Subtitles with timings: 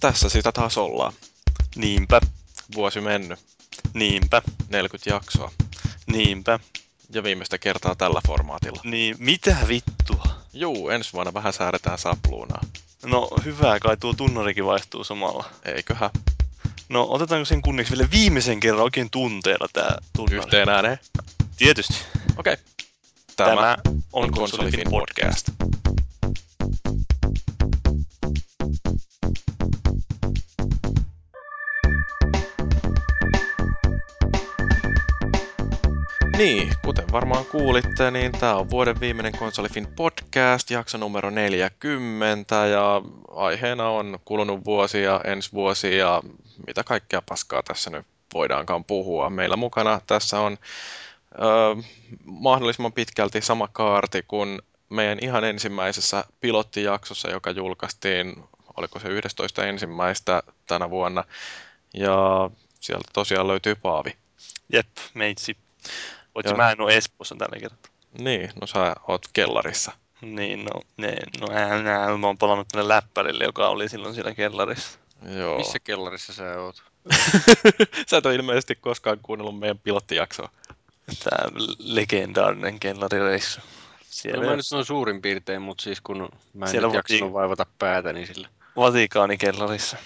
[0.00, 1.12] tässä sitä taas ollaan.
[1.76, 2.20] Niinpä,
[2.74, 3.38] Vuosi mennyt,
[3.94, 5.52] niinpä, 40 jaksoa.
[6.06, 6.58] niinpä.
[7.12, 8.80] Ja viimeistä kertaa tällä formaatilla.
[8.84, 10.24] Niin, mitä vittua?
[10.52, 12.60] Juu, ensi vuonna vähän säädetään sapluunaa.
[13.04, 15.44] No hyvä, kai tuo tunnarikin vaihtuu samalla.
[15.64, 16.10] Eiköhän
[16.88, 20.38] No otetaanko sen kunniaksi vielä viimeisen kerran oikein tunteella tää tunnari?
[20.38, 20.98] yhteen ääneen?
[21.56, 21.94] Tietysti.
[22.36, 22.56] Okei.
[23.36, 23.76] Tämä, Tämä
[24.12, 25.50] on Konsolifin podcast.
[36.40, 43.02] Niin, kuten varmaan kuulitte, niin tämä on vuoden viimeinen Konsolifin podcast, jakso numero 40, ja
[43.30, 46.22] aiheena on kulunut vuosi ja ensi vuosi ja
[46.66, 49.30] mitä kaikkea paskaa tässä nyt voidaankaan puhua.
[49.30, 50.58] Meillä mukana tässä on
[51.34, 51.82] ö,
[52.24, 58.44] mahdollisimman pitkälti sama kaarti kuin meidän ihan ensimmäisessä pilottijaksossa, joka julkaistiin,
[58.76, 61.24] oliko se 11 ensimmäistä tänä vuonna,
[61.94, 64.16] ja sieltä tosiaan löytyy Paavi.
[64.72, 65.56] Jep, meitsi.
[66.34, 66.56] Voitsi Joo.
[66.56, 67.92] mä en oo Espoossa tällä kertaa.
[68.18, 69.92] Niin, no sä oot kellarissa.
[70.20, 74.34] Niin, no, ne, no ää, nää, mä oon palannut tänne läppärille, joka oli silloin siellä
[74.34, 74.98] kellarissa.
[75.36, 75.58] Joo.
[75.58, 76.82] Missä kellarissa sä oot?
[78.10, 80.48] Sä et ole ilmeisesti koskaan kuunnellut meidän pilottijaksoa.
[81.24, 83.60] Tää legendaarinen kellarireissu.
[84.10, 87.14] Siellä No mä nyt sanon suurin piirtein, mutta siis kun mä en Siellä nyt voitiin-
[87.16, 88.48] jaksanut vaivata päätäni sillä.
[88.76, 89.96] Vatikaanikellarissa.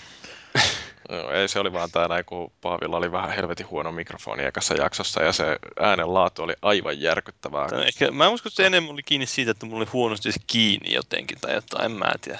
[1.08, 4.74] Joo, ei se oli vaan tää näin, kun Paavilla oli vähän helvetin huono mikrofoni ekassa
[4.74, 7.68] jaksossa ja se äänen laatu oli aivan järkyttävää.
[7.68, 10.40] Tää Ehkä, mä uskon, että se enemmän oli kiinni siitä, että mulla oli huonosti se
[10.46, 12.38] kiinni jotenkin tai jotain, en mä tiedä.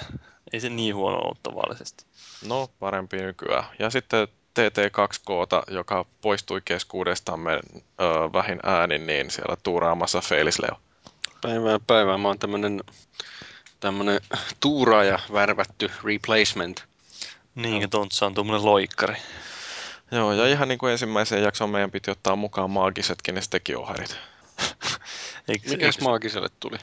[0.53, 2.05] Ei se niin huono ollut tavallisesti.
[2.47, 3.63] No, parempi nykyään.
[3.79, 4.27] Ja sitten
[4.59, 7.59] TT2K, joka poistui keskuudestamme ö,
[8.33, 10.79] vähin äänin, niin siellä tuuraamassa Feilisleo.
[11.41, 12.17] Päivää päivää.
[12.17, 12.81] Mä oon tämmönen,
[13.79, 14.21] tämmönen
[14.59, 16.83] tuuraaja värvätty replacement.
[17.55, 17.87] Niin, no.
[17.87, 19.15] Tontsa on tuommoinen loikkari.
[20.11, 24.17] Joo, ja ihan niin kuin ensimmäiseen jaksoon meidän piti ottaa mukaan maagisetkin ne stekioharit.
[25.47, 26.77] Eikö, Mikäs maagiselle tuli?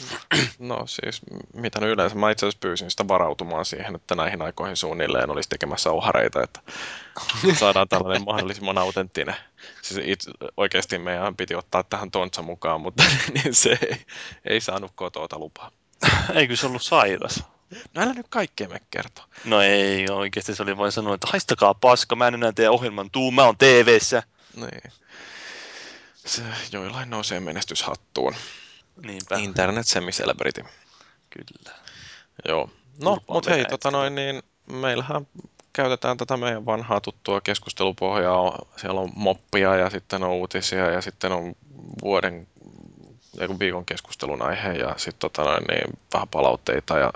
[0.58, 1.20] No siis,
[1.54, 5.48] mitä nyt yleensä, mä itse asiassa pyysin sitä varautumaan siihen, että näihin aikoihin suunnilleen olisi
[5.48, 6.60] tekemässä ohareita, että
[7.60, 9.36] saadaan tällainen mahdollisimman autenttinen.
[9.82, 13.02] Siis itse, oikeasti meidän piti ottaa tähän Tontsa mukaan, mutta
[13.34, 13.96] niin se ei,
[14.44, 15.70] ei saanut kotoota lupaa.
[16.34, 17.44] Eikö se ollut sairas?
[17.94, 19.24] No älä nyt kaikkea me kertoa.
[19.44, 23.10] No ei, oikeasti se oli vain sanoa, että haistakaa paska, mä en enää tee ohjelman
[23.10, 24.22] tuu, mä oon TV-ssä.
[24.56, 24.92] Niin.
[26.14, 28.34] Se joillain nousee menestyshattuun.
[29.06, 30.64] Niinpä, Internet semi-celebrity.
[31.30, 31.76] kyllä.
[32.48, 32.70] Joo.
[33.02, 35.26] No, mutta hei, tota noin, niin meillähän
[35.72, 38.58] käytetään tätä meidän vanhaa tuttua keskustelupohjaa.
[38.76, 41.54] Siellä on moppia ja sitten on uutisia ja sitten on
[42.02, 42.48] vuoden
[43.58, 47.12] viikon keskustelun aihe ja sitten tota noin, niin vähän palautteita ja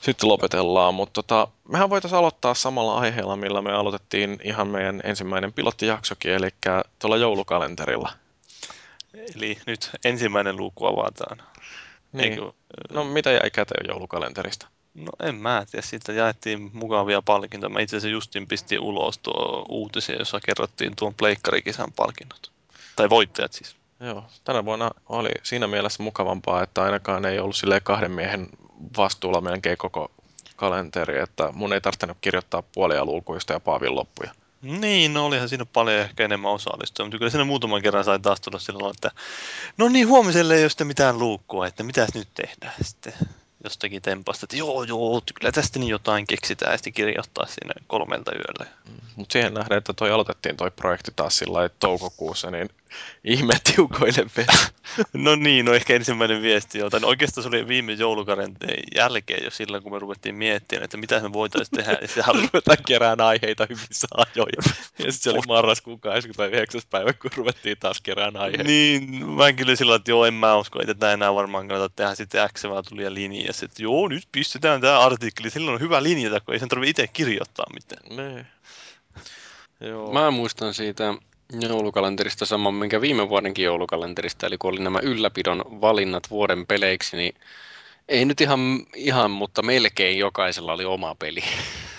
[0.00, 0.94] sitten lopetellaan.
[0.94, 6.48] Mutta tota, mehän voitaisiin aloittaa samalla aiheella, millä me aloitettiin ihan meidän ensimmäinen pilottijaksokin, eli
[6.98, 8.12] tuolla joulukalenterilla.
[9.36, 11.42] Eli nyt ensimmäinen luku avataan.
[12.12, 12.32] Niin.
[12.32, 12.52] Eikö,
[12.92, 14.66] No mitä jäi käteen joulukalenterista?
[14.94, 17.70] no en mä tiedä, siitä jaettiin mukavia palkintoja.
[17.70, 22.52] Mä itse asiassa justin pistin ulos tuo uutisia, jossa kerrottiin tuon pleikkarikisan palkinnot.
[22.96, 23.76] Tai voittajat siis.
[24.00, 28.48] Joo, tänä vuonna oli siinä mielessä mukavampaa, että ainakaan ei ollut silleen kahden miehen
[28.96, 30.10] vastuulla melkein koko
[30.56, 34.30] kalenteri, että mun ei tarvinnut kirjoittaa puolia luukuista ja Paavin loppuja.
[34.62, 38.40] Niin, no olihan siinä paljon ehkä enemmän osallistua, mutta kyllä siinä muutaman kerran sai taas
[38.40, 39.10] tulla sillä lailla, että
[39.76, 43.12] no niin, huomiselle ei ole sitten mitään luukkua, että mitäs nyt tehdään sitten
[43.64, 48.32] jostakin tempasta, että joo, joo, kyllä tästä niin jotain keksitään ja sitten kirjoittaa sinne kolmelta
[48.32, 48.76] yöllä.
[49.16, 52.68] Mutta siihen nähden, että toi aloitettiin toi projekti taas sillä toukokuussa, niin
[53.24, 54.26] ihme tiukoille.
[55.12, 57.00] No niin, no ehkä ensimmäinen viesti jota.
[57.00, 58.56] No oikeastaan se oli viime joulukaren
[58.96, 61.98] jälkeen jo silloin, kun me ruvettiin miettimään, että mitä me voitaisiin tehdä.
[62.00, 64.52] Ja sitten Ruvetaan kerään aiheita hyvissä ajoin.
[64.56, 64.62] Ja
[65.12, 66.80] sitten se oli marraskuun 29.
[66.90, 68.64] päivä, kun ruvettiin taas kerään aiheita.
[68.64, 72.14] Niin, mä kyllä sillä että joo, en mä usko, että tätä enää varmaan kannata tehdä.
[72.14, 75.50] Sitten X vaan tuli ja linja, että joo, nyt pistetään tämä artikkeli.
[75.50, 78.16] Silloin on hyvä linjata, kun ei sen tarvitse itse kirjoittaa mitään.
[78.16, 78.46] Niin.
[79.80, 80.12] Joo.
[80.12, 81.14] Mä muistan siitä
[81.60, 87.34] joulukalenterista saman, minkä viime vuodenkin joulukalenterista, eli kun oli nämä ylläpidon valinnat vuoden peleiksi, niin
[88.08, 88.60] ei nyt ihan,
[88.94, 91.40] ihan, mutta melkein jokaisella oli oma peli.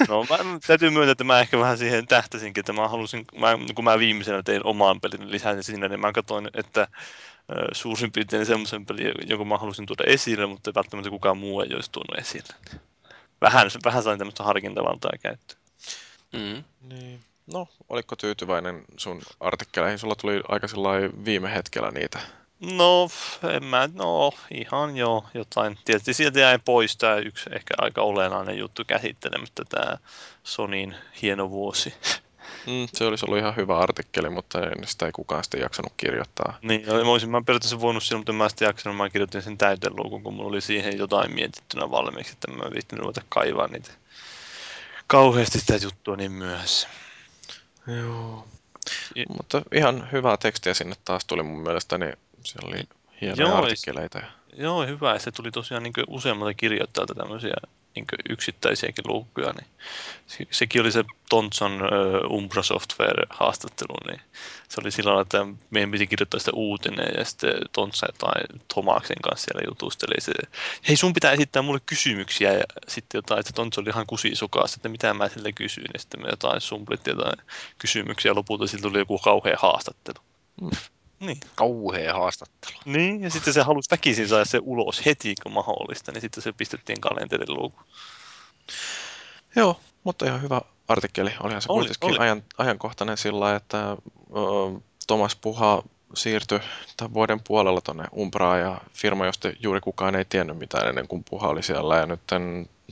[0.10, 0.38] No mä,
[0.68, 4.44] täytyy myöntää, että mä ehkä vähän siihen tähtäsinkin, että mä halusin, mä, kun mä viimeisenä
[4.44, 6.88] tein omaan pelin lisäsin sinne, niin mä katsoin, että
[7.72, 11.92] suurin piirtein semmoisen pelin, jonka mä halusin tuoda esille, mutta välttämättä kukaan muu ei olisi
[11.92, 12.54] tuonut esille.
[13.42, 15.60] Vähän, vähän sain tämmöistä harkintavaltaa käyttöön.
[16.34, 16.64] Mm.
[16.90, 17.20] Niin.
[17.54, 20.00] No, oliko tyytyväinen sun artikkeleihin?
[20.00, 20.68] Sulla tuli aika
[21.26, 22.20] viime hetkellä niitä.
[22.60, 23.10] No,
[23.56, 25.78] en mä, no ihan joo, jotain.
[25.86, 29.98] Tietysti sieltä jäi pois tämä yksi ehkä aika olennainen juttu käsittelemättä, tämä
[30.44, 31.94] Sonin hieno vuosi.
[32.68, 36.58] Mm, se olisi ollut ihan hyvä artikkeli, mutta sitä ei kukaan sitten jaksanut kirjoittaa.
[36.62, 39.58] Niin, mä olisin mä periaatteessa voinut silloin, mutta en mä sitten jaksanut, mä kirjoitin sen
[39.58, 43.92] täyteluukun, kun mulla oli siihen jotain mietittynä valmiiksi, että mä viittin ruveta kaivaa niitä
[45.08, 46.88] kauheasti sitä juttua niin myöhässä.
[47.88, 48.48] Joo.
[49.16, 52.84] I- Mutta ihan hyvää tekstiä sinne taas tuli mun mielestä, niin siellä oli
[53.22, 54.22] hienoja Joo, artikkeleita.
[54.58, 55.14] Joo, hyvä.
[55.14, 57.54] ja Se tuli tosiaan niin useammalta kirjoittajalta tämmöisiä
[57.96, 59.54] niin yksittäisiäkin luukkuja.
[59.54, 59.68] Niin
[60.28, 64.08] se, sekin oli se Tontson uh, Umbra Software-haastattelu.
[64.08, 64.22] Niin
[64.68, 69.46] se oli sillä että meidän piti kirjoittaa sitä uutinen ja sitten Tontsa jotain Tomaksen kanssa
[69.46, 70.22] siellä jutusteli.
[70.22, 70.34] Se,
[70.88, 74.90] Hei, sun pitää esittää mulle kysymyksiä ja sitten jotain, että Tontsa oli ihan kusisukas, että
[74.90, 75.88] mitä mä sille kysyin.
[75.94, 77.38] Ja sitten me jotain sumplit jotain
[77.78, 80.26] kysymyksiä ja lopulta siltä tuli joku kauhea haastattelu.
[80.62, 80.70] Mm.
[81.26, 81.40] Niin.
[81.56, 82.78] Kauhea haastattelu.
[82.86, 86.52] Niin, ja sitten se halusi väkisin saada se ulos heti kun mahdollista, niin sitten se
[86.52, 87.86] pistettiin kalenterin luukuun.
[89.56, 91.32] Joo, mutta ihan hyvä artikkeli.
[91.40, 92.18] Olihan se Oli, kuitenkin oli.
[92.20, 93.96] Ajan, ajankohtainen sillä että ö,
[95.08, 95.84] Thomas Puha
[96.14, 96.60] siirtyi
[96.98, 101.24] tämän vuoden puolella tuonne Umbraan ja firma, josta juuri kukaan ei tiennyt mitään ennen kuin
[101.30, 101.98] Puha oli siellä.
[101.98, 102.22] Ja nyt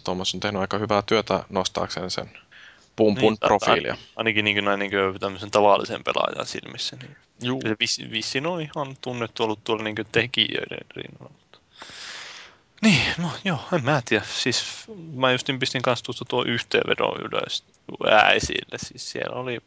[0.04, 2.32] Thomas on tehnyt aika hyvää työtä nostaakseen sen
[2.96, 3.98] pumpun Niin, profiilia.
[4.16, 6.96] Ainakin niin näin niin tämmöisen tavallisen pelaajan silmissä.
[6.96, 7.16] Niin.
[7.42, 7.62] Juu.
[7.62, 11.30] Se vissi, vissiin on ihan tunnettu ollut tuolla niin tekijöiden rinnalla.
[11.30, 11.60] mutta-
[12.82, 14.26] Niin, no joo, en mä tiedä.
[14.26, 14.64] Siis
[15.14, 17.64] mä justin pistin kanssa tuosta tuo yhteenvedon ylös
[18.12, 18.78] ää, esille.
[18.78, 19.60] Siis siellä oli,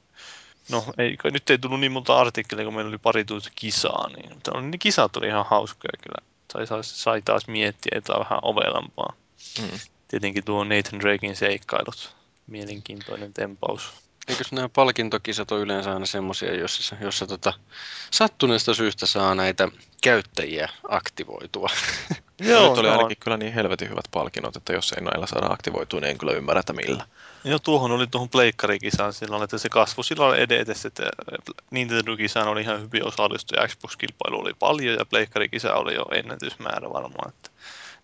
[0.70, 4.34] no ei, nyt ei tullut niin monta artikkelia, kun meillä oli pari tuota kisaa, niin,
[4.34, 6.26] mutta oli, niin kisat oli ihan hauskoja kyllä.
[6.52, 9.12] Sai, sai, sai taas miettiä jotain vähän ovelampaa.
[9.62, 9.78] Mm.
[10.08, 12.16] Tietenkin tuo Nathan Drakein seikkailut.
[12.46, 13.92] Mielenkiintoinen tempaus.
[14.28, 17.52] Eikös nämä palkintokisat ole yleensä aina semmoisia, jossa, jossa tota,
[18.10, 19.68] sattuneesta syystä saa näitä
[20.02, 21.68] käyttäjiä aktivoitua?
[22.40, 25.46] Joo, nyt oli no, ainakin kyllä niin helvetin hyvät palkinnot, että jos ei näillä saada
[25.46, 27.06] aktivoitua, niin en kyllä ymmärrä, että millä.
[27.44, 31.02] Joo, tuohon oli tuohon pleikkarikisaan silloin, että se kasvu silloin edetessä, että
[31.70, 37.50] Nintendo-kisaan oli ihan hyvin osallistuja, Xbox-kilpailu oli paljon ja pleikkarikisa oli jo ennätysmäärä varmaan, että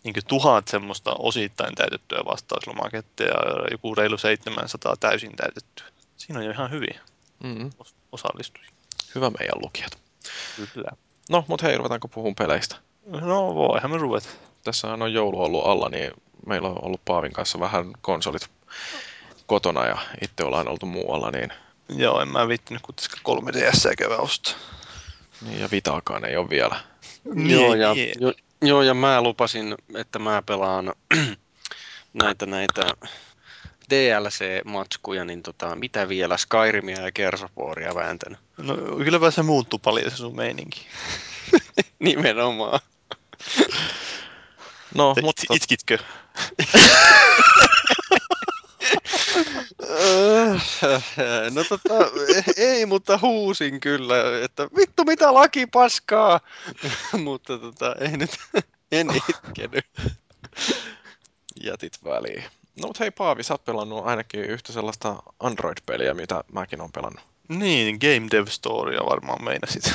[0.04, 3.34] niin tuhat semmoista osittain täytettyä vastauslomaketta ja
[3.70, 5.86] joku reilu 700 täysin täytettyä.
[6.16, 7.00] Siinä on jo ihan hyviä
[7.42, 7.70] Mm.
[7.84, 8.70] os- osallistujia.
[9.14, 9.98] Hyvä meidän lukijat.
[10.74, 10.90] Kyllä.
[11.30, 12.76] No, mutta hei, ruvetaanko puhumaan peleistä?
[13.06, 14.28] No voihan me ruveta.
[14.64, 16.10] Tässä on joulu ollut alla, niin
[16.46, 18.50] meillä on ollut Paavin kanssa vähän konsolit
[19.46, 21.52] kotona ja itse ollaan oltu muualla, niin,
[21.96, 24.54] Joo, en mä viittinyt kuitenkaan 3DS käydä ostaa.
[25.42, 26.80] niin ja Vitaakaan ei ole vielä.
[27.48, 28.12] joo, ja, Niin.
[28.20, 28.32] jo,
[28.62, 30.92] joo, ja mä lupasin, että mä pelaan
[32.22, 32.94] näitä, näitä
[33.90, 38.38] DLC-matskuja, niin tota, mitä vielä, Skyrimia ja Kersoporia vääntänyt.
[38.56, 40.86] No kylläpä se muuttuu paljon se sun meininki.
[41.98, 42.80] Nimenomaan.
[44.94, 45.98] No, Te mutta it- itkitkö?
[51.54, 51.94] No tota,
[52.56, 56.40] ei, mutta huusin kyllä, että vittu mitä laki paskaa,
[57.24, 58.30] mutta tota, ei nyt,
[58.92, 59.86] en itkenyt.
[61.64, 62.44] jätit väliin.
[62.80, 67.24] No, mutta hei Paavi, sä oot pelannut ainakin yhtä sellaista Android-peliä, mitä mäkin on pelannut.
[67.48, 69.92] Niin, Game Dev Storya varmaan meinasit.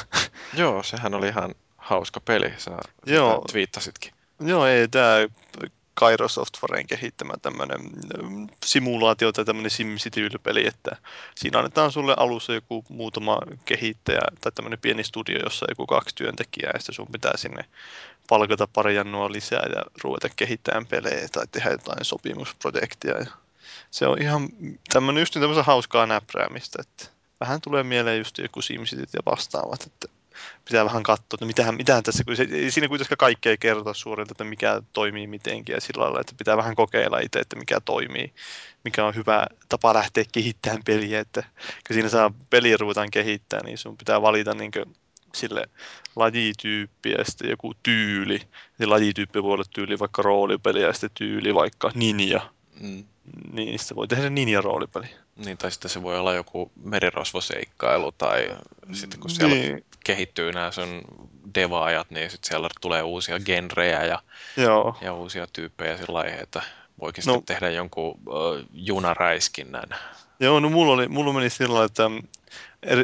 [0.54, 2.72] Joo, sehän oli ihan hauska peli, sä
[3.06, 3.44] Joo.
[3.52, 4.12] twiittasitkin.
[4.40, 5.16] Joo, ei tämä
[6.00, 7.80] Kairo Softwaren kehittämä tämmöinen
[8.66, 10.96] simulaatio tai tämmöinen SimCity-peli, että
[11.36, 16.16] siinä annetaan sulle alussa joku muutama kehittäjä tai tämmöinen pieni studio, jossa on joku kaksi
[16.16, 17.66] työntekijää ja sitten sun pitää sinne
[18.30, 23.18] palkata pari jannua lisää ja ruveta kehittämään pelejä tai tehdä jotain sopimusprojektia.
[23.18, 23.26] Ja
[23.92, 24.50] se on ihan
[24.94, 27.06] tämmöinen just tämmöistä hauskaa näpräämistä, että
[27.40, 30.08] vähän tulee mieleen just joku SimCityt ja vastaavat, että
[30.66, 33.94] pitää vähän katsoa, että mitähän, mitähän tässä, kun se, ei siinä kuitenkaan kaikkea ei kerrota
[33.94, 37.80] suorilta, että mikä toimii mitenkin ja sillä lailla, että pitää vähän kokeilla itse, että mikä
[37.82, 38.34] toimii,
[38.84, 41.44] mikä on hyvä tapa lähteä kehittämään peliä, että
[41.88, 44.72] kun siinä saa peliä ruvetaan kehittämään, niin sun pitää valita niin
[45.36, 45.70] sille
[46.16, 48.42] lajityyppi ja sitten joku tyyli.
[48.80, 52.50] Ja lajityyppi voi olla tyyli vaikka roolipeli ja sitten tyyli vaikka ninja.
[52.80, 53.04] Mm.
[53.52, 55.08] Niin sitten voi tehdä ninja-roolipeli.
[55.46, 58.58] Niin, tai sitten se voi olla joku merirosvoseikkailu, tai
[58.92, 61.02] sitten kun siellä Niin, kehittyy nämä sun
[61.56, 64.20] devaajat, niin sitten siellä tulee uusia genrejä ja,
[64.58, 64.98] joo.
[65.02, 66.62] ja uusia tyyppejä sillä lailla, että
[67.02, 67.34] voikin No.
[67.34, 69.90] sitten tehdä jonkun uh, junaräiskinnän.
[70.40, 72.04] Joo, no mulla, oli, mulla meni sillä että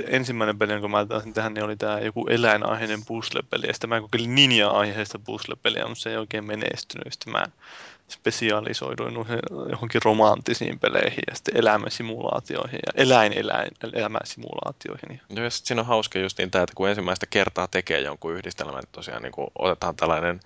[0.07, 3.67] ensimmäinen peli, jonka mä taisin tehdä, niin oli tämä joku eläinaiheinen puzzle-peli.
[3.67, 7.13] Ja sitten mä kokeilin ninja-aiheista puzzle-peliä, mutta se ei oikein menestynyt.
[7.13, 7.45] Sitten mä
[8.13, 15.22] spesialisoiduin noihin- johonkin romanttisiin peleihin ja sitten elämäsimulaatioihin ja eläin-elämäsimulaatioihin.
[15.29, 18.34] No ja sit siinä on hauska just niin tämä, että kun ensimmäistä kertaa tekee jonkun
[18.34, 20.39] yhdistelmän, että tosiaan niin otetaan tällainen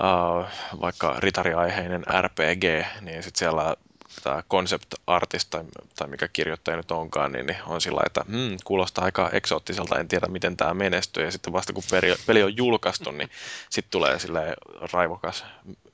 [0.00, 0.44] uh,
[0.80, 2.64] vaikka ritariaiheinen RPG,
[3.00, 3.76] niin sitten siellä
[4.22, 5.64] tämä concept artist tai,
[5.96, 10.08] tai mikä kirjoittaja nyt onkaan, niin, niin on sillä että hmm, kuulostaa aika eksoottiselta, en
[10.08, 11.24] tiedä miten tämä menestyy.
[11.24, 13.30] Ja sitten vasta kun peli, peli on julkaistu, niin
[13.70, 14.56] sitten tulee sille
[14.92, 15.44] raivokas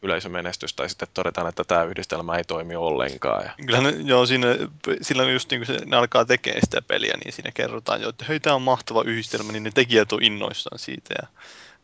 [0.02, 3.44] yleisömenestys, tai sitten todetaan, että tämä yhdistelmä ei toimi ollenkaan.
[3.44, 4.46] Ja, Kyllä ne, joo, siinä,
[5.02, 8.24] silloin just niin kun se, ne alkaa tekemään sitä peliä, niin siinä kerrotaan jo, että
[8.28, 11.14] hei, tämä on mahtava yhdistelmä, niin ne tekijät on innoissaan siitä.
[11.22, 11.28] Ja,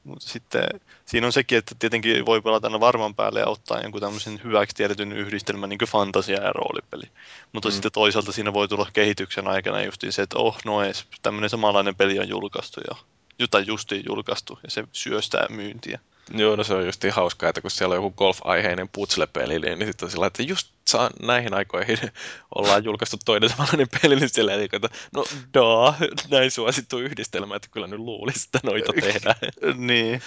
[0.09, 0.65] mutta sitten
[1.07, 4.77] siinä on sekin, että tietenkin voi pelata aina varman päälle ja ottaa jonkun tämmöisen hyväksi
[4.77, 7.05] tiedetyn yhdistelmän, niin fantasia ja roolipeli.
[7.53, 7.73] Mutta Mm.
[7.73, 11.97] sitten toisaalta siinä voi tulla kehityksen aikana just se, että oh, no ees, tämmöinen samanlainen
[11.97, 12.99] peli on julkaistu jo.
[13.39, 16.01] Jota justiin julkaistu ja se syöstää myyntiä.
[16.35, 20.07] Joo, no se on just hauskaa, että kun siellä on joku golf-aiheinen putsle-peli, niin sitten
[20.07, 21.99] on sillä, että just saa, näihin aikoihin
[22.55, 25.95] ollaan julkaistu toinen samanlainen peli, niin sillä ei, että no daa,
[26.31, 29.37] näin suosittu yhdistelmä, että kyllä nyt luulisi, että noita tehdään.
[29.89, 30.23] niin.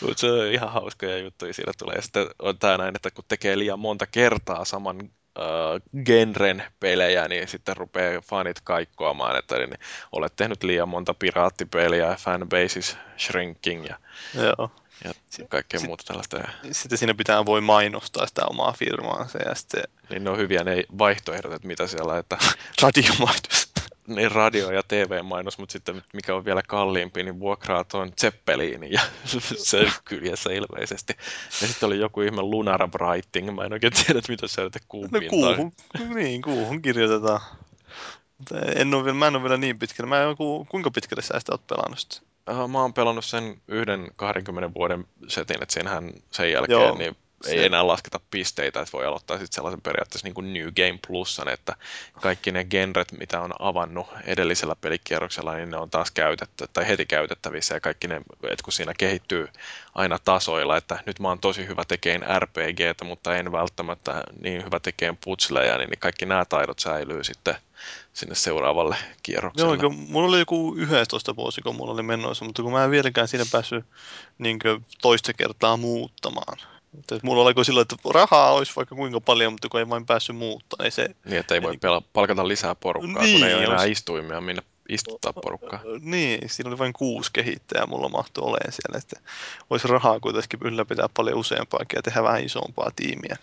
[0.00, 1.94] Mutta se on ihan hauskoja juttuja siinä tulee.
[1.94, 7.28] Ja sitten on tämä näin, että kun tekee liian monta kertaa saman äh, genren pelejä,
[7.28, 9.78] niin sitten rupeaa fanit kaikkoamaan, että niin
[10.12, 13.96] olet tehnyt liian monta piraattipeliä, fanbase is shrinking ja,
[14.34, 14.70] Joo.
[15.04, 15.12] ja
[15.48, 16.48] kaikkea sit- muuta tällaista.
[16.72, 20.84] Sitten siinä pitää voi mainostaa sitä omaa firmaansa ja sitten niin ne on hyviä ne
[20.98, 22.38] vaihtoehdot, että mitä siellä, että
[22.82, 23.67] radiomainos.
[24.08, 29.00] Niin radio- ja TV-mainos, mutta sitten mikä on vielä kalliimpi, niin vuokraa tuon Zeppelinin ja
[29.56, 31.16] se kyljessä ilmeisesti.
[31.60, 34.80] Ja sitten oli joku ihme Lunar Writing, mä en oikein tiedä, mitä se on, että
[34.88, 35.72] kuun No kuuhun,
[36.14, 37.40] niin, kuuhun kirjoitetaan.
[38.38, 40.08] Mutta en ole vielä, mä en ole vielä niin pitkällä.
[40.08, 42.20] Mä en, ku, kuinka pitkälle sä sitä oot pelannut sitä?
[42.50, 47.16] Äh, Mä oon pelannut sen yhden 20 vuoden setin, että siinähän sen jälkeen Joo, niin
[47.44, 50.98] se- ei enää lasketa pisteitä, että voi aloittaa sitten sellaisen periaatteessa niin kuin New Game
[51.06, 51.76] Plusan, että
[52.20, 57.06] kaikki ne genret, mitä on avannut edellisellä pelikierroksella, niin ne on taas käytetty tai heti
[57.06, 58.16] käytettävissä ja kaikki ne,
[58.50, 59.48] että kun siinä kehittyy
[59.94, 64.80] aina tasoilla, että nyt mä oon tosi hyvä tekeen RPGtä, mutta en välttämättä niin hyvä
[64.80, 67.54] tekeen putsleja, niin kaikki nämä taidot säilyy sitten
[68.12, 69.72] sinne seuraavalle kierrokselle.
[69.72, 72.90] Joo, kun mulla oli joku 11 vuosi, kun mulla oli menossa, mutta kun mä en
[72.90, 73.84] vieläkään siinä päässyt
[74.38, 74.58] niin
[75.02, 76.58] toista kertaa muuttamaan.
[76.92, 80.36] Mutta mulla oli sillä, että rahaa olisi vaikka kuinka paljon, mutta kun ei vain päässyt
[80.36, 81.08] muuttamaan, niin se...
[81.24, 84.40] Niin, että ei voi pela- palkata lisää porukkaa, Niin, kun ei ole enää jos- istuimia,
[84.40, 85.80] minne istuttaa porukkaa.
[86.00, 89.20] Niin, siinä oli vain kuusi kehittäjää mulla mahtui olemaan siellä, että
[89.70, 93.36] olisi rahaa kuitenkin ylläpitää paljon useampaakin ja tehdä vähän isompaa tiimiä.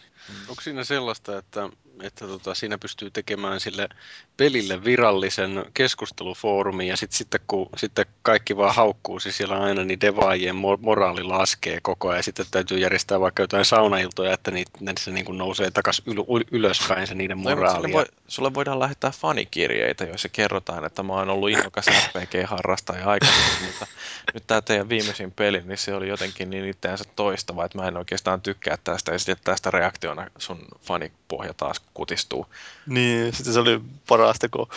[0.49, 1.69] Onko siinä sellaista, että,
[2.01, 3.89] että tota, siinä pystyy tekemään sille
[4.37, 10.01] pelille virallisen keskustelufoorumin ja sit, sitten kun sitten kaikki vaan haukkuu, siis siellä aina niin
[10.01, 14.71] devaajien mo- moraali laskee koko ajan ja sitten täytyy järjestää vaikka jotain saunailtoja, että niitä,
[14.99, 17.87] se niin kuin nousee takaisin yl- yl- ylöspäin se niiden No, moraali.
[17.91, 23.65] ja- voi, sulle voidaan lähettää fanikirjeitä, joissa kerrotaan, että mä oon ollut innokas RPG-harrastaja aikaisemmin,
[23.67, 23.87] mutta
[24.33, 27.97] nyt tämä teidän viimeisin peli, niin se oli jotenkin niin itseänsä toistava, että mä en
[27.97, 32.45] oikeastaan tykkää tästä, ja sitten tästä reaktiona sun fanipohja taas kutistuu.
[32.87, 34.67] Niin, sitten se oli parasta, kun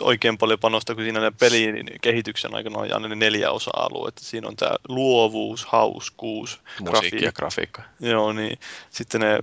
[0.00, 4.24] oikein paljon panosta, kun siinä pelin kehityksen aikana on aina ne neljä osa-aluetta.
[4.24, 7.82] Siinä on tämä luovuus, hauskuus, Musiikki ja grafiikka.
[7.82, 7.82] grafiikka.
[8.00, 8.58] Joo, niin
[8.90, 9.40] sitten ne,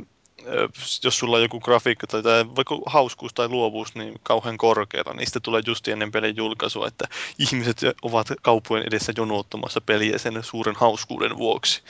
[1.04, 5.27] jos sulla on joku grafiikka tai, tai vaikka hauskuus tai luovuus niin kauhean korkealla, niin
[5.27, 7.08] sitten tulee just ennen pelin julkaisua, että
[7.39, 11.82] ihmiset ovat kauppojen edessä jonottamassa peliä sen suuren hauskuuden vuoksi.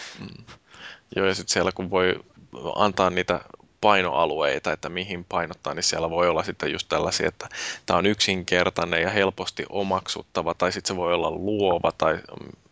[1.16, 2.20] Joo, ja sitten siellä kun voi
[2.75, 3.40] antaa niitä
[3.86, 7.50] painoalueita, että mihin painottaa, niin siellä voi olla sitten just tällaisia, että
[7.86, 12.20] tämä on yksinkertainen ja helposti omaksuttava, tai sitten se voi olla luova, tai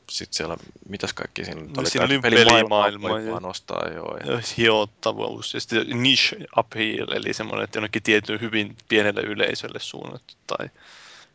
[0.09, 0.57] sitten siellä,
[0.89, 1.89] mitäs kaikki siinä nyt No oli?
[1.89, 4.17] siinä oli pelimaailma ja- nostaa, joo.
[4.17, 10.33] Ja, Hiottavuus ja sitten niche appeal, eli semmoinen, että jonnekin tietyn hyvin pienelle yleisölle suunnattu
[10.47, 10.69] tai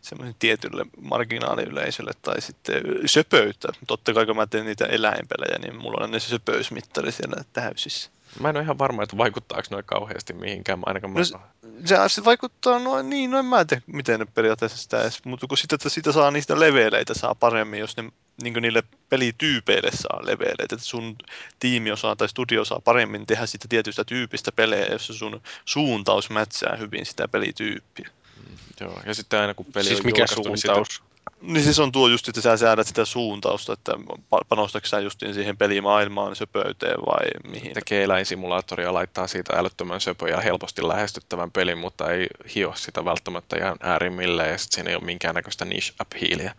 [0.00, 3.68] semmoinen tietylle marginaaliyleisölle tai sitten söpöyttä.
[3.87, 8.11] Totta kai kun mä teen niitä eläinpelejä, niin mulla on ne söpöysmittari siellä täysissä.
[8.40, 11.18] Mä en ole ihan varma, että vaikuttaako noin kauheasti mihinkään, ainakaan mä...
[11.18, 15.25] No se- Se, vaikuttaa noin, niin, no en mä tiedä, miten ne periaatteessa sitä edes,
[15.25, 18.04] mutta kun sitä, että sitä saa niistä leveleitä saa paremmin, jos ne
[18.42, 21.16] niin niille pelityypeille saa leveleitä, että sun
[21.61, 26.30] tiimi osaa tai studio saa paremmin tehdä sitä tietystä tyypistä pelejä, jos se sun suuntaus
[26.30, 28.11] mätsää hyvin sitä pelityyppiä.
[28.80, 31.02] Joo, ja sitten aina kun peli siis on mikä niin suuntaus?
[31.40, 35.35] Niin siis on tuo just, että sä säädät sitä suuntausta, että pa- panostatko sä justiin
[35.35, 37.75] siihen pelimaailmaan, söpöyteen vai mihin.
[37.75, 43.57] Tekee eläinsimulaattoria, laittaa siitä älyttömän söpö ja helposti lähestyttävän pelin, mutta ei hio sitä välttämättä
[43.57, 46.54] ihan äärimmilleen ja sitten siinä ei ole minkäännäköistä niche appealia.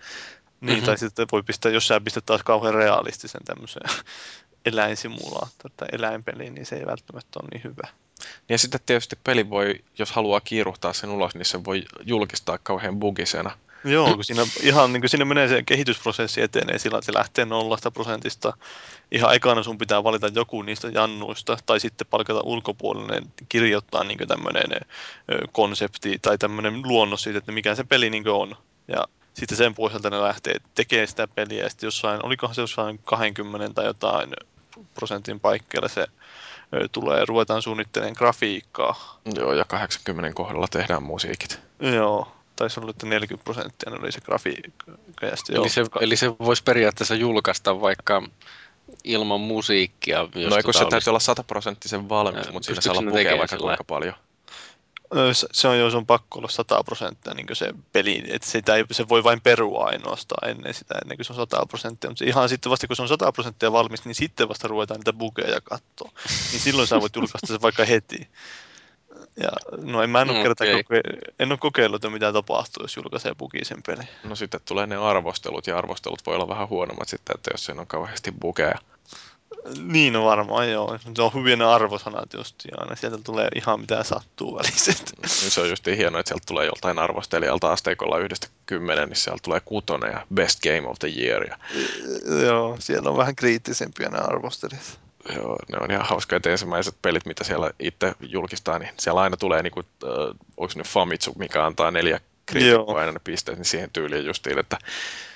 [0.61, 0.85] Niin, Mhm.
[0.85, 3.81] tai sitten voi pistää, jos sä pistät taas kauhean realistisen tämmöisen
[4.65, 7.87] eläinsimulaattori tai eläinpeliin, niin se ei välttämättä ole niin hyvä.
[8.49, 12.99] Ja sitten tietysti peli voi, jos haluaa kiiruhtaa sen ulos, niin se voi julkistaa kauhean
[12.99, 13.51] bugisena.
[13.83, 17.45] Joo, kun siinä, ihan, niin kuin siinä menee se kehitysprosessi etenee sillä, että se lähtee
[17.45, 18.53] nollasta prosentista.
[19.11, 24.81] Ihan ekana sun pitää valita joku niistä jannuista, tai sitten palkata ulkopuolinen kirjoittaa niin tämmöinen
[25.51, 28.55] konsepti tai tämmöinen luonnos siitä, että mikä se peli niin on.
[28.87, 32.99] Ja sitten sen pohjalta ne lähtee tekemään sitä peliä, ja sitten jossain, olikohan se jossain
[33.03, 34.29] 20 tai jotain
[34.93, 36.07] prosentin paikkeilla se
[36.91, 39.19] tulee, ruvetaan suunnittelemaan grafiikkaa.
[39.35, 41.59] Joo, ja 80 kohdalla tehdään musiikit.
[41.79, 44.91] Joo, taisi olla, että 40 prosenttia oli se grafiikka.
[45.21, 48.23] Ja sitten joo, Eli se, eli se voisi periaatteessa julkaista vaikka
[49.03, 50.17] ilman musiikkia.
[50.35, 53.37] Jos no eikö se tota täytyy olla sataprosenttisen valmis, Ää, mutta siinä saa olla tekemään
[53.39, 54.13] vaikka sillä kuinka paljon.
[55.17, 58.47] Ö, se- Se on jo, se on pakko olla 100 prosenttia niin se peli, että
[58.47, 62.09] sitä ei, se voi vain perua ainoastaan ennen sitä, ennen kuin se on 100 prosenttia,
[62.09, 64.99] mutta se ihan sitten vasta kun se on 100 prosenttia valmis, niin sitten vasta ruvetaan
[64.99, 66.11] niitä bugeja katsoa.
[66.51, 68.27] Niin silloin sä voit julkaista sen vaikka heti.
[69.43, 72.83] Ja, no en mä en ole, No, kertaa koke- en ole kokeillut, että mitä tapahtuu,
[72.83, 74.07] jos julkaisee bugisen pelin.
[74.23, 77.81] No sitten tulee ne arvostelut, ja arvostelut voi olla vähän huonommat sitten, että jos siinä
[77.81, 78.75] on kauheasti bugeja.
[79.83, 80.97] Niin on varmaan, joo.
[81.15, 85.13] Se on hyvin ne arvosanat just, ja aina sieltä tulee ihan mitä sattuu väliset.
[85.21, 89.39] Niin se on just hienoa, että sieltä tulee joltain arvostelijalta asteikolla yhdestä kymmenen, niin sieltä
[89.43, 91.43] tulee kutonen ja best game of the year.
[91.43, 91.57] Ja,
[92.43, 94.99] joo, siellä on vähän kriittisempiä ne arvostelijat.
[95.35, 99.37] Joo, ne on ihan hauskoja, että ensimmäiset pelit, mitä siellä itse julkistaa, niin siellä aina
[99.37, 102.97] tulee, niin kuin, äh, onko se nyt Famitsu, mikä antaa neljä kriitikkoa Joo.
[102.97, 104.77] aina ne pisteet, niin siihen tyyliin justiin, että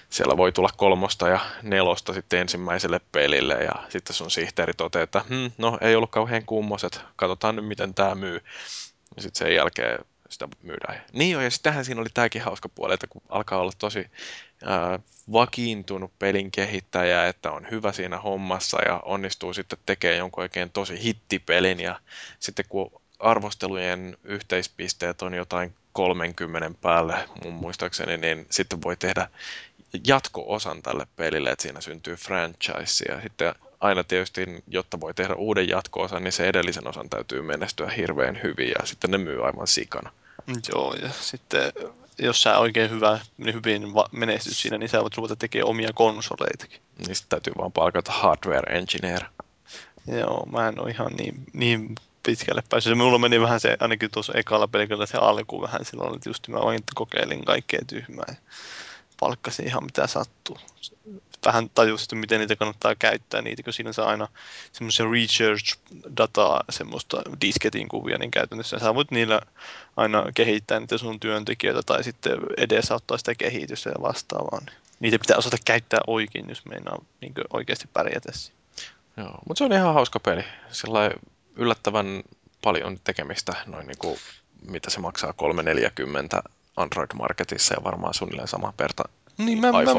[0.10, 5.22] siellä voi tulla kolmosta ja nelosta sitten ensimmäiselle pelille ja sitten sun sihteeri toteaa, että
[5.30, 8.42] hm, no ei ollut kauhean kummoset, katsotaan nyt miten tämä myy.
[9.16, 10.00] Ja sitten sen jälkeen
[10.34, 11.02] sitä myydään.
[11.14, 14.08] Niin joo, ja sittenhän siinä oli tämäkin hauska puoli, että kun alkaa olla tosi
[14.66, 15.00] ää,
[15.32, 21.04] vakiintunut pelin kehittäjä, että on hyvä siinä hommassa ja onnistuu sitten tekemään jonkun oikein tosi
[21.04, 22.00] hittipelin ja
[22.40, 29.28] sitten kun arvostelujen yhteispisteet on jotain 30 päälle mun muistaakseni, niin sitten voi tehdä
[30.08, 35.70] jatko-osan tälle pelille, että siinä syntyy franchise ja sitten aina tietysti, jotta voi tehdä uuden
[35.70, 40.12] jatko-osan, niin se edellisen osan täytyy menestyä hirveän hyvin ja sitten ne myy aivan sikana.
[40.48, 41.72] Joo, ja sitten
[42.20, 46.82] jos sä oikein hyvä, niin hyvin menestyt siinä, niin sä voit ruveta tekemään omia konsoleitakin.
[46.98, 49.24] Niin sitten täytyy vaan palkata hardware engineer.
[50.08, 52.92] Joo, mä en ole ihan niin, niin pitkälle päässyt.
[52.92, 56.48] Se Mulla meni vähän se, ainakin tuossa ekalla pelkällä se alku vähän silloin, että just
[56.48, 58.36] mä vain kokeilin kaikkea tyhmää ja
[59.20, 60.58] palkkasin ihan mitä sattuu.
[61.46, 64.28] Vähän tajusin, että miten niitä kannattaa käyttää niitä, kun siinä saa aina
[64.72, 69.42] semmoisia research-dataa, semmoista disketin kuvia, niin käytännössä sä voit niillä
[69.98, 74.60] aina kehittää niitä sun työntekijöitä tai sitten edesauttaa sitä kehitystä ja vastaavaa.
[74.60, 78.58] niin Niitä pitää osata käyttää oikein, jos meinaa niin oikeasti pärjätä siinä.
[79.18, 80.44] Joo, mutta se on ihan hauska peli.
[80.72, 81.12] Sillä
[81.56, 82.24] yllättävän
[82.62, 84.20] paljon tekemistä, noin niin kuin,
[84.70, 86.44] mitä se maksaa, 340
[86.78, 89.04] Android-marketissa ja varmaan suunnilleen sama perta
[89.38, 89.94] Niin, mä, mä, mä.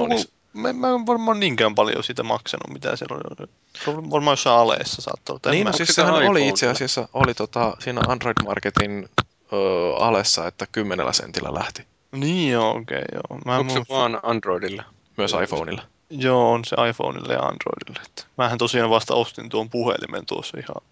[0.54, 3.48] Mä, mä en varmaan niinkään paljon siitä maksanut, mitä siellä oli.
[3.84, 5.54] Se on varmaan jossain aleessa saattaa olla.
[5.54, 9.08] Niin, no siis sehän oli itse asiassa oli tota, siinä Android Marketin
[9.52, 11.86] ö, alessa, että kymmenellä sentillä lähti.
[12.12, 13.40] Niin joo, okei, okay, joo.
[13.44, 14.84] Mä Onko se muista- vaan Androidille?
[15.16, 15.82] Myös iPhoneilla.
[16.10, 18.06] Joo, on se iPhoneille ja Androidille.
[18.06, 20.82] Että Mähän tosiaan vasta ostin tuon puhelimen tuossa ihan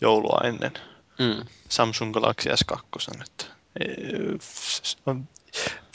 [0.00, 0.72] joulua ennen.
[1.18, 1.44] Mm.
[1.68, 2.80] Samsung Galaxy S2.
[3.20, 3.44] Että,
[4.82, 5.28] se on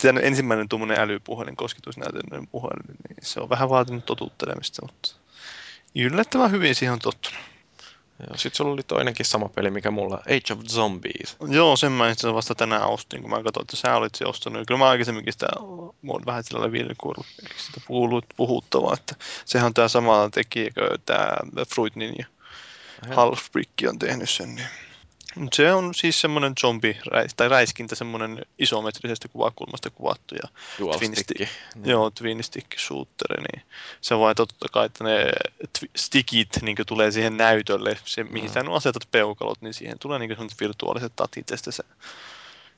[0.05, 5.09] tämän ensimmäinen tuommoinen älypuhelin, kosketusnäytöinen puhelin, niin se on vähän vaatinut totuttelemista, mutta
[5.95, 7.39] yllättävän hyvin siihen on tottunut.
[8.35, 11.37] Sitten sulla oli toinenkin sama peli, mikä mulla, Age of Zombies.
[11.49, 14.67] Joo, sen mä itse vasta tänään ostin, kun mä katsoin, että sä olit se ostanut.
[14.67, 15.47] Kyllä mä aikaisemminkin sitä
[16.07, 19.15] oon vähän sillä vilkuillut, eli sitä puhunut, puhuttavaa, että
[19.45, 20.71] sehän on tää sama tekijä
[21.05, 21.37] tää
[21.73, 22.25] Fruit Ninja.
[23.05, 23.15] Aha.
[23.15, 24.55] Halfbrick on tehnyt sen.
[24.55, 24.67] Niin.
[25.53, 26.97] Se on siis semmoinen zombi
[27.37, 31.49] tai räiskintä, semmoinen isometrisestä kuvakulmasta kuvattu ja Dual Twin stick.
[31.75, 31.85] Mm.
[31.85, 33.65] Joo, twin stick shooteri, niin
[34.01, 35.25] se vain totta kai, että ne
[35.79, 38.53] twi- stickit niin tulee siihen näytölle, se, mihin Mm.
[38.53, 41.83] sä asetat peukalot, niin siihen tulee niin sellaiset virtuaaliset tatit, ja sitten sä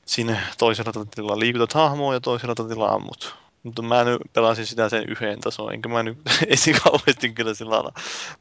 [0.06, 3.34] sinne toisella tatilla liikutat hahmoa ja toisella tatilla ammut.
[3.62, 7.92] Mutta mä nyt pelasin sitä sen yhden tason, enkä mä nyt esikauheasti kyllä sillä lailla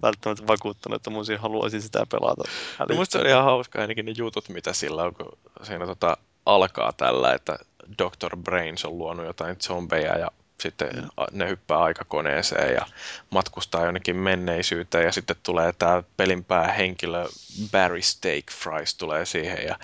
[0.01, 2.43] välttämättä vakuuttanut, että mun haluaisin sitä pelata.
[2.89, 6.17] No musta se oli ihan hauska ainakin ne jutut, mitä sillä on, kun siinä tota,
[6.45, 7.59] alkaa tällä, että
[7.97, 8.37] Dr.
[8.37, 10.89] Brains on luonut jotain zombeja ja sitten
[11.31, 12.85] ne hyppää aikakoneeseen ja
[13.29, 17.25] matkustaa jonnekin menneisyyteen ja sitten tulee tämä pelin päähenkilö
[17.71, 19.79] Barry Steak Fries tulee siihen ja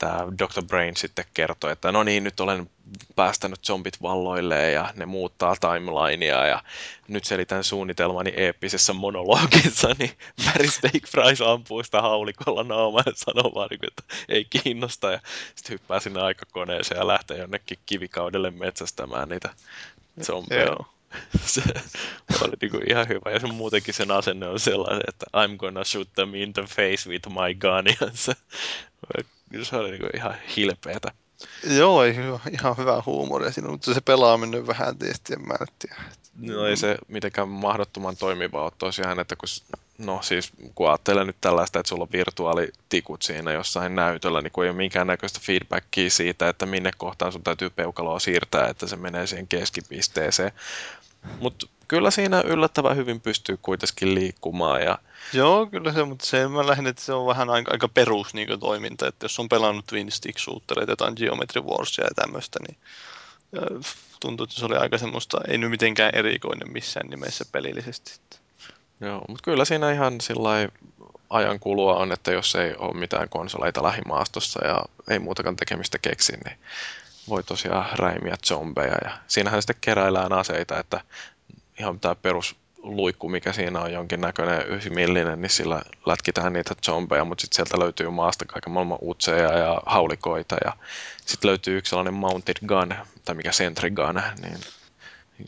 [0.00, 0.62] tämä Dr.
[0.66, 2.70] Brain sitten kertoo, että no niin, nyt olen
[3.16, 6.62] päästänyt zombit valloilleen ja ne muuttaa timelinea ja
[7.08, 10.10] nyt selitän suunnitelmani eeppisessä monologissa, niin
[10.44, 15.20] Barry Steak Fries ampuu sitä haulikolla naamaan ja sanoo vaan, niin että ei kiinnosta ja
[15.54, 19.50] sitten hyppää sinne aikakoneeseen ja lähtee jonnekin kivikaudelle metsästämään niitä
[20.22, 20.64] zombeja.
[20.64, 20.86] Joo.
[21.46, 21.62] se
[22.40, 23.30] oli niin kuin ihan hyvä.
[23.30, 27.10] Ja se muutenkin sen asenne on sellainen, että I'm gonna shoot them in the face
[27.10, 27.84] with my gun.
[28.00, 28.32] Ja se,
[29.62, 31.12] se oli niin kuin ihan hilpeätä.
[31.64, 32.04] Joo,
[32.52, 36.02] ihan hyvä huumori siinä, mutta se pelaaminen vähän tietysti, en mä tiedä.
[36.40, 39.48] No ei se mitenkään mahdottoman toimiva ole tosiaan, että kun,
[39.98, 44.64] no siis kun ajattelee nyt tällaista, että sulla on virtuaalitikut siinä jossain näytöllä, niin kun
[44.64, 49.26] ei ole minkäännäköistä feedbackia siitä, että minne kohtaan sun täytyy peukaloa siirtää, että se menee
[49.26, 50.52] siihen keskipisteeseen.
[51.40, 54.82] Mutta kyllä siinä yllättävän hyvin pystyy kuitenkin liikkumaan.
[54.82, 54.98] Ja...
[55.32, 58.60] Joo, kyllä se, mutta se mä lähden, että se on vähän aika, aika perus niin
[58.60, 62.76] toiminta, että jos on pelannut Twin Stick Shootereita, jotain Geometry Warsia ja tämmöistä, niin
[64.20, 68.18] tuntuu, että se oli aika semmoista, ei nyt mitenkään erikoinen missään nimessä pelillisesti.
[69.00, 70.50] Joo, mutta kyllä siinä ihan sillä
[71.30, 76.32] ajan kulua on, että jos ei ole mitään konsoleita lähimaastossa ja ei muutakaan tekemistä keksi,
[76.32, 76.58] niin
[77.28, 78.96] voi tosiaan räimiä zombeja.
[79.04, 81.00] Ja siinähän sitten keräillään aseita, että
[81.80, 87.42] ihan tämä perus luikku, mikä siinä on jonkinnäköinen ysimillinen, niin sillä lätkitään niitä zombeja, mutta
[87.42, 90.72] sitten sieltä löytyy maasta kaiken maailman utseja ja haulikoita ja
[91.26, 94.58] sitten löytyy yksi sellainen mounted gun, tai mikä sentry gun, niin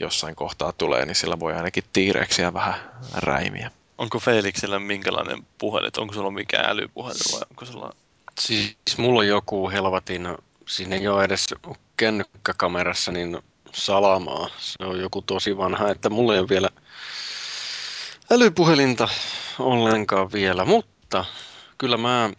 [0.01, 2.75] jossain kohtaa tulee, niin sillä voi ainakin tiireksiä vähän
[3.15, 3.71] räimiä.
[3.99, 7.93] Onko Felixillä minkälainen puhelin, onko sulla mikään älypuhelin vai onko sulla...
[8.41, 10.29] Siis mulla on joku helvatin,
[10.69, 11.55] siinä ei ole edes
[11.97, 13.39] kännykkäkamerassa, niin
[13.73, 14.49] salamaa.
[14.59, 16.69] Se on joku tosi vanha, että mulla ei ole vielä
[18.31, 19.09] älypuhelinta
[19.59, 21.25] ollenkaan vielä, mutta
[21.79, 22.31] kyllä mä,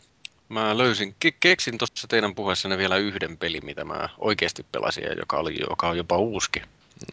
[0.50, 5.13] mä löysin, ke- keksin tuossa teidän puheessanne vielä yhden pelin, mitä mä oikeasti pelasin ja
[5.13, 6.62] joka, oli, joka on jopa uuski.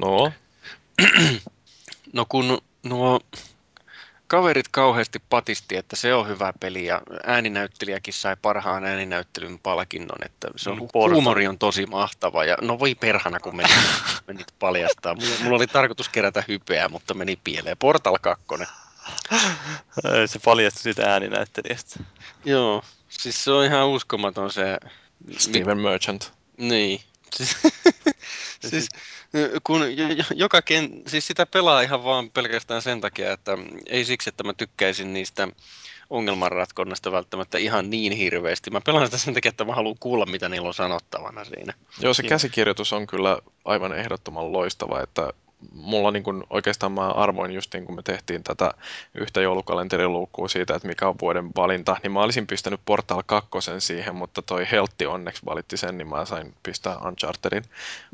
[0.01, 0.33] No?
[2.13, 3.21] no kun nuo
[4.31, 10.49] kaverit kauheasti patisti, että se on hyvä peli ja ääninäyttelijäkin sai parhaan ääninäyttelyn palkinnon, että
[10.57, 13.69] se on, mm, huumori on tosi mahtava ja no voi perhana kun meni,
[14.27, 15.15] menit paljastaa.
[15.15, 17.77] Mulla, mulla, oli tarkoitus kerätä hypeä, mutta meni pieleen.
[17.77, 18.45] Portal 2.
[20.27, 22.01] Se paljastui siitä ääninäyttelijästä.
[22.45, 24.79] Joo, siis se on ihan uskomaton se...
[25.39, 26.33] Steven Merchant.
[26.57, 27.01] Niin.
[27.37, 27.57] Siis,
[28.67, 28.89] siis
[29.65, 29.83] kun
[30.35, 34.53] joka ken, siis sitä pelaa ihan vaan pelkästään sen takia, että ei siksi, että mä
[34.53, 35.49] tykkäisin niistä
[36.11, 38.71] ongelmanratkonnasta välttämättä ihan niin hirveästi.
[38.71, 41.75] Mä pelaan sitä sen takia, että mä haluan kuulla, mitä niillä on sanottavana siinä.
[42.01, 45.33] Joo, se käsikirjoitus on kyllä aivan ehdottoman loistava, että
[45.73, 48.71] mulla niin oikeastaan mä arvoin just niin kun me tehtiin tätä
[49.15, 54.15] yhtä joulukalenteriluukkua siitä, että mikä on vuoden valinta, niin mä olisin pistänyt Portal 2 siihen,
[54.15, 57.65] mutta toi Heltti onneksi valitti sen, niin mä sain pistää Unchartedin.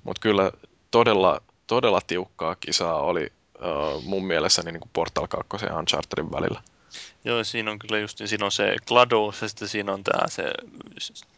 [0.05, 0.53] Mutta kyllä
[0.91, 6.63] todella, todella tiukkaa kisaa oli uh, mun mielessäni niin kuin Portal 2 ja Unchartedin välillä.
[7.25, 10.45] Joo, siinä on kyllä just, siinä on se GLaDOS ja sitten siinä on tämä se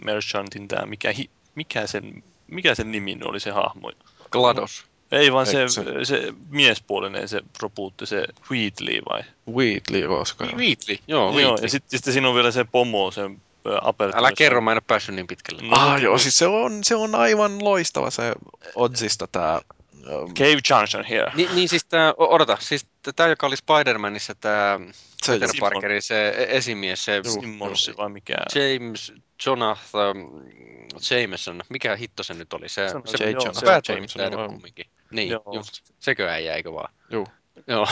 [0.04, 1.14] Merchantin tämä, mikä,
[1.54, 3.92] mikä, sen, mikä sen nimi oli se hahmo?
[4.30, 4.84] GLaDOS.
[5.12, 9.22] Ei vaan se, se, se miespuolinen, se robuutti, se Wheatley vai?
[9.50, 10.44] Wheatley, koska?
[10.44, 11.42] Wheatley, joo, Wheatley.
[11.42, 13.10] joo ja sitten sit siinä on vielä se pomo,
[13.64, 15.62] se Älä kerro, mä en ole päässyt niin pitkälle.
[15.62, 18.32] No, ah, joo, siis se on, se on aivan loistava se
[18.74, 19.60] Odsista tämä
[20.34, 21.32] Cave Junction here.
[21.34, 24.80] Ni, niin siis tämä, odota, siis tämä, joka oli Spider-Manissa, tämä
[25.26, 28.34] Peter Parkerin se e- esimies, se Simmons vai mikä?
[28.54, 29.12] James
[29.46, 30.16] Jonathan
[31.10, 32.68] Jameson, mikä hitto se nyt oli?
[32.68, 34.86] Se, se, se, se, se, se Jameson kumminkin.
[35.10, 35.42] Niin, Joo.
[35.54, 35.72] just.
[35.98, 36.94] Sekö äijä, eikö vaan?
[37.10, 37.26] Joo.
[37.66, 37.86] Joo.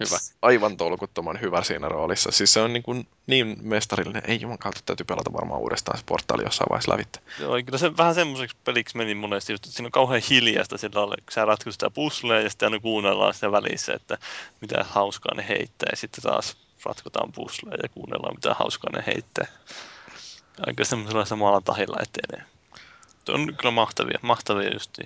[0.00, 0.18] Hyvä.
[0.42, 2.30] Aivan tolkuttoman hyvä siinä roolissa.
[2.30, 4.22] Siis se on niin, kuin niin mestarillinen.
[4.26, 7.20] Ei juman kautta täytyy pelata varmaan uudestaan se portaali jossain vaiheessa lävitte.
[7.40, 11.00] Joo, kyllä se vähän semmoiseksi peliksi meni monesti, just, että siinä on kauhean hiljasta sillä
[11.00, 14.18] lailla, kun sä ratkaisit sitä puzzlea ja sitten aina kuunnellaan sitä välissä, että
[14.60, 19.46] mitä hauskaa ne heittää ja sitten taas ratkotaan puzzlea ja kuunnellaan mitä hauskaa ne heittää.
[20.66, 22.55] Aika semmoisella samalla tahilla etenee
[23.28, 24.98] on kyllä mahtavia, mahtavia just.
[24.98, 25.04] Ja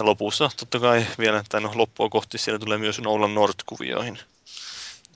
[0.00, 4.18] lopussa totta kai vielä, tai no loppua kohti siellä tulee myös Nolan Nord-kuvioihin.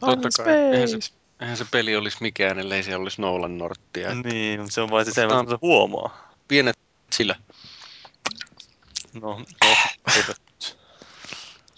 [0.01, 0.55] Totta kai.
[0.55, 4.15] Eihän se, eihän se peli olisi mikään, ellei siellä olisi Nolan Nordtia.
[4.15, 6.33] Niin, mutta se on vain, että se huomaa.
[6.49, 6.79] Pienet
[7.13, 7.37] sillä.
[9.13, 9.77] No, no
[10.17, 10.35] eipä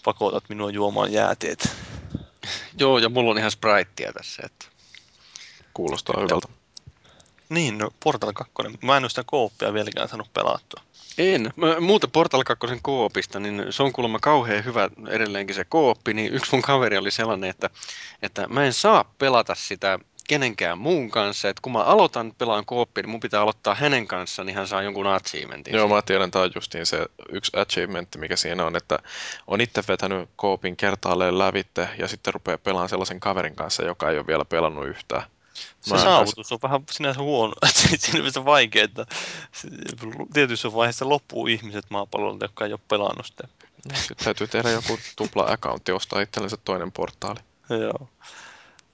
[0.05, 1.75] pakotat minua juomaan jääteet.
[2.79, 4.43] Joo, ja mulla on ihan Spritea tässä.
[4.45, 4.65] Että...
[5.73, 6.47] Kuulostaa hyvältä.
[7.49, 8.53] Niin, no Portal 2.
[8.81, 10.83] Mä en ole sitä kooppia vieläkään saanut pelattua.
[11.17, 11.53] En.
[11.55, 16.33] Mä, muuten Portal 2 koopista, niin se on kuulemma kauhean hyvä edelleenkin se kooppi, niin
[16.33, 17.69] yksi mun kaveri oli sellainen, että,
[18.21, 23.01] että mä en saa pelata sitä kenenkään muun kanssa, että kun mä aloitan pelaan kooppia,
[23.01, 25.73] niin mun pitää aloittaa hänen kanssaan, niin hän saa jonkun achievementin.
[25.73, 25.95] Joo, siitä.
[25.95, 28.99] mä tiedän, tämä on justiin se yksi achievementti, mikä siinä on, että
[29.47, 34.17] on itse vetänyt koopin kertaalleen lävitte ja sitten rupeaa pelaamaan sellaisen kaverin kanssa, joka ei
[34.17, 35.23] ole vielä pelannut yhtään.
[35.81, 37.53] Se Mä saavutus on vähän sinänsä huono.
[37.97, 39.05] Siinä on vaikea, että
[39.51, 39.67] se-
[40.33, 43.47] tietyissä vaiheessa loppuu ihmiset maapallolta, jotka ei ole pelannut sitä.
[43.93, 47.39] Sitten täytyy tehdä joku tupla accountti, ostaa itsellensä toinen portaali.
[47.69, 48.09] Joo.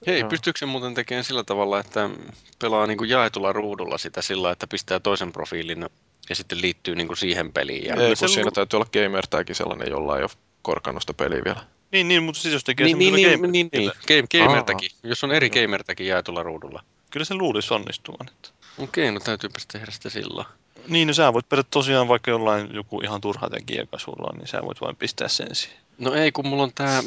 [0.06, 0.28] Hei, Joo.
[0.28, 2.10] pystyykö se muuten tekemään sillä tavalla, että
[2.58, 5.86] pelaa niin kuin jaetulla ruudulla sitä sillä, että pistää toisen profiilin
[6.28, 7.84] ja sitten liittyy niin kuin siihen peliin?
[7.84, 7.94] Ja...
[7.94, 10.30] Ei, se kun siinä lu- täytyy olla gamer taggi sellainen, jolla ei ole
[10.62, 11.60] korkannut sitä peliä vielä.
[11.92, 13.92] Niin, niin, mutta siis jos tekee Niin, niin, niin, niin, niin.
[14.08, 14.90] Game, gamertäkin.
[15.02, 16.82] Jos on eri gamertäkin jaetulla ruudulla.
[17.10, 18.26] Kyllä se luulisi onnistuvan.
[18.28, 18.48] Että.
[18.78, 20.46] Okei, no täytyypä tehdä sitä silloin.
[20.88, 24.38] Niin, no sä voit periaatteessa tosiaan vaikka jollain joku ihan turha tekijä, joka sulla on,
[24.38, 25.78] niin sä voit vain pistää sen siihen.
[25.98, 27.02] No ei, kun mulla on tää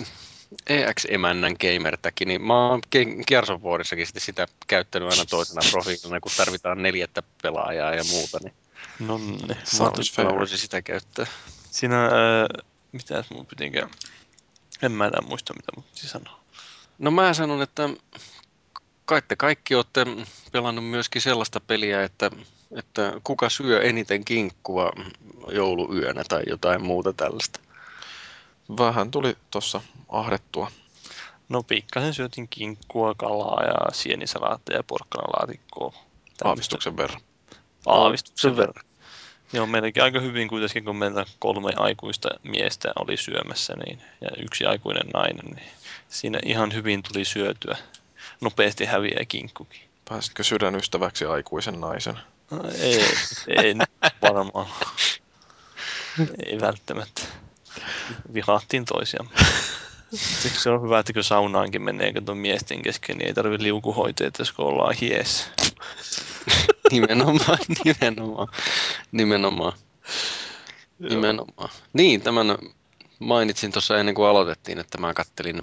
[0.69, 3.61] EX-emännän gamertäkin, niin mä oon Ge- Gears of
[4.17, 8.53] sitä käyttänyt aina toisena profiilina, kun tarvitaan neljättä pelaajaa ja muuta, niin
[8.99, 9.47] No niin.
[10.17, 11.25] Mä voisin sitä käyttää.
[11.71, 12.11] Siinä, äh,
[12.91, 13.89] mitäs mun pitikään,
[14.81, 16.39] en mä enää muista mitä mun piti sanoa.
[16.99, 17.89] No mä sanon, että
[19.05, 20.05] kai te kaikki olette
[20.51, 22.31] pelannut myöskin sellaista peliä, että,
[22.77, 24.91] että kuka syö eniten kinkkua
[25.51, 27.59] jouluyönä tai jotain muuta tällaista.
[28.77, 30.71] Vähän tuli tuossa ahdettua.
[31.49, 35.93] No pikkasen syötin kinkkua, kalaa ja sienisalaatteja ja porkkanalaatikkoa.
[36.43, 37.21] Aavistuksen verran.
[37.85, 38.85] Aavistuksen verran.
[39.53, 44.65] Joo, meilläkin aika hyvin kuitenkin, kun meillä kolme aikuista miestä oli syömässä niin, ja yksi
[44.65, 45.69] aikuinen nainen, niin
[46.09, 47.77] siinä ihan hyvin tuli syötyä.
[48.41, 49.81] Nopeasti häviää kinkkukin.
[50.09, 52.19] Pääsitkö sydänystäväksi aikuisen naisen?
[52.51, 53.05] No, ei,
[53.47, 53.75] ei
[54.21, 54.67] varmaan.
[56.45, 57.21] Ei välttämättä.
[58.33, 59.29] Vihaattiin toisiaan.
[60.13, 64.41] Siksi se on hyvä, että kun saunaankin menee kato miesten kesken, niin ei tarvitse liukuhoiteita,
[64.41, 65.49] jos kun ollaan hies.
[66.91, 68.47] Nimenomaan, nimenomaan,
[69.11, 69.73] nimenomaan,
[70.99, 71.69] nimenomaan.
[71.93, 72.57] Niin, tämän
[73.19, 75.61] mainitsin tuossa ennen kuin aloitettiin, että mä kattelin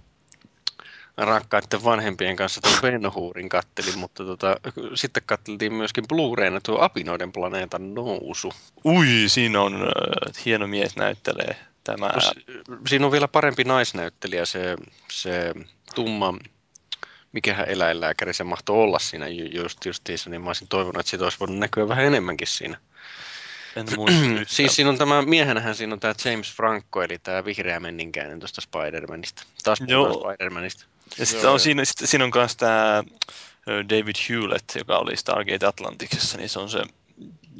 [1.17, 4.57] rakkaiden vanhempien kanssa tuon Ben Hurin kattelin, mutta tota,
[4.95, 8.53] sitten katteltiin myöskin Blu-rayna tuo Apinoiden planeetan nousu.
[8.85, 12.09] Ui, siinä on äh, hieno mies näyttelee tämä.
[12.09, 12.33] No, s-
[12.89, 14.77] siinä on vielä parempi naisnäyttelijä, se,
[15.13, 15.55] se
[15.95, 16.35] tumma,
[17.33, 21.25] mikähän eläinlääkäri se mahtoi olla siinä ju- just, justiinsa, niin mä olisin toivonut, että siitä
[21.25, 22.79] olisi voinut näkyä vähän enemmänkin siinä.
[23.77, 24.21] En muista.
[24.57, 28.62] Siis siinä on tämä, miehenähän siinä on tämä James Franco, eli tämä vihreä menninkäinen tuosta
[28.62, 29.45] Spider-Manista.
[29.64, 30.07] Taas Joo.
[30.07, 30.85] puhutaan Spider-Manista.
[31.18, 33.05] Ja sitten on siinä, sit, siinä on myös tämä
[33.66, 36.83] David Hewlett, joka oli Stargate Atlanticsessa, niin se on se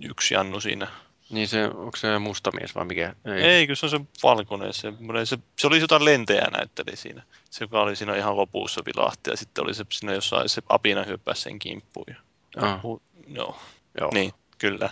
[0.03, 0.89] yksi Jannu siinä.
[1.33, 3.15] Niin se, onko se musta mies vai mikä?
[3.25, 4.73] Ei, Ei kyllä se on se valkoinen.
[4.73, 4.93] Se,
[5.25, 7.23] se, se oli jotain lentejä näytteli siinä.
[7.51, 11.05] Se, joka oli siinä ihan lopussa vilahti ja sitten oli se siinä jossain se apina
[11.05, 12.07] hyppäsi sen kimppuun.
[12.09, 12.15] Ja,
[12.57, 12.83] Ah.
[12.83, 13.59] hu, joo,
[14.01, 14.11] Joo.
[14.15, 14.91] niin, kyllä.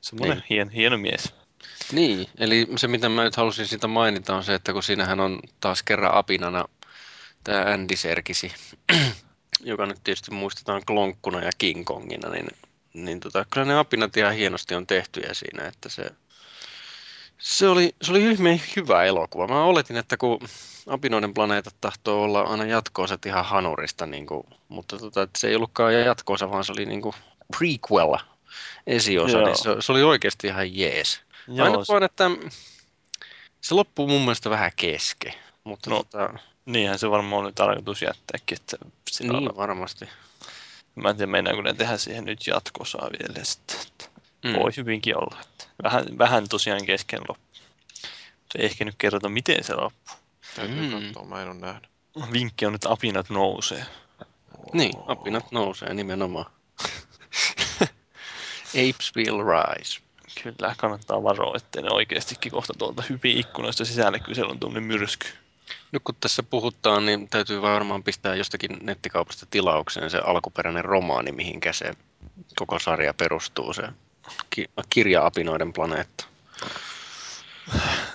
[0.00, 0.46] Semmoinen niin.
[0.50, 1.34] hien, hieno mies.
[1.92, 5.40] Niin, eli se mitä mä nyt halusin siitä mainita on se, että kun siinähän on
[5.60, 6.64] taas kerran apinana
[7.44, 8.52] tämä Andy Serkisi,
[9.64, 12.46] joka nyt tietysti muistetaan Klonkkuna ja King Kongina, niin,
[12.94, 16.10] niin tota, kyllä ne apinat ihan hienosti on tehtyjä siinä, että se,
[17.38, 19.48] se oli, se oli ihmeen hyvä elokuva.
[19.48, 20.38] Mä oletin, että kun
[20.86, 25.56] Apinoiden planeetat tahtoo olla aina jatkoosa ihan hanurista, niin kuin, mutta tota, että se ei
[25.56, 27.14] ollutkaan jatkoosa, vaan se oli niin kuin
[27.58, 28.18] prequel
[28.86, 29.46] esiosa, Joo.
[29.46, 31.20] niin se, se oli oikeasti ihan jees.
[31.48, 32.30] Joo, Ainut se, vaan, että
[33.60, 35.34] se loppuu mun mielestä vähän kesken.
[35.64, 38.58] Mutta No, tota, niinhän se varmaan oli tarkoitus jättääkin.
[38.60, 38.76] Että
[39.20, 40.08] niin on, varmasti.
[40.94, 43.78] Mä en tiedä, meinaako ne tehdä siihen nyt jatkosaa vielä sitten.
[44.44, 44.52] Mm.
[44.54, 45.36] Voi hyvinkin olla.
[45.40, 47.44] Että vähän, vähän tosiaan kesken loppu.
[48.40, 50.16] Mutta ei ehkä nyt kerrota, miten se loppuu.
[50.56, 50.90] Täytyy Mm.
[51.04, 51.90] katsoa, mä en ole nähnyt.
[52.32, 53.86] Vinkki on, että apinat nousee.
[54.72, 56.50] Niin, apinat nousee nimenomaan.
[58.68, 60.00] Apes will rise.
[60.42, 64.86] Kyllä, kannattaa varoa, ettei ne oikeastikin kohta tuolta hyvin ikkunoista sisälle, kun siellä on tuommoinen
[64.88, 65.28] myrsky.
[65.92, 71.72] Nyt kun tässä puhutaan, niin täytyy varmaan pistää jostakin nettikaupasta tilaukseen se alkuperäinen romaani, mihinkä
[71.72, 71.92] se
[72.56, 73.82] koko sarja perustuu, se
[74.50, 76.24] ki- kirja Apinoiden planeetta.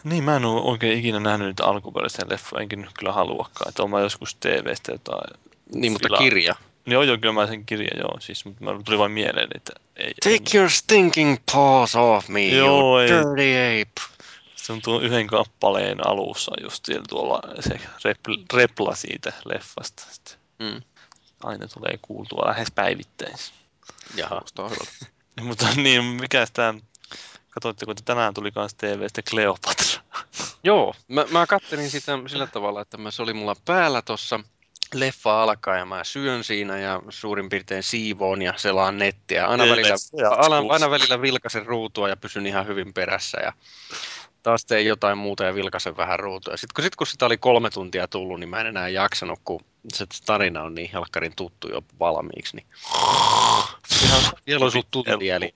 [0.04, 3.70] Niin, mä en ole oikein ikinä nähnyt niitä alkuperäisiä leffoja, enkin nyt kyllä haluakaan.
[3.70, 5.40] Että olen joskus TVstä jotain.
[5.74, 6.56] Niin, mutta Fila- kirja.
[6.86, 8.18] Joo, joo, kyllä mä sen kirjan, joo.
[8.20, 10.14] Siis, mutta mä tuli vain mieleen, että ei.
[10.24, 13.08] Take your stinking paws off me, Joo, you ei.
[13.10, 14.17] dirty ape.
[14.68, 20.04] Se on tuo yhden kappaleen alussa just siellä tuolla se repl, repla siitä leffasta.
[20.12, 20.82] Sitten Mm.
[21.44, 23.36] aina tulee kuultua lähes päivittäin.
[24.16, 24.42] Jaha.
[25.42, 26.74] Mutta niin, mikä tämä
[27.50, 30.02] Katoitteko, että tänään tuli myös TVstä Cleopatra?
[30.64, 34.40] Joo, mä, mä kattelin sitä sillä tavalla, että mä, se oli mulla päällä tuossa
[34.94, 39.48] leffa alkaa ja mä syön siinä ja suurin piirtein siivoon ja selaan nettiä.
[39.48, 39.96] Aina, välillä,
[40.38, 43.54] aina, aina välillä vilkasen ruutua ja pysyn ihan hyvin perässä ja
[44.44, 46.58] taas tein jotain muuta ja vilkasen vähän ruutua.
[46.58, 49.62] Sitten kun, sit, kun sitä oli kolme tuntia tullut, niin mä en enää jaksanut, kun
[49.94, 52.56] se tarina on niin helkkarin tuttu jo valmiiksi.
[52.56, 52.68] Niin...
[54.48, 55.56] Vielä on sun tunti eli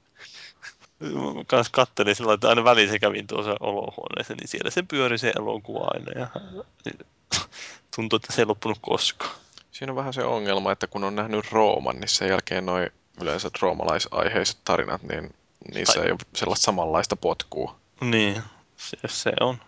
[1.47, 5.33] kans kattelin sillä että aina väliin se kävin tuossa olohuoneessa, niin siellä se pyöri se
[5.35, 6.21] elokuva aina.
[6.21, 6.27] Ja,
[6.85, 7.07] niin,
[7.95, 9.35] tuntuu, että se ei loppunut koskaan.
[9.71, 12.89] Siinä on vähän se ongelma, että kun on nähnyt Rooman, niin sen jälkeen noin
[13.21, 15.33] yleensä roomalaisaiheiset tarinat, niin
[15.73, 16.05] niissä Ai.
[16.05, 17.75] ei ole sellaista samanlaista potkua.
[18.01, 18.41] Niin,
[18.89, 19.61] se, se on.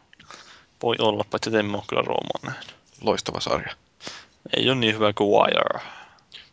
[0.84, 2.76] Voi olla, paitsi että en ole kyllä Rooman nähnyt.
[3.02, 3.76] Loistava sarja.
[4.58, 5.86] Ei ole niin hyvä kuin Wire.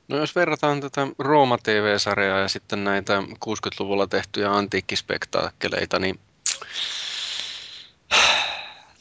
[0.09, 6.21] No jos verrataan tätä Rooma-TV-sarjaa ja sitten näitä 60-luvulla tehtyjä antiikkispektaakkeleita, niin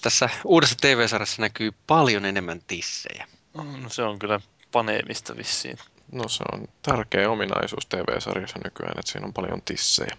[0.01, 3.27] tässä uudessa TV-sarjassa näkyy paljon enemmän tissejä.
[3.53, 4.39] No, se on kyllä
[4.71, 5.77] paneemista vissiin.
[6.11, 10.17] No se on tärkeä ominaisuus TV-sarjassa nykyään, että siinä on paljon tissejä.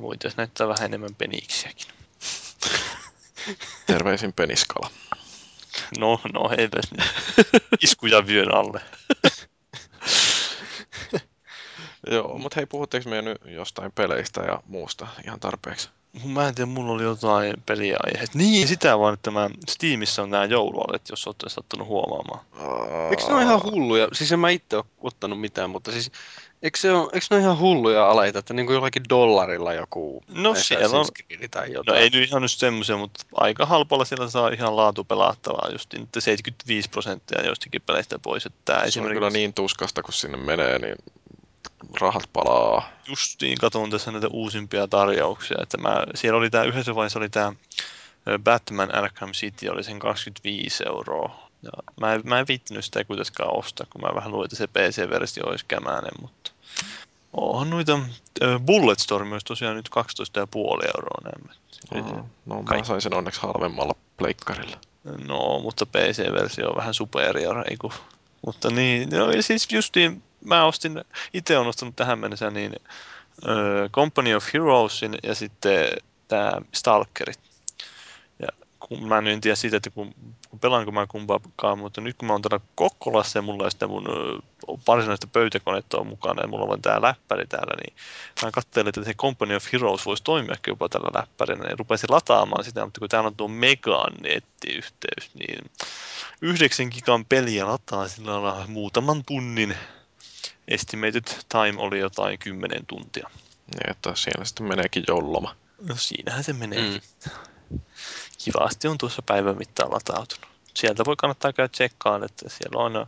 [0.00, 1.97] Voitaisiin näyttää vähän enemmän peniksiäkin.
[3.86, 4.90] Terveisin peniskala.
[5.98, 7.10] No, no ei edes niin.
[7.82, 8.80] Iskuja vyön alle.
[12.10, 15.88] Joo, mutta hei, puhutteeko me nyt jostain peleistä ja muusta ihan tarpeeksi?
[16.24, 18.34] Mä en tiedä, mulla oli jotain peliaiheet.
[18.34, 22.44] Niin, sitä vaan, että mä Steamissa on nämä joulualet, jos olette sattunut huomaamaan.
[23.10, 24.08] Eikö ne ole ihan hulluja?
[24.12, 26.10] Siis en mä itse ole ottanut mitään, mutta siis
[26.62, 30.22] Eikö, se ole, eikö ne ole ihan hulluja aleita, että niin kuin jollakin dollarilla joku
[30.28, 31.06] no, siellä on,
[31.50, 31.94] tai no jotain?
[31.94, 35.94] No ei nyt ihan nyt semmoisia, mutta aika halpalla siellä saa ihan laatu pelattavaa, just
[36.18, 38.46] 75 prosenttia joistakin peleistä pois.
[38.46, 38.98] Että se esimerkiksi...
[38.98, 40.96] on kyllä niin tuskasta, kun sinne menee, niin
[42.00, 42.90] rahat palaa.
[43.08, 47.52] Justiin katson tässä näitä uusimpia tarjouksia, että mä, siellä oli tämä, yhdessä vaiheessa oli tämä
[48.38, 51.47] Batman Arkham City, oli sen 25 euroa.
[51.62, 54.66] Ja mä, en, mä en viittinyt sitä kuitenkaan ostaa, kun mä vähän luin, että se
[54.66, 56.50] PC-versio olisi kämäinen, mutta
[57.32, 57.98] onhan noita,
[58.66, 60.04] Bulletstorm myös tosiaan nyt 12,5
[60.96, 61.52] euroa näemme.
[61.94, 64.76] Mm, no mä sain sen onneksi halvemmalla pleikkarilla.
[65.26, 67.92] No, mutta PC-versio on vähän superior, ei kun.
[68.46, 74.34] Mutta niin, no siis justiin mä ostin, itse on ostanut tähän mennessä niin uh, Company
[74.34, 75.88] of Heroesin ja sitten
[76.28, 77.40] tämä Stalkerit.
[78.80, 80.14] Kun, mä en tiedä siitä, että kun,
[80.50, 83.90] kun pelaanko mä kumpaakaan, mutta nyt kun mä oon täällä Kokkolassa ja mulla on sitten
[83.90, 84.04] mun
[84.86, 87.96] varsinaista pöytäkonetta on mukana ja mulla on tää läppäri täällä, niin
[88.42, 92.64] mä katselin, että se Company of Heroes voisi toimia jopa tällä läppärinä ja rupesin lataamaan
[92.64, 95.70] sitä, mutta kun täällä on tuo Megan nettiyhteys, niin
[96.42, 99.74] 9 gigan peliä lataa sillä lailla muutaman tunnin
[100.68, 103.30] estimated time oli jotain 10 tuntia.
[103.74, 105.56] Niin, että siinä sitten meneekin joululoma.
[105.88, 106.80] No siinähän se menee.
[106.80, 107.00] Mm.
[108.52, 110.46] Kivasti on tuossa päivän mittaan latautunut.
[110.74, 113.06] Sieltä voi kannattaa käydä tsekkaan, että siellä on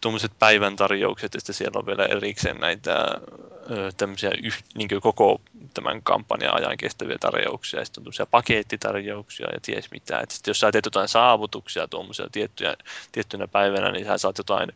[0.00, 3.06] tuommoiset päivän tarjoukset, että siellä on vielä erikseen näitä
[3.96, 4.30] tämmöisiä
[4.74, 5.40] niin koko
[5.74, 10.20] tämän kampanjan ajan kestäviä tarjouksia, ja sitten on tuollaisia pakettitarjouksia ja ties mitä.
[10.20, 12.76] Että jos sä teet jotain saavutuksia tuommoisia tiettyjä,
[13.12, 14.72] tiettynä päivänä, niin sä saat jotain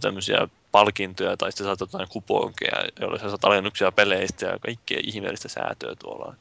[0.00, 5.48] tämmöisiä palkintoja tai sitten saat jotain kuponkeja, joilla sä saat alennuksia peleistä ja kaikkea ihmeellistä
[5.48, 6.34] säätöä tuolla.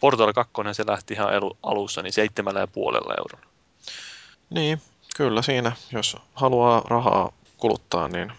[0.00, 1.28] Portal 2 se lähti ihan
[1.62, 3.46] alussa niin seitsemällä ja puolella eurolla.
[4.50, 4.80] Niin,
[5.16, 5.72] kyllä siinä.
[5.92, 8.32] Jos haluaa rahaa kuluttaa, niin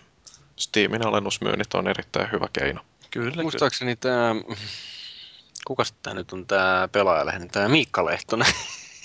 [0.56, 2.82] Steamin alennusmyynnit on erittäin hyvä keino.
[3.12, 4.36] Kyllä, Muistaakseni tämä,
[5.68, 8.54] kuka tämä nyt on tämä pelaajalehden, tämä Miikka Lehtonen,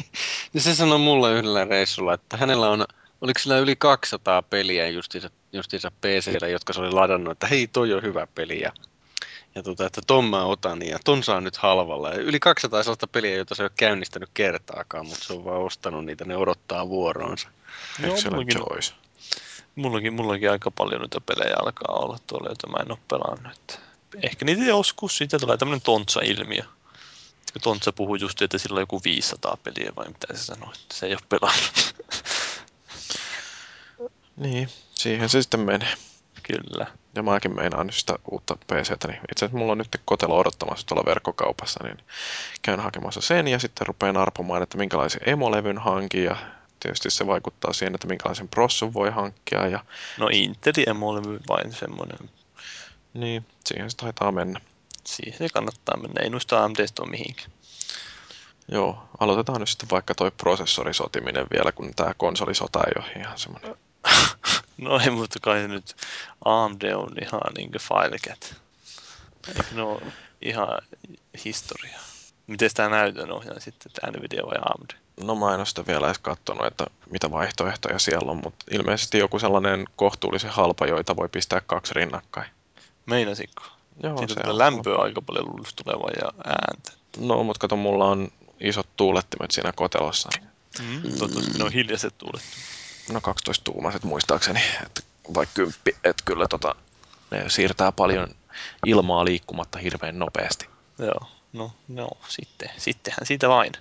[0.53, 2.85] niin se sanoi mulle yhdellä reissulla, että hänellä on,
[3.21, 7.95] oliko sillä yli 200 peliä justiinsa, justiinsa PCllä, jotka se oli ladannut, että hei toi
[7.95, 8.73] on hyvä peli ja,
[9.55, 12.11] ja tota, että ton mä otan ja ton saa nyt halvalla.
[12.11, 15.63] Ja yli 200 sellaista peliä, jota se ei ole käynnistänyt kertaakaan, mutta se on vaan
[15.63, 17.49] ostanut niitä, ne odottaa vuoroonsa.
[18.03, 18.95] Excellent choice.
[19.75, 23.53] Mullakin, mullakin aika paljon noita pelejä alkaa olla tuolla, joita mä en ole pelannut.
[23.53, 23.79] Että
[24.23, 26.63] ehkä niitä joskus, siitä tulee tämmöinen tontsa-ilmiö.
[27.53, 30.97] Kun Tontsa puhui just, että sillä on joku 500 peliä vai mitä se sanoi, että
[30.97, 31.95] se ei ole pelannut.
[34.37, 35.95] niin, siihen se sitten menee.
[36.43, 36.87] Kyllä.
[37.15, 40.87] Ja mäkin meinaan nyt sitä uutta PCtä, niin itse asiassa mulla on nyt kotelo odottamassa
[40.87, 41.99] tuolla verkkokaupassa, niin
[42.63, 46.37] käyn hakemassa sen ja sitten rupean arpomaan, että minkälaisen emolevyn hankin ja
[46.81, 49.67] tietysti se vaikuttaa siihen, että minkälaisen prossun voi hankkia.
[49.67, 49.85] Ja...
[50.19, 52.31] No Inteli emolevy vain semmoinen.
[53.15, 54.61] Niin, siihen se taitaa mennä.
[55.07, 57.51] Siihen se kannattaa mennä, ei noista AMDstä ole mihinkään.
[58.69, 63.75] Joo, aloitetaan nyt sitten vaikka toi prosessorisotiminen vielä, kun tämä konsolisota ei ole ihan semmoinen.
[64.79, 65.97] no ei, mutta kai nyt
[66.45, 68.55] AMD on ihan niin kuin FileCat.
[69.49, 70.03] Eikö ne ole
[70.43, 70.79] ihan
[71.45, 71.99] historia?
[72.47, 74.91] Miten tämä näytön ohjaa sitten, että Nvidia vai AMD?
[75.25, 79.19] No mä en ole sitä vielä edes katsonut, että mitä vaihtoehtoja siellä on, mutta ilmeisesti
[79.19, 82.51] joku sellainen kohtuullisen halpa, joita voi pistää kaksi rinnakkain.
[83.07, 83.63] Meinasitko?
[84.03, 86.93] Joo, Siitä se tulee on lämpöä aika paljon luulisi tulevan ja ääntä.
[87.19, 88.29] No, mutta kato, mulla on
[88.61, 90.29] isot tuulettimet siinä kotelossa.
[90.79, 91.03] Mm.
[91.03, 92.43] Toivottavasti ne on hiljaiset tuulet.
[93.11, 95.01] No 12 tuumaiset muistaakseni, että
[95.35, 96.75] vai kymppi, että kyllä tota,
[97.31, 98.29] ne siirtää paljon
[98.87, 100.67] ilmaa liikkumatta hirveän nopeasti.
[100.99, 103.73] Joo, no, no sitten, sittenhän siitä vain.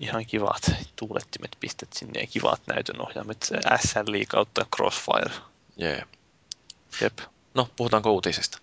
[0.00, 3.50] Ihan kivat tuulettimet pistät sinne ja kivat näytönohjaimet.
[3.86, 5.30] SLI kautta Crossfire.
[5.76, 6.02] Jee.
[7.00, 7.18] Jep.
[7.54, 8.58] No, puhutaanko uutisista?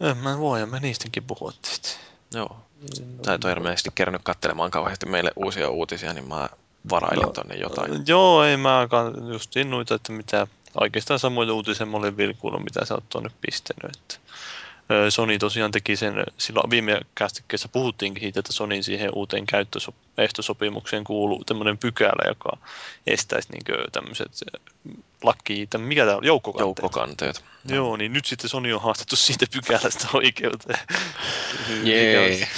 [0.00, 1.96] En mä voi, me niistäkin puhua tietysti.
[2.34, 2.56] Joo.
[3.26, 6.48] Sä et ole ilmeisesti kerännyt katselemaan kauheasti meille uusia uutisia, niin mä
[6.90, 8.04] varailin No, tonne jotain.
[8.06, 8.88] Joo, ei mä
[9.30, 10.46] just noita, että mitä
[10.80, 13.96] oikeastaan samoja uutisia mä olin vilkuillut, mitä sä oot tuonne pistänyt.
[13.96, 14.18] Että
[15.10, 21.44] Sony tosiaan teki sen, silloin viime kästikkeessä puhuttiinkin siitä, että Sonin siihen uuteen käyttöehtosopimukseen kuuluu
[21.44, 22.56] tämmöinen pykälä, joka
[23.06, 24.30] estäisi niin tämmöiset
[25.22, 26.82] laki, mikä tämä on, joukkokanteet.
[26.82, 27.44] Joukkokanteet.
[27.68, 30.80] Joo, niin nyt sitten Sony on haastettu siitä pykälästä oikeuteen.
[31.82, 32.48] Jee.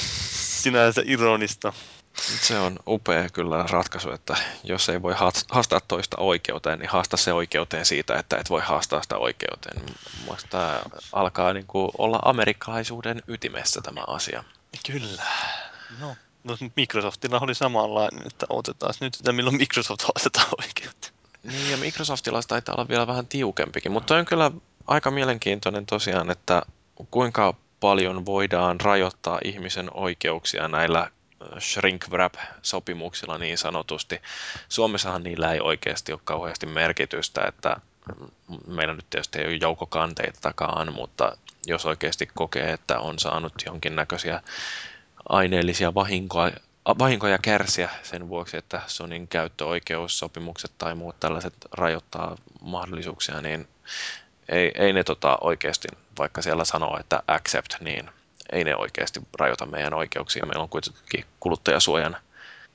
[0.63, 1.73] Sinänsä ironista.
[2.17, 7.17] Se on upea kyllä ratkaisu, että jos ei voi haas- haastaa toista oikeuteen, niin haasta
[7.17, 9.83] se oikeuteen siitä, että et voi haastaa sitä oikeuteen.
[10.25, 10.81] Mielestäni tämä
[11.13, 14.45] alkaa niin kuin olla amerikkalaisuuden ytimessä tämä asia.
[14.87, 15.23] Kyllä.
[16.01, 21.13] No, no Microsoftilla oli samanlainen, että otetaan nyt, että milloin Microsoft haastetaan oikeuteen.
[21.43, 24.51] Niin, ja Microsoftilla taitaa olla vielä vähän tiukempikin, mutta on kyllä
[24.87, 26.63] aika mielenkiintoinen tosiaan, että
[27.11, 31.11] kuinka paljon voidaan rajoittaa ihmisen oikeuksia näillä
[31.59, 34.23] shrink wrap-sopimuksilla niin sanotusti.
[34.69, 37.77] Suomessahan niillä ei oikeasti ole kauheasti merkitystä, että
[38.67, 41.37] meillä nyt tietysti ei ole joukkokanteitakaan, mutta
[41.67, 44.43] jos oikeasti kokee, että on saanut jonkinnäköisiä
[45.29, 46.53] aineellisia vahinkoja,
[46.99, 53.69] vahinkoja kärsiä sen vuoksi, että Sonin käyttöoikeussopimukset tai muut tällaiset rajoittaa mahdollisuuksia, niin
[54.49, 55.89] ei, ei ne tota oikeasti,
[56.19, 58.11] vaikka siellä sanoo, että accept, niin
[58.53, 60.47] ei ne oikeasti rajoita meidän oikeuksia.
[60.47, 62.17] Meillä on kuitenkin kuluttajasuojan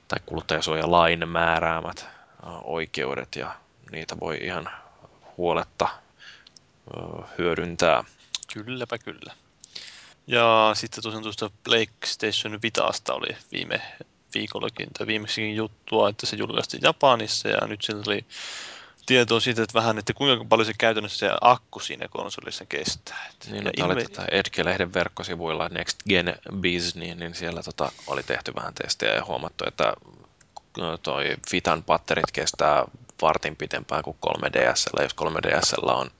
[0.08, 2.06] tai kuluttajasuojalain määräämät
[2.64, 3.56] oikeudet ja
[3.92, 4.70] niitä voi ihan
[5.36, 5.88] huoletta
[7.38, 8.04] hyödyntää.
[8.52, 9.32] Kylläpä kyllä.
[10.26, 13.82] Ja sitten tosiaan tuosta PlayStation Vitasta oli viime
[14.34, 18.24] viikollakin tai viimeksikin juttua, että se julkaistiin Japanissa ja nyt sieltä oli
[19.06, 23.26] tietoa siitä, että vähän, että kuinka paljon se käytännössä se akku siinä konsolissa kestää.
[23.50, 23.92] Niin, no, ilme...
[23.92, 29.14] oli tätä Edge-lehden verkkosivuilla Next Gen Biz, niin, niin siellä tota, oli tehty vähän testejä
[29.14, 29.92] ja huomattu, että
[31.02, 32.84] toi Fitan patterit kestää
[33.22, 36.10] vartin pitempään kuin 3DSL, jos 3DSL on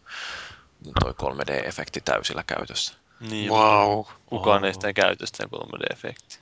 [1.05, 2.95] toi 3D-efekti täysillä käytössä.
[3.20, 4.05] Niin, wow.
[4.26, 4.66] Kukaan oh.
[4.66, 6.39] ei sitä käytä sitä 3D-efektiä.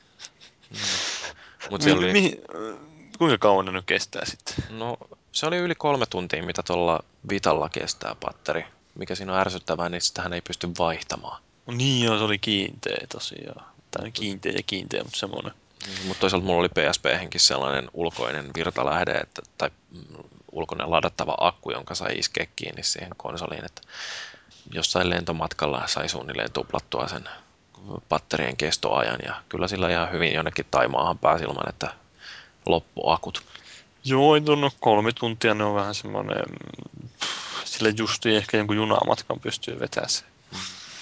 [0.71, 0.79] Mm.
[1.71, 2.13] Mut mi- oli...
[2.13, 2.41] mi-
[3.19, 4.55] kuinka kauan ne nyt kestää sitten?
[4.71, 4.97] No,
[5.35, 8.65] se oli yli kolme tuntia, mitä tuolla Vitalla kestää patteri.
[8.95, 11.43] Mikä siinä on ärsyttävää, niin sitähän ei pysty vaihtamaan.
[11.67, 13.67] No niin joo, se oli kiinteä tosiaan.
[13.91, 15.53] Tai kiinteä ja kiinteä, mutta semmoinen.
[15.87, 19.71] Niin, mutta toisaalta mulla oli PSP-henkin sellainen ulkoinen virtalähde, että, tai
[20.53, 23.83] ulkoinen ladattava akku, jonka sai iskeä kiinni siihen konsoliin, että
[24.73, 27.29] jossain lentomatkalla sai suunnilleen tuplattua sen
[28.09, 31.91] patterien kestoajan ja kyllä sillä ihan hyvin jonnekin Taimaahan pääsi ilman, että
[32.67, 33.43] loppuakut.
[34.05, 36.43] Joo, ei tunnu kolme tuntia, ne on vähän semmoinen,
[37.65, 40.25] sille justi ehkä jonkun junamatkan pystyy vetämään se.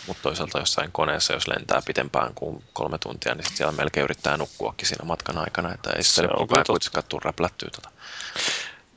[0.07, 4.37] Mutta toisaalta jossain koneessa, jos lentää pitempään kuin kolme tuntia, niin sit siellä melkein yrittää
[4.37, 7.91] nukkuakin siinä matkan aikana, että ei se koko ajan kuitenkaan tule räplättyä tota.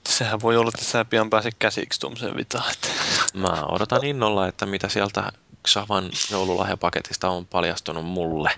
[0.10, 2.72] Sehän voi olla, että sä pian pääse käsiksi tuommoiseen vitaan.
[2.72, 2.88] Että...
[3.34, 5.32] Mä odotan innolla, että mitä sieltä
[5.68, 8.52] Xavan joululahjapaketista on paljastunut mulle.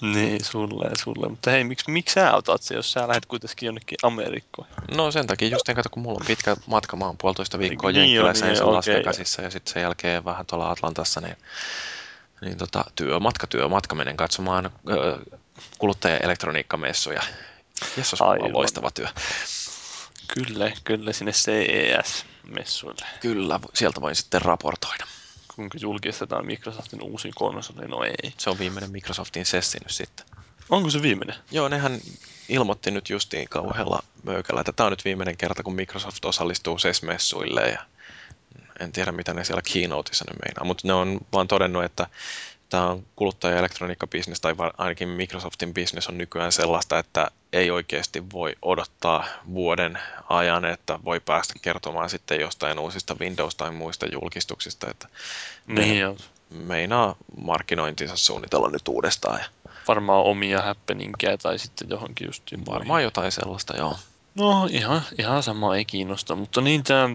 [0.00, 1.28] Niin, sulle ja sulle.
[1.28, 4.68] Mutta hei, miksi, miksi sä otat se, jos sä lähdet kuitenkin jonnekin Amerikkoon?
[4.96, 7.92] No sen takia just en kato, kun mulla on pitkä matka, mä oon puolitoista viikkoa
[7.92, 11.36] niin, Jenkkilässä niin, ja Las Vegasissa ja sitten sen jälkeen vähän tuolla Atlantassa, niin,
[12.40, 15.18] niin tota, työmatka, työmatka menen katsomaan ö,
[15.78, 17.22] kuluttaja-elektroniikkamessuja.
[17.96, 19.08] Jessus, on loistava työ.
[20.34, 23.06] Kyllä, kyllä sinne CES-messuille.
[23.20, 25.06] Kyllä, sieltä voin sitten raportoida.
[25.56, 27.88] Kuinka julkistetaan Microsoftin uusi konsoli?
[27.88, 28.32] No ei.
[28.38, 30.26] Se on viimeinen Microsoftin sessi nyt sitten.
[30.70, 31.36] Onko se viimeinen?
[31.50, 32.00] Joo, nehän
[32.48, 37.70] ilmoitti nyt justiin kauhealla möykällä, että tämä on nyt viimeinen kerta, kun Microsoft osallistuu SES-messuille
[37.70, 37.86] ja
[38.80, 42.06] en tiedä, mitä ne siellä keynoteissa ne meinaa, mutta ne on vaan todennut, että
[42.68, 48.56] tämä on kuluttaja- elektroniikkabisnes tai ainakin Microsoftin business on nykyään sellaista, että ei oikeasti voi
[48.62, 49.98] odottaa vuoden
[50.28, 54.90] ajan, että voi päästä kertomaan sitten jostain uusista Windows tai muista julkistuksista.
[54.90, 55.08] Että
[55.66, 56.16] niin, ne,
[56.50, 59.38] meinaa markkinointinsa suunnitella nyt uudestaan.
[59.38, 63.96] Ja Varmaan omia happeningia tai sitten johonkin just varmaan jotain sellaista, joo.
[64.38, 67.08] No ihan, ihan sama ei kiinnosta, mutta niin tämä,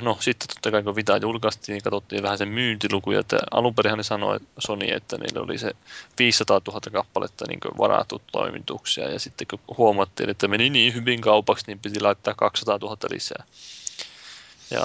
[0.00, 3.96] no sitten totta kai kun Vita julkaistiin, niin katsottiin vähän sen myyntilukuja, että alun perin
[3.96, 5.72] ne sanoi Sony, että niillä oli se
[6.18, 9.10] 500 000 kappaletta niin varattu toimituksia.
[9.10, 13.44] Ja sitten kun huomattiin, että meni niin hyvin kaupaksi, niin piti laittaa 200 000 lisää.
[14.70, 14.82] Ja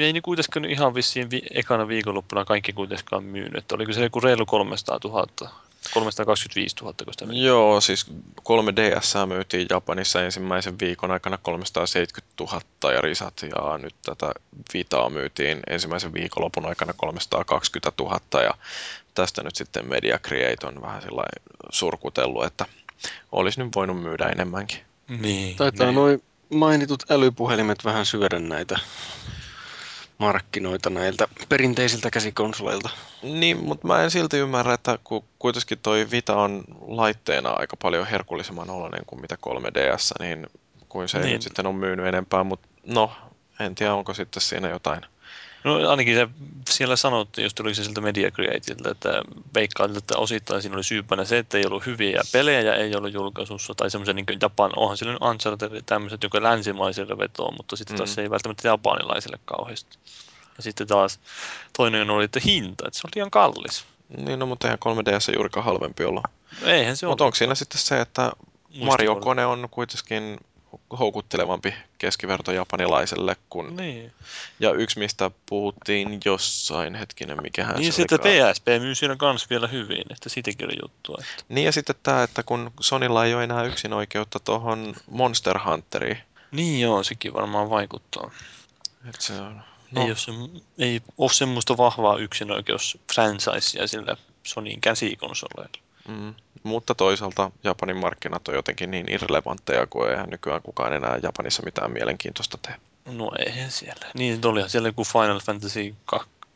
[0.00, 4.20] ei niin kuitenkaan ihan vissiin vi- ekana viikonloppuna kaikki kuitenkaan myynyt, että oliko se joku
[4.20, 5.50] reilu 300 000,
[5.92, 7.24] 325 000, kun sitä.
[7.32, 8.06] Joo, siis
[8.40, 14.32] 3DS myytiin Japanissa ensimmäisen viikon aikana 370 000 ja risat, ja nyt tätä
[14.74, 18.54] Vitaa myytiin ensimmäisen viikonlopun aikana 320 000, ja
[19.14, 21.24] tästä nyt sitten Media Create on vähän sillä
[21.70, 22.66] surkutellut, että
[23.32, 24.78] olisi nyt voinut myydä enemmänkin.
[25.08, 25.94] Niin, Taitaa niin.
[25.94, 28.78] noin mainitut älypuhelimet vähän syödä näitä
[30.18, 32.90] markkinoita näiltä perinteisiltä käsikonsoleilta.
[33.22, 38.06] Niin, mutta mä en silti ymmärrä, että kun kuitenkin toi Vita on laitteena aika paljon
[38.06, 40.46] herkullisemman oloinen kuin mitä 3DS, niin
[40.88, 41.24] kuin se niin.
[41.24, 41.32] Niin.
[41.32, 43.12] nyt sitten on myynyt enempää, mutta no,
[43.60, 45.00] en tiedä onko sitten siinä jotain.
[45.64, 46.28] No ainakin se
[46.70, 49.22] siellä sanottiin, jos tuli se siltä Media Creatilta, että
[49.54, 53.74] veikkaan, että osittain siinä oli syypänä se, että ei ollut hyviä pelejä, ei ollut julkaisussa,
[53.74, 58.14] tai semmoisen niin Japan, onhan sillä Uncharted tämmöiset, joka länsimaiselle vetoo, mutta sitten taas Mm.
[58.14, 59.98] se ei välttämättä japanilaiselle kauheasti.
[60.56, 61.20] Ja sitten taas
[61.76, 63.84] toinen oli, että hinta, että se on liian kallis.
[64.16, 66.22] Niin, no, mutta eihän 3DS juurikaan halvempi olla.
[66.62, 67.28] Eihän se Mutta ole.
[67.28, 68.32] onko siinä sitten se, että
[68.80, 70.38] Mario-kone on kuitenkin
[70.98, 73.76] houkuttelevampi keskiverto japanilaiselle kuin...
[73.76, 74.12] Niin,
[74.60, 78.18] Ja yksi, mistä puhuttiin jossain hetkinen, mikähän niin se sitten.
[78.20, 81.16] PSP myy siinä kanssa vielä hyvin, että siitäkin oli juttua.
[81.20, 81.44] Että.
[81.48, 86.18] Niin ja sitten tämä, että kun Sonilla ei ole enää yksin oikeutta tuohon Monster Hunteriin.
[86.50, 88.30] Niin joo, sekin varmaan vaikuttaa.
[89.08, 89.62] Et se on,
[89.94, 90.02] No.
[90.02, 90.32] Ei, ole se,
[90.78, 95.83] ei ole semmoista vahvaa yksinoikeus franchisea sillä Sonyin käsikonsoleilla.
[96.08, 101.62] Mm, mutta toisaalta Japanin markkinat on jotenkin niin irrelevantteja, kun eihän nykyään kukaan enää Japanissa
[101.62, 102.74] mitään mielenkiintoista tee.
[103.06, 104.06] No eihän siellä.
[104.14, 105.94] Niin, että olihan siellä joku Final Fantasy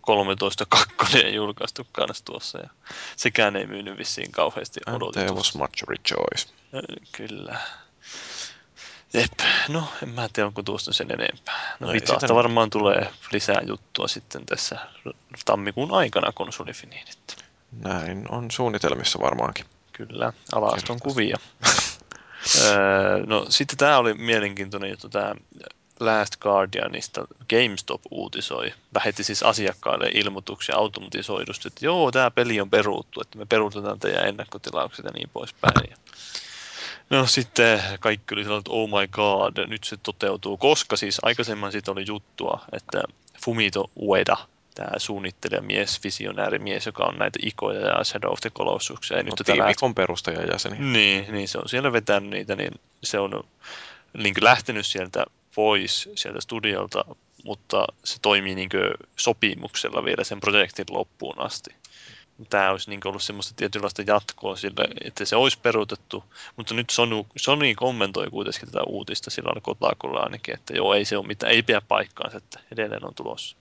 [0.00, 2.58] 13 2 julkaistu kanssa tuossa.
[2.58, 2.68] Ja
[3.16, 5.58] sekään ei myynyt vissiin kauheasti And there was odotetusti.
[5.58, 6.48] much rejoice.
[7.12, 7.58] Kyllä.
[9.14, 9.32] Jep,
[9.68, 11.76] no en mä tiedä onko tuosta sen enempää.
[11.80, 14.78] No, No ei Vitasta sitä- varmaan tulee lisää juttua sitten tässä
[15.44, 17.44] tammikuun aikana konsolifiniinit.
[17.72, 19.64] Näin on suunnitelmissa varmaankin.
[19.92, 21.36] Kyllä, alaston kuvia.
[22.64, 25.34] Öö, no sitten tämä oli mielenkiintoinen juttu, tämä
[26.00, 33.20] Last Guardianista GameStop uutisoi, lähetti siis asiakkaille ilmoituksia automatisoidusti, että joo, tämä peli on peruuttu,
[33.20, 35.94] että me peruutetaan teidän ennakkotilaukset ja niin poispäin.
[37.10, 41.72] No sitten kaikki oli sellainen, että oh my god, nyt se toteutuu, koska siis aikaisemmin
[41.72, 43.02] siitä oli juttua, että
[43.44, 44.36] Fumito Ueda,
[44.78, 49.36] tämä suunnittelijamies, visionäärimies, joka on näitä ikoja ja Shadow of the Colossus, ja nyt No,
[49.36, 50.76] tätä Last tiimikon perustajajäseni.
[50.78, 52.70] niin, niin se on siellä vetänyt niitä, niin
[53.02, 53.44] se on
[54.14, 55.24] niin lähtenyt sieltä
[55.54, 57.04] pois sieltä studiolta,
[57.44, 58.68] mutta se toimii niin
[59.16, 61.70] sopimuksella vielä sen projektin loppuun asti.
[62.50, 66.24] Tämä olisi niin ollut semmoista tietynlaista jatkoa sille, että se olisi peruutettu,
[66.56, 71.16] mutta nyt Sony, Sony kommentoi kuitenkin tätä uutista sillä Kotakulla ainakin, että joo, ei se
[71.16, 73.56] ole mitään, ei pidä paikkaansa, että edelleen on tulossa.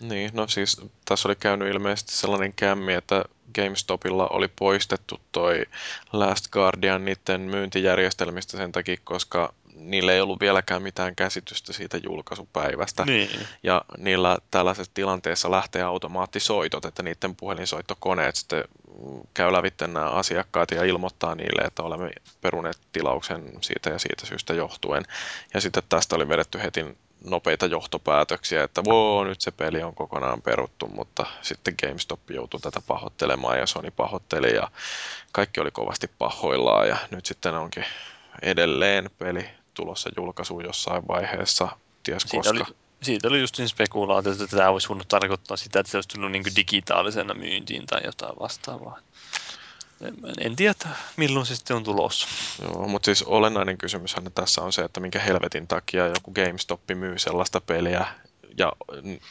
[0.00, 3.24] Niin, no siis tässä oli käynyt ilmeisesti sellainen kämmi, että
[3.54, 5.64] GameStopilla oli poistettu toi
[6.12, 13.04] Last Guardian niiden myyntijärjestelmistä sen takia, koska niillä ei ollut vieläkään mitään käsitystä siitä julkaisupäivästä.
[13.04, 13.30] Niin,
[13.62, 18.64] Ja niillä tällaisessa tilanteessa lähtee automaattisoitot, että niiden puhelinsoittokoneet sitten
[19.34, 24.54] käy lävitse nämä asiakkaat ja ilmoittaa niille, että olemme peruneet tilauksen siitä ja siitä syystä
[24.54, 25.04] johtuen.
[25.54, 26.84] Ja sitten tästä oli vedetty heti
[27.24, 32.80] nopeita johtopäätöksiä, että wow, nyt se peli on kokonaan peruttu, mutta sitten GameStop joutui tätä
[32.86, 34.70] pahoittelemaan ja Sony pahoitteli ja
[35.32, 37.84] kaikki oli kovasti pahoillaan ja nyt sitten onkin
[38.42, 41.68] edelleen peli tulossa julkaisuun jossain vaiheessa,
[42.02, 42.64] ties Siitä koska.
[42.68, 46.32] oli, siitä oli just spekulaatio, että tämä olisi voinut tarkoittaa sitä, että se olisi tullut
[46.32, 48.98] niin digitaalisena myyntiin tai jotain vastaavaa.
[50.40, 50.74] En, tiedä,
[51.16, 52.28] milloin se sitten on tulossa.
[52.62, 57.18] Joo, mutta siis olennainen kysymyshän tässä on se, että minkä helvetin takia joku GameStop myy
[57.18, 58.06] sellaista peliä,
[58.58, 58.72] ja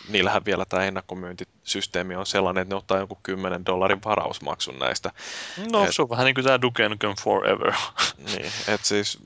[0.09, 5.11] niillähän vielä tämä ennakkomyyntisysteemi on sellainen, että ne ottaa joku 10 dollarin varausmaksun näistä.
[5.71, 7.73] No, Et- se on vähän niin kuin tämä Duke Nukem Forever.
[8.17, 9.19] Niin, että siis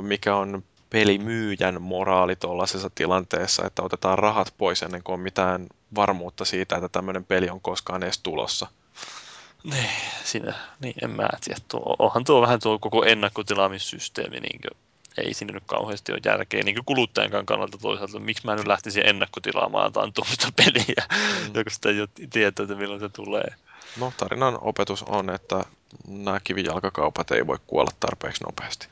[0.00, 6.44] mikä on pelimyyjän moraali tuollaisessa tilanteessa, että otetaan rahat pois ennen kuin on mitään varmuutta
[6.44, 8.66] siitä, että tämmöinen peli on koskaan edes tulossa.
[9.64, 9.90] Niin,
[10.24, 11.60] siinä, niin en mä tiedä.
[11.68, 14.60] Tuo, onhan tuo vähän tuo koko ennakkotilaamissysteemi niin
[15.16, 19.06] ei siinä nyt kauheasti ole järkeä niin kuin kuluttajan kannalta toisaalta, miksi mä nyt lähtisin
[19.06, 21.54] ennakkotilaamaan jotain tuommoista peliä, mm.
[21.54, 23.54] joka sitä ei ole tietoa, että milloin se tulee.
[24.00, 25.64] No tarinan opetus on, että
[26.08, 28.88] nämä kivijalkakaupat ei voi kuolla tarpeeksi nopeasti.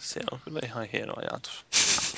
[0.00, 1.64] Se on kyllä ihan hieno ajatus.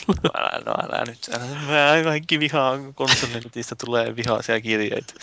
[0.09, 5.14] No älä, no älä nyt, älä, älä kaikki vihaa konsolinetistä tulee vihaisia kirjeitä.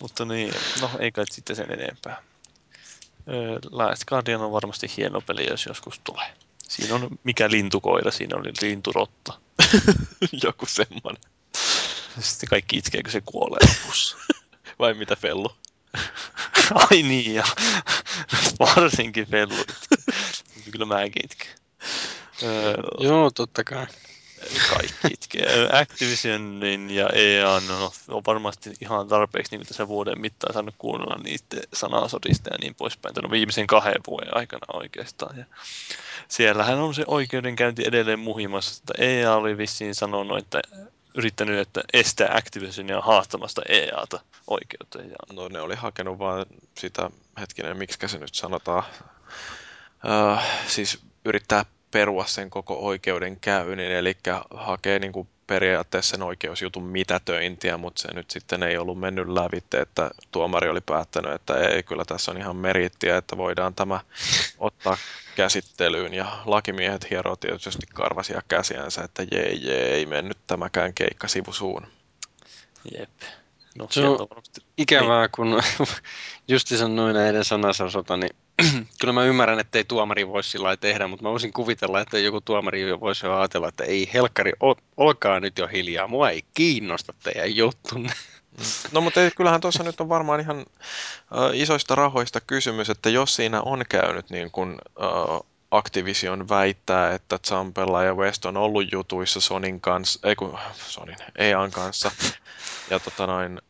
[0.00, 2.22] Mutta niin, no ei kai sitten sen enempää.
[3.70, 6.32] Last Guardian on varmasti hieno peli, jos joskus tulee.
[6.68, 9.38] Siinä on mikä lintukoira, siinä oli linturotta.
[10.44, 11.22] Joku semmoinen.
[12.20, 14.16] Sitten kaikki itkee, kun se kuolee lopussa.
[14.78, 15.56] Vai mitä Fellu?
[16.90, 17.44] Ai niin, ja
[18.60, 19.64] varsinkin Fellu
[20.70, 21.48] Kyllä mäkin itken.
[22.42, 23.86] Öö, Joo, totta kai.
[24.70, 25.68] Kaikki itkee.
[25.72, 31.68] Activisionin ja EA no, on varmasti ihan tarpeeksi niin tässä vuoden mittaan saanut kuunnella niiden
[31.72, 33.14] sanasodista ja niin poispäin.
[33.22, 35.38] No viimeisen kahden vuoden aikana oikeastaan.
[35.38, 35.44] Ja
[36.28, 38.82] siellähän on se oikeudenkäynti edelleen muhimassa.
[38.82, 40.60] Että EA oli vissiin sanonut, että
[41.14, 45.10] yrittänyt että estää Activisionia haastamasta EAta oikeuteen.
[45.10, 45.16] Ja...
[45.32, 46.46] No ne oli hakenut vaan
[46.78, 47.10] sitä,
[47.40, 48.84] hetkinen, miksi se nyt sanotaan,
[50.04, 54.16] uh, siis yrittää perua sen koko oikeudenkäynnin, eli
[54.50, 59.80] hakee niin kuin periaatteessa sen oikeusjutun mitätöintiä, mutta se nyt sitten ei ollut mennyt lävitte,
[59.80, 64.00] että tuomari oli päättänyt, että ei, kyllä tässä on ihan meriittiä, että voidaan tämä
[64.58, 64.96] ottaa
[65.36, 71.86] käsittelyyn ja lakimiehet hieroo tietysti karvasia käsiänsä, että jee, jee, ei mennyt tämäkään keikka sivusuun.
[72.98, 73.10] Jep.
[73.78, 74.28] No, se on
[74.78, 75.30] ikävää, niin.
[75.34, 75.62] kun
[76.48, 78.30] justi sanoin näiden sanasosota, niin
[79.00, 82.40] kyllä mä ymmärrän, että ei tuomari voisi sillä tehdä, mutta mä voisin kuvitella, että joku
[82.40, 84.52] tuomari voisi jo ajatella, että ei helkkari,
[84.96, 88.12] olkaa nyt jo hiljaa, mua ei kiinnosta teidän juttunne.
[88.58, 88.64] Mm.
[88.92, 90.66] No mutta ei, kyllähän tuossa nyt on varmaan ihan äh,
[91.52, 98.02] isoista rahoista kysymys, että jos siinä on käynyt niin kuin äh, Activision väittää, että Zampella
[98.02, 102.10] ja West on ollut jutuissa Sonin kanssa, ei kun Sonin, EAN kanssa,
[102.90, 103.60] ja tota noin,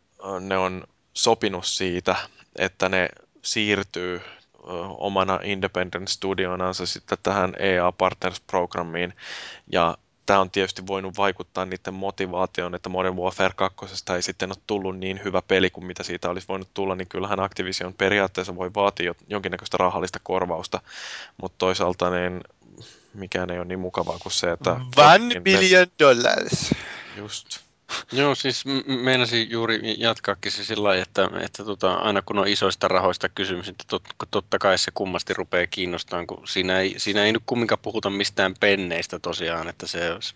[0.40, 2.16] ne on sopinut siitä,
[2.56, 3.08] että ne
[3.42, 4.20] siirtyy
[4.98, 9.14] omana independent studionansa sitten tähän EA Partners Programmiin
[9.72, 13.76] ja tämä on tietysti voinut vaikuttaa niiden motivaatioon, että Modern Warfare 2
[14.14, 17.40] ei sitten ole tullut niin hyvä peli kuin mitä siitä olisi voinut tulla, niin kyllähän
[17.40, 20.80] Activision periaatteessa voi vaatia jonkinnäköistä rahallista korvausta,
[21.42, 22.40] mutta toisaalta niin
[23.14, 24.80] mikään ei ole niin mukavaa kuin se, että...
[24.96, 26.74] One billion dollars.
[27.16, 27.67] Just.
[28.12, 32.88] Joo, siis meinasin juuri jatkaakin se sillä lailla, että, että tota, aina kun on isoista
[32.88, 37.32] rahoista kysymys, niin tot, totta kai se kummasti rupeaa kiinnostamaan, kun siinä ei, siinä ei
[37.32, 40.34] nyt kumminkaan puhuta mistään penneistä tosiaan, että se olisi,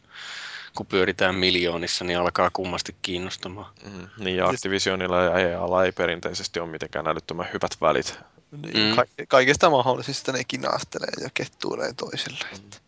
[0.77, 3.73] kun pyöritään miljoonissa, niin alkaa kummasti kiinnostamaan.
[3.85, 8.19] Mm, niin ja Activisionilla ja EAlla ei perinteisesti ole mitenkään älyttömän hyvät välit.
[8.63, 8.97] Niin, mm.
[8.97, 12.47] ka- kaikesta mahdollisesta ne kinastelee ja kettuilee toisille.
[12.53, 12.82] Mm.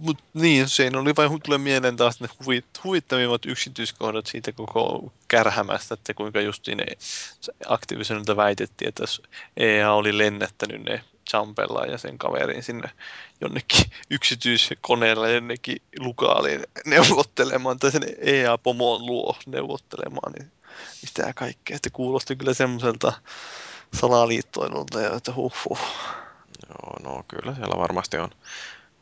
[0.00, 5.94] Mutta niin, se oli vain tulee mieleen taas ne huvit, huvittavimmat yksityiskohdat siitä koko kärhämästä,
[5.94, 6.86] että kuinka justiin ne
[7.66, 9.04] aktiivisenilta väitettiin, että
[9.56, 12.90] EA oli lennättänyt ne Champella ja sen kaverin sinne
[13.40, 20.52] jonnekin yksityiskoneella jonnekin lukaaliin neuvottelemaan, tai sen EA-pomon luo neuvottelemaan, niin
[21.02, 21.76] mitä kaikkea.
[21.76, 23.12] Että kuulosti kyllä semmoiselta
[23.94, 25.78] salaliittoilulta, ja että huh, huh.
[26.68, 28.30] Joo, no kyllä siellä varmasti on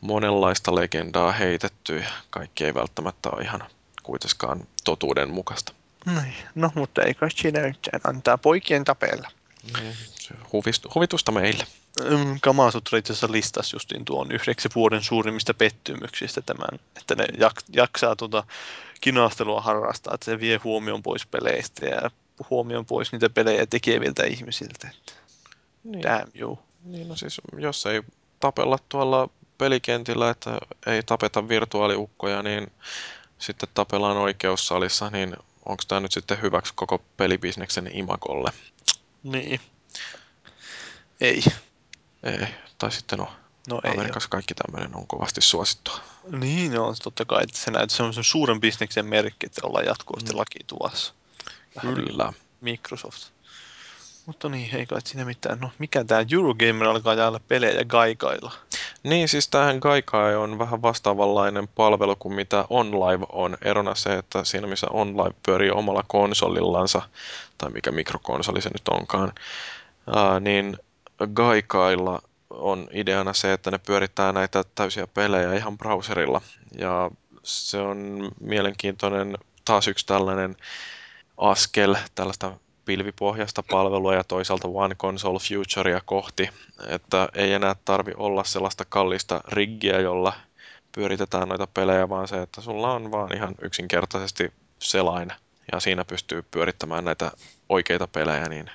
[0.00, 3.64] monenlaista legendaa heitetty ja kaikki ei välttämättä ole ihan
[4.02, 5.72] kuitenkaan totuuden mukaista.
[6.06, 9.30] Niin, no mutta ei kai siinä yhtään antaa poikien tapella.
[9.80, 9.94] Niin,
[10.94, 11.66] huvitusta meille.
[12.04, 17.64] Mm, Kamasutra itse asiassa listasi justiin tuon yhdeksi vuoden suurimmista pettymyksistä tämän, että ne jak-
[17.72, 18.44] jaksaa tuota
[19.00, 22.10] kinastelua harrastaa, että se vie huomion pois peleistä ja
[22.50, 24.90] huomion pois niitä pelejä tekeviltä ihmisiltä.
[25.84, 26.02] Niin.
[26.02, 26.58] Damn you.
[26.84, 28.02] Niin, no siis jos ei
[28.40, 29.28] tapella tuolla
[29.58, 32.72] pelikentillä, että ei tapeta virtuaaliukkoja, niin
[33.38, 35.36] sitten tapellaan oikeussalissa, niin
[35.66, 38.52] onko tämä nyt sitten hyväksi koko pelibisneksen imakolle?
[39.22, 39.60] Niin.
[41.20, 41.44] Ei.
[42.22, 42.46] Ei,
[42.78, 43.28] tai sitten no,
[43.68, 45.98] no Amerikassa ei kaikki tämmöinen on kovasti suosittua.
[46.30, 50.38] Niin on, totta kai, että se näyttää semmoisen suuren bisneksen merkki, että ollaan jatkuvasti mm.
[50.38, 51.14] lakituvassa.
[51.80, 52.32] Kyllä.
[52.60, 53.37] Microsoft.
[54.28, 55.58] Mutta niin, ei kai siinä mitään.
[55.60, 58.52] No, mikä tämä Eurogamer alkaa jäädä pelejä gaikailla?
[59.02, 63.56] Niin, siis tämähän Gaikai on vähän vastaavanlainen palvelu kuin mitä OnLive on.
[63.62, 67.02] Erona se, että siinä missä OnLive pyörii omalla konsolillansa,
[67.58, 69.32] tai mikä mikrokonsoli se nyt onkaan,
[70.16, 70.76] ää, niin
[71.34, 76.40] Gaikailla on ideana se, että ne pyörittää näitä täysiä pelejä ihan browserilla.
[76.78, 77.10] Ja
[77.42, 80.56] se on mielenkiintoinen taas yksi tällainen
[81.38, 82.52] askel tällaista
[82.88, 86.50] pilvipohjaista palvelua ja toisaalta One Console Futurea kohti,
[86.86, 90.32] että ei enää tarvi olla sellaista kallista riggiä, jolla
[90.94, 95.32] pyöritetään noita pelejä, vaan se, että sulla on vaan ihan yksinkertaisesti selain
[95.72, 97.32] ja siinä pystyy pyörittämään näitä
[97.68, 98.66] oikeita pelejä, niin,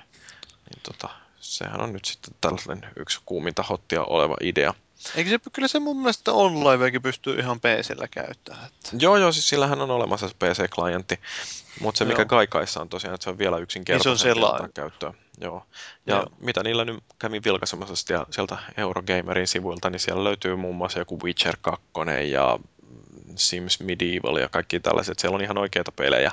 [0.41, 1.09] niin tota,
[1.39, 4.73] sehän on nyt sitten tällainen yksi kuuminta hottia oleva idea.
[5.15, 8.65] Eikö se, kyllä se mun mielestä onlineakin pystyy ihan PCllä käyttämään.
[8.65, 8.89] Että...
[8.99, 11.19] Joo, joo, siis sillähän on olemassa se PC-klientti,
[11.79, 12.27] mutta se mikä Joo.
[12.27, 15.13] kaikaissa on tosiaan, että se on vielä yksinkertaisempi Niin se on käyttöön.
[15.41, 15.65] Joo.
[16.07, 16.27] Ja Joo.
[16.39, 21.57] mitä niillä nyt kävin vilkaisemassa sieltä Eurogamerin sivuilta, niin siellä löytyy muun muassa joku Witcher
[21.61, 21.81] 2
[22.31, 22.59] ja
[23.35, 25.19] Sims Medieval ja kaikki tällaiset.
[25.19, 26.31] Siellä on ihan oikeita pelejä.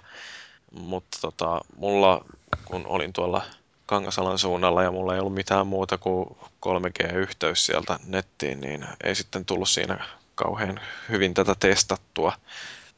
[0.71, 2.25] Mutta tota, mulla,
[2.64, 3.43] kun olin tuolla
[3.91, 6.36] Kangasalan suunnalla ja mulla ei ollut mitään muuta kuin
[6.66, 12.32] 3G-yhteys sieltä nettiin, niin ei sitten tullut siinä kauhean hyvin tätä testattua.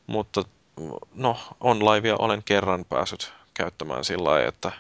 [0.07, 0.45] Mutta
[1.15, 4.73] no, onlivea olen kerran päässyt käyttämään sillä lailla, että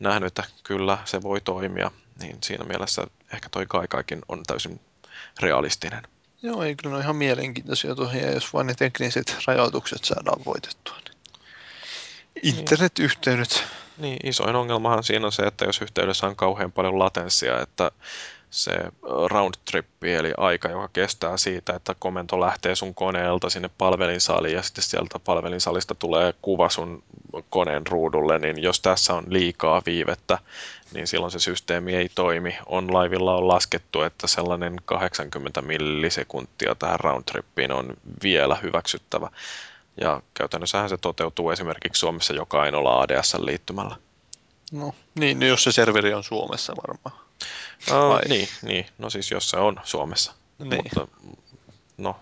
[0.00, 1.90] nähnyt, että kyllä se voi toimia,
[2.20, 4.80] niin siinä mielessä ehkä toi Kaikaikin on täysin
[5.40, 6.02] realistinen.
[6.42, 10.96] Joo, ei kyllä ne on ihan mielenkiintoisia tosiaan, jos vain ne tekniset rajoitukset saadaan voitettua.
[11.04, 12.56] Niin.
[12.56, 13.64] Internetyhteydet.
[13.98, 17.90] Niin, isoin ongelmahan siinä on se, että jos yhteydessä on kauhean paljon latenssia, että
[18.50, 18.72] se
[19.26, 24.62] round trip, eli aika, joka kestää siitä, että komento lähtee sun koneelta sinne palvelinsaliin ja
[24.62, 27.02] sitten sieltä palvelinsalista tulee kuva sun
[27.50, 30.38] koneen ruudulle, niin jos tässä on liikaa viivettä,
[30.94, 32.58] niin silloin se systeemi ei toimi.
[32.66, 39.30] OnLivella on laskettu, että sellainen 80 millisekuntia tähän round tripiin on vielä hyväksyttävä.
[40.00, 43.96] Ja käytännössähän se toteutuu esimerkiksi Suomessa joka ainoalla ADS-liittymällä.
[44.72, 47.26] No, niin, no jos se serveri on Suomessa varmaan.
[47.90, 48.22] Uh, Vai?
[48.28, 50.32] niin, niin, no siis jos se on Suomessa.
[50.58, 50.82] Niin.
[50.82, 51.08] Mutta
[51.96, 52.16] no,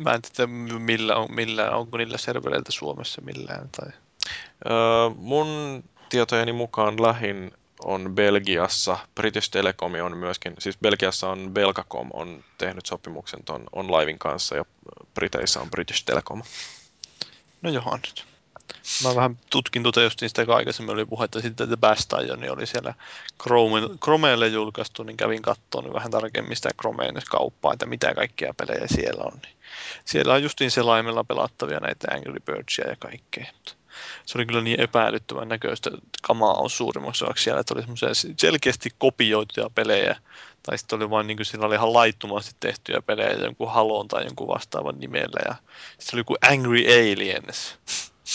[0.00, 3.68] Mä en tiedä, millä, on, millä, onko niillä servereiltä Suomessa millään.
[3.68, 3.88] Tai...
[4.64, 7.52] uh, mun tietojeni mukaan lähin
[7.84, 8.98] on Belgiassa.
[9.14, 14.64] British Telecom on myöskin, siis Belgiassa on Belgacom on tehnyt sopimuksen ton OnLivin kanssa ja
[15.14, 16.42] Briteissä on British Telecom.
[17.62, 18.24] No johan nyt.
[19.04, 22.94] Mä vähän tutkin tuota just sitä, kun aikaisemmin oli puhetta siitä, että Bastion oli siellä
[23.42, 28.54] Chrome, Chromeelle julkaistu, niin kävin katsomaan niin vähän tarkemmin sitä Chromeen kauppaa, että mitä kaikkia
[28.54, 29.38] pelejä siellä on.
[29.42, 29.56] Niin
[30.04, 33.46] siellä on justiin selaimella pelattavia näitä Angry Birdsia ja kaikkea.
[33.52, 33.72] Mutta
[34.26, 35.90] se oli kyllä niin epäilyttävän näköistä
[36.22, 40.16] kamaa on suurimmaksi osaksi siellä, että oli semmoisia selkeästi kopioituja pelejä,
[40.62, 44.24] tai sitten oli vain niin kuin sillä oli ihan laittomasti tehtyjä pelejä jonkun Halon tai
[44.24, 45.54] jonkun vastaavan nimellä, ja
[45.98, 47.78] sitten oli joku Angry Aliens.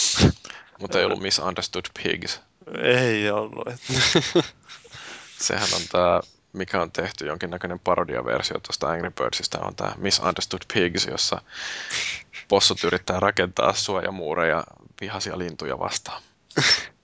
[0.81, 2.41] Mutta ei ollut Misunderstood Pigs.
[2.83, 3.67] Ei ollut.
[5.39, 6.21] Sehän on tämä,
[6.53, 11.41] mikä on tehty jonkinnäköinen parodiaversio tuosta Angry Birdsista, on tämä Misunderstood Pigs, jossa
[12.47, 14.63] possut yrittää rakentaa suojamuureja
[15.01, 16.21] vihaisia lintuja vastaan.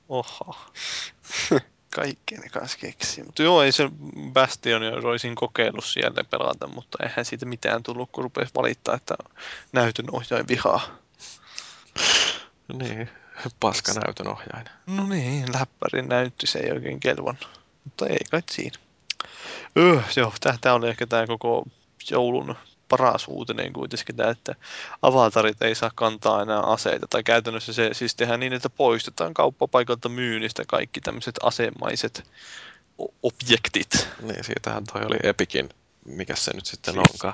[0.10, 0.56] Oho.
[1.96, 3.24] Kaikkea ne kanssa keksii.
[3.24, 3.90] Mutta joo, ei se
[4.34, 9.16] Bastion olisin kokeillut siellä pelata, mutta eihän siitä mitään tullut, kun rupesi valittaa, että
[9.72, 10.82] näytön ohjain vihaa.
[12.74, 13.10] Niin,
[13.60, 14.66] paska näytön ohjain.
[14.88, 17.60] No niin, läppärin näytti se ei oikein kelvannut.
[17.84, 18.80] Mutta ei kai siinä.
[19.78, 21.64] Öh, joo, tämä oli ehkä tämä koko
[22.12, 22.56] joulun
[22.90, 24.56] paras uutinen kuitenkin tämä, että
[25.02, 27.08] avatarit ei saa kantaa enää aseita.
[27.10, 32.24] Tai käytännössä se siis tehdään niin, että poistetaan kauppapaikalta myynnistä kaikki tämmöiset asemaiset
[33.24, 34.08] objektit.
[34.22, 35.70] Niin, siitähän toi oli Epikin,
[36.06, 37.34] mikä se nyt sitten Siis- onkaan.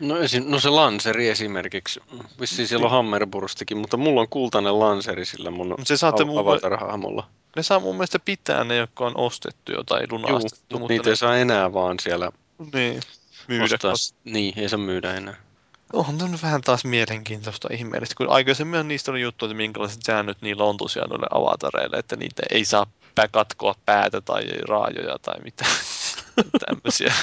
[0.00, 2.00] No, esi- no se Lanseri esimerkiksi.
[2.40, 7.26] Vissiin siellä on Hammerburstikin, mutta mulla on kultainen Lanseri sillä mun se saatte av- avatar-hahmolla.
[7.56, 10.56] Ne saa mun mielestä pitää ne, jotka on ostettu jo tai Juu, lunastettu.
[10.60, 12.32] mutta mutta niitä ne, ei saa enää vaan siellä
[12.74, 13.00] niin,
[13.48, 13.64] myydä.
[13.64, 13.94] ostaa.
[14.24, 15.36] Niin, ei saa myydä enää.
[15.92, 20.64] Onhan tämä vähän taas mielenkiintoista ihmeellistä, kun aikaisemmin niistä oli juttu, että minkälaiset säännöt niillä
[20.64, 22.86] on tosiaan noille avatareille, että niitä ei saa
[23.30, 25.70] katkoa päätä tai raajoja tai mitään
[26.66, 27.14] tämmöisiä.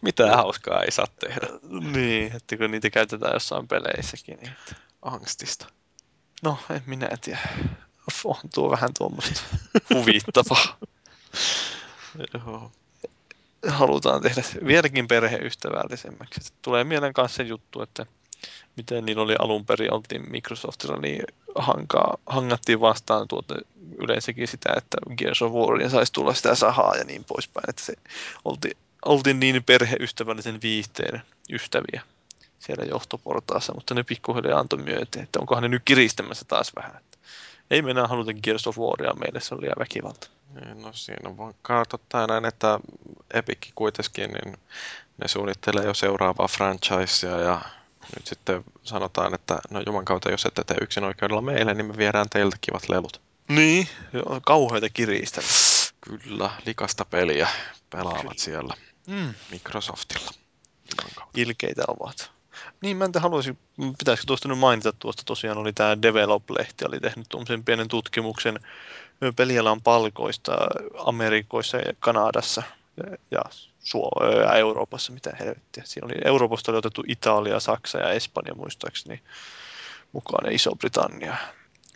[0.00, 1.46] Mitään hauskaa ei saa tehdä
[1.92, 4.36] niin, että kun niitä käytetään jossain peleissäkin.
[4.36, 4.74] Niin että.
[5.02, 5.66] angstista.
[6.42, 7.38] No, en minä tiedä.
[8.24, 9.40] On tuo vähän tuommoista
[9.94, 10.78] huvittavaa.
[12.34, 12.72] Joo.
[13.68, 16.52] Halutaan tehdä vieläkin perheystävällisemmäksi.
[16.62, 18.06] Tulee mieleen kanssa se juttu, että
[18.76, 21.22] miten niillä oli alun perin, oltiin Microsoftilla, niin
[21.54, 23.54] hankaa, hangattiin vastaan tuota,
[23.98, 27.94] yleensäkin sitä, että Gears of Warin saisi tulla sitä sahaa ja niin poispäin, että se
[28.44, 32.02] oltiin, oltiin niin perheystävällisen viihteen ystäviä
[32.58, 37.00] siellä johtoportaassa, mutta ne pikkuhiljaa antoi myöten, että onkohan ne nyt kiristämässä taas vähän.
[37.70, 40.28] Ei me enää haluta Gears of Waria meille, se on liian väkivalta.
[40.54, 42.80] Niin, No siinä on vaan katsottaa näin, että
[43.34, 44.56] Epic kuitenkin, niin
[45.18, 47.62] ne suunnittelee jo seuraavaa franchisea ja
[48.16, 51.96] nyt sitten sanotaan, että no juman kautta, jos ette tee yksin oikeudella meille, niin me
[51.96, 53.20] viedään teiltä kivat lelut.
[53.48, 55.94] Niin, joo, kauheita kiristämistä.
[56.00, 57.48] Kyllä, likasta peliä
[57.90, 58.34] pelaavat Kyllä.
[58.36, 58.74] siellä
[59.06, 59.34] Mm.
[59.50, 60.30] Microsoftilla.
[61.34, 62.30] Ilkeitä ovat.
[62.82, 63.58] Niin, mä en tiedä, haluaisin,
[63.98, 68.60] pitäisikö tuosta nyt mainita tuosta, tosiaan oli tämä Develop-lehti, oli tehnyt tuommoisen pienen tutkimuksen
[69.36, 70.52] pelialan palkoista
[70.98, 72.62] Amerikoissa ja Kanadassa
[73.30, 73.42] ja
[73.78, 75.84] Suo- ja Euroopassa, mitä helvettiä.
[75.86, 79.22] Siinä oli Euroopasta oli otettu Italia, Saksa ja Espanja muistaakseni
[80.12, 81.36] mukaan ja Iso-Britannia.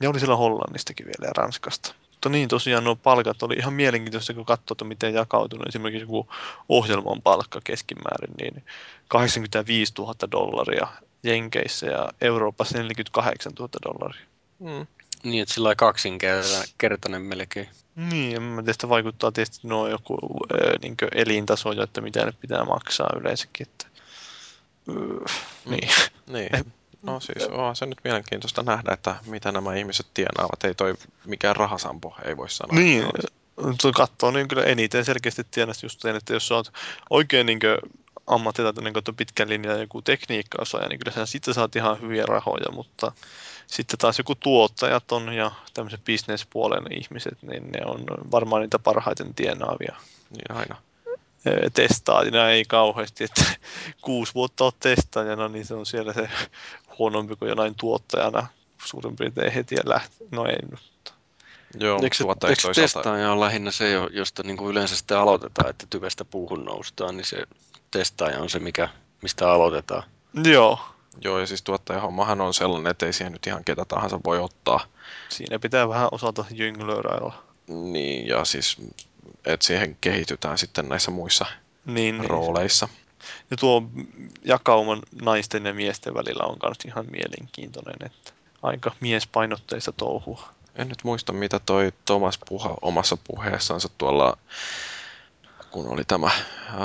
[0.00, 1.94] Ja oli siellä Hollannistakin vielä ja Ranskasta.
[2.24, 6.28] Mutta niin tosiaan nuo palkat oli ihan mielenkiintoista, kun katsoo, että miten jakautunut esimerkiksi joku
[6.68, 8.64] ohjelman palkka keskimäärin, niin
[9.08, 10.86] 85 000 dollaria
[11.22, 14.26] Jenkeissä ja Euroopassa 48 000 dollaria.
[14.58, 14.86] Mm.
[15.22, 17.68] Niin, että sillä kaksinkertainen melkein.
[17.96, 20.18] Niin, en mä tiedä, vaikuttaa tietysti nuo joku
[20.54, 23.66] äh, niin elintaso, että mitä ne pitää maksaa yleensäkin.
[23.66, 23.86] Että,
[24.90, 25.90] äh, niin.
[26.26, 26.72] Niin.
[27.04, 30.64] No siis on se nyt mielenkiintoista nähdä, että mitä nämä ihmiset tienaavat.
[30.64, 30.94] Ei toi
[31.26, 32.74] mikään rahasampo, ei voi sanoa.
[32.74, 33.06] Niin,
[33.80, 36.72] tuo katsoo niin kyllä eniten selkeästi tienasi just sen, että jos sä oot
[37.10, 37.60] oikein niin
[38.26, 43.12] ammattitaitoinen niin pitkän linjan joku tekniikkaosaaja, niin kyllä sä sitten saat ihan hyviä rahoja, mutta
[43.66, 49.34] sitten taas joku tuottajat on ja tämmöiset bisnespuolen ihmiset, niin ne on varmaan niitä parhaiten
[49.34, 49.96] tienaavia.
[50.30, 50.76] Niin aina.
[51.74, 53.44] Testaajina ei kauheasti, että
[54.00, 56.28] kuusi vuotta olet testaajana, niin se on siellä se
[56.98, 58.46] huonompi kuin jonain tuottajana
[58.84, 60.28] suurin piirtein heti ja lähtee.
[60.30, 61.14] No ei nyt.
[61.80, 62.80] Joo, eikö toisaalta...
[62.80, 67.24] testaaja on lähinnä se, josta niin kuin yleensä sitten aloitetaan, että tyvestä puuhun noustaan, niin
[67.24, 67.46] se
[67.90, 68.88] testaaja on se, mikä,
[69.22, 70.02] mistä aloitetaan.
[70.44, 70.78] Joo.
[71.20, 74.86] Joo, ja siis tuottajahommahan on sellainen, että ei siihen nyt ihan ketä tahansa voi ottaa.
[75.28, 77.42] Siinä pitää vähän osata jynglöörailla.
[77.66, 78.76] Niin, ja siis,
[79.44, 81.46] että siihen kehitytään sitten näissä muissa
[81.84, 82.30] niin, niin.
[82.30, 82.86] rooleissa.
[82.86, 83.03] Niin.
[83.50, 83.82] Ja tuo
[84.44, 90.48] jakauman naisten ja miesten välillä on myös ihan mielenkiintoinen, että aika miespainotteista touhua.
[90.76, 94.38] En nyt muista, mitä toi Thomas puha omassa puheessansa tuolla,
[95.70, 96.30] kun oli tämä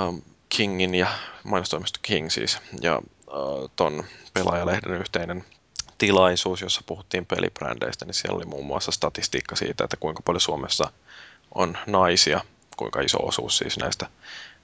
[0.08, 1.08] um, Kingin ja
[1.44, 5.46] mainostoimisto King siis, ja uh, ton pelaajalehden yhteinen
[5.98, 10.92] tilaisuus, jossa puhuttiin pelibrändeistä, niin siellä oli muun muassa statistiikka siitä, että kuinka paljon Suomessa
[11.56, 12.42] on naisia,
[12.78, 14.10] kuinka iso osuus siis näistä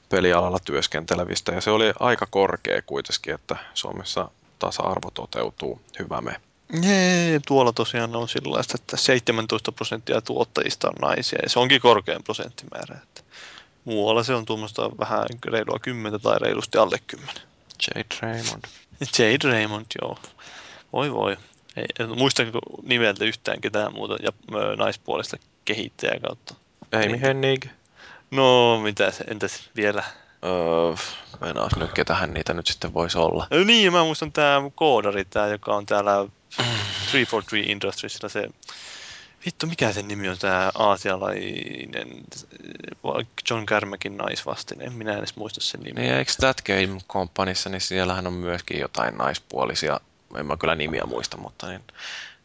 [0.09, 1.51] pelialalla työskentelevistä.
[1.51, 4.29] Ja se oli aika korkea kuitenkin, että Suomessa
[4.59, 5.81] tasa-arvo toteutuu.
[5.99, 6.41] Hyvä me.
[6.81, 12.23] Jee, tuolla tosiaan on sellaista, että 17 prosenttia tuottajista on naisia, ja se onkin korkein
[12.23, 12.99] prosenttimäärä.
[13.03, 13.21] Että
[13.85, 17.35] muualla se on tuommoista vähän reilua 10 tai reilusti alle 10.
[17.87, 18.63] Jade Raymond.
[19.19, 20.17] Jade Raymond, joo.
[20.93, 21.37] Voi voi.
[21.75, 24.31] Ei, muistanko nimeltä yhtään ketään muuta ja
[24.77, 26.55] naispuolista kehittäjää kautta?
[26.91, 27.65] Amy Hennig.
[28.31, 30.03] No, mitä se, entäs vielä?
[30.45, 30.95] Öö,
[31.49, 33.47] en nyt, ketähän niitä nyt sitten voisi olla.
[33.51, 36.11] No niin, mä muistan tämä koodari, tää, joka on täällä
[37.11, 38.49] 343 Industriesilla se
[39.45, 42.23] Vittu, mikä sen nimi on tämä aasialainen
[43.49, 44.89] John Carmackin naisvastine?
[44.89, 46.03] Minä en edes muista sen nimeä.
[46.03, 49.99] Niin, eikö That Game Companyssa, niin siellähän on myöskin jotain naispuolisia,
[50.37, 51.81] en mä kyllä nimiä muista, mutta niin,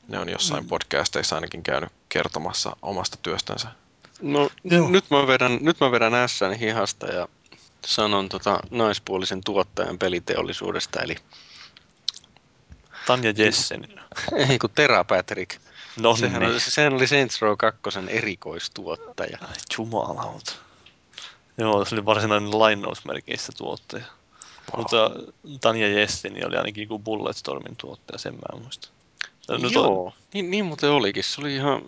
[0.09, 0.69] ne on jossain mm.
[0.69, 3.69] podcasteissa ainakin käynyt kertomassa omasta työstänsä.
[4.23, 4.91] No Joo.
[4.91, 7.29] nyt mä vedän, nyt mä vedän ässän hihasta ja
[7.87, 11.17] sanon tota naispuolisen tuottajan peliteollisuudesta, eli
[13.07, 13.89] Tanja Jessen.
[14.49, 15.61] Ei kun Tera Patrick.
[16.01, 16.51] No sehän, niin.
[16.51, 19.39] oli, sehän oli Saints Row 2 erikoistuottaja.
[19.41, 20.53] Ai, jumalauta.
[21.59, 24.05] Joo, se oli varsinainen lainausmerkeissä tuottaja.
[24.05, 24.81] Wow.
[24.81, 25.11] Mutta
[25.61, 28.89] Tanja Jessen oli ainakin kuin Bulletstormin tuottaja, sen mä muista.
[29.49, 31.25] No, Joo, niin, niin muuten olikin.
[31.25, 31.83] Se oli ihan,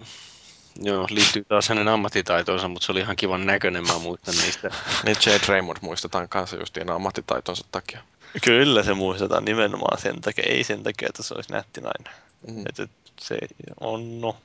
[0.77, 4.71] Joo, liittyy taas hänen ammattitaitoonsa, mutta se oli ihan kivan näköinen, mä muistan niistä.
[5.05, 8.03] niin Jade Raymond muistetaan kanssa justiin ammattitaitonsa takia.
[8.45, 12.15] Kyllä se muistetaan nimenomaan sen takia, ei sen takia, että se olisi nätti nainen.
[12.49, 12.65] Mm.
[12.69, 12.89] Että
[13.21, 13.39] se
[13.81, 14.37] on, no,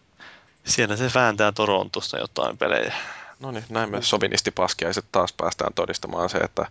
[0.65, 2.93] siellä se vääntää Torontosta jotain pelejä.
[3.39, 6.65] No niin, näin me sovinistipaskiaiset taas päästään todistamaan se, että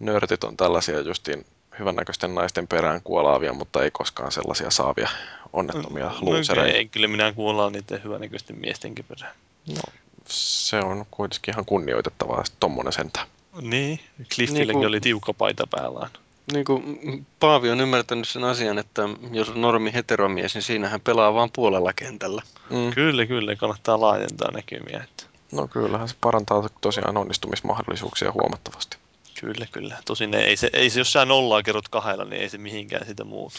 [0.00, 1.46] nörtit on tällaisia justiin
[1.78, 5.08] hyvännäköisten naisten perään kuolaavia, mutta ei koskaan sellaisia saavia
[5.52, 6.70] onnettomia no, luusereita.
[6.70, 9.34] No, ei, kyllä minä kuolaan niiden hyvännäköisten miestenkin perään.
[9.68, 9.82] No,
[10.28, 13.26] se on kuitenkin ihan kunnioitettavaa, tommonen sentään.
[13.60, 14.00] Niin,
[14.34, 16.10] Cliffillekin niin kuin, oli tiukka paita päällään.
[16.52, 19.02] Niin kuin Paavi on ymmärtänyt sen asian, että
[19.32, 22.42] jos on normi heteromies, niin siinähän pelaa vain puolella kentällä.
[22.70, 22.90] Mm.
[22.94, 25.04] Kyllä, kyllä, kannattaa laajentaa näkymiä.
[25.04, 25.24] Että.
[25.52, 28.96] No kyllähän se parantaa tosiaan onnistumismahdollisuuksia huomattavasti.
[29.40, 29.98] Kyllä, kyllä.
[30.04, 33.24] Tosin ei se, ei se jos sä nollaa kerrot kahdella, niin ei se mihinkään sitä
[33.24, 33.58] muutu.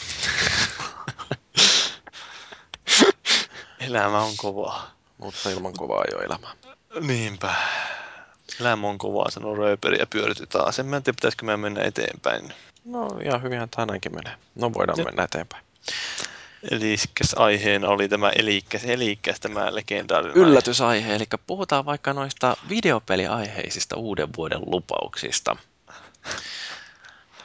[3.86, 4.96] Elämä on kovaa.
[5.18, 6.52] Mutta ilman kovaa ei ole elämää.
[7.00, 7.54] Niinpä.
[8.60, 10.78] Elämä on kovaa, sanoo Rööperi ja pyöryty taas.
[10.78, 12.52] En mä tiedä, pitäisikö mä mennä eteenpäin.
[12.84, 14.34] No ihan hyvinhän tänäänkin menee.
[14.54, 15.04] No voidaan ja.
[15.04, 15.64] mennä eteenpäin.
[16.70, 16.96] Eli
[17.36, 24.60] aiheena oli tämä elikkäs, elikkäs tämä legendaarinen Yllätysaihe, eli puhutaan vaikka noista videopeliaiheisista uuden vuoden
[24.66, 25.56] lupauksista.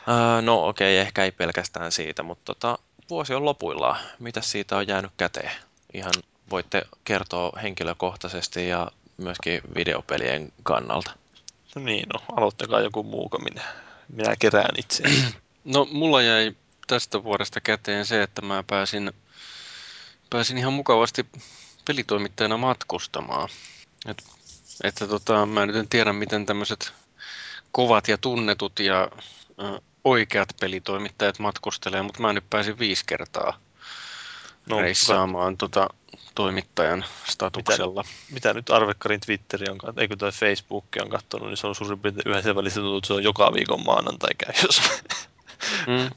[0.07, 2.77] Öö, no okei, okay, ehkä ei pelkästään siitä, mutta tota,
[3.09, 3.99] vuosi on lopuillaan.
[4.19, 5.51] Mitä siitä on jäänyt käteen?
[5.93, 6.13] Ihan
[6.49, 11.11] voitte kertoa henkilökohtaisesti ja myöskin videopelien kannalta.
[11.75, 13.61] No niin, no aloittakaa joku muu, kun minä,
[14.13, 15.03] minä kerään itse.
[15.63, 16.55] No mulla jäi
[16.87, 19.11] tästä vuodesta käteen se, että mä pääsin,
[20.29, 21.25] pääsin ihan mukavasti
[21.85, 23.49] pelitoimittajana matkustamaan.
[24.05, 24.23] Et,
[24.83, 26.93] että tota, mä nyt en tiedä, miten tämmöiset
[27.71, 29.11] kovat ja tunnetut ja
[29.59, 33.59] ö, oikeat pelitoimittajat matkustelee, mutta mä nyt pääsin viisi kertaa
[34.69, 35.89] no, reissaamaan tota,
[36.35, 38.03] toimittajan statuksella.
[38.03, 41.99] Mitä, mitä nyt Arvekkarin Twitteri on, eikö toi Facebook on katsonut, niin se on suurin
[41.99, 44.81] piirtein yhdessä välissä tuntuu, että se on joka viikon maanantai käy, jos
[45.87, 46.09] mm.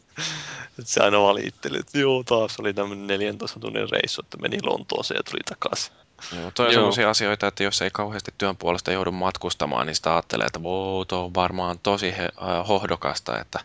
[0.85, 5.23] se aina valitteli, että joo, taas oli tämmöinen 14 tunnin reissu, että meni Lontooseen ja
[5.23, 5.93] tuli takaisin.
[6.41, 10.13] Joo, toi on sellaisia asioita, että jos ei kauheasti työn puolesta joudu matkustamaan, niin sitä
[10.13, 13.61] ajattelee, että wow, tuo on varmaan tosi he, äh, hohdokasta, että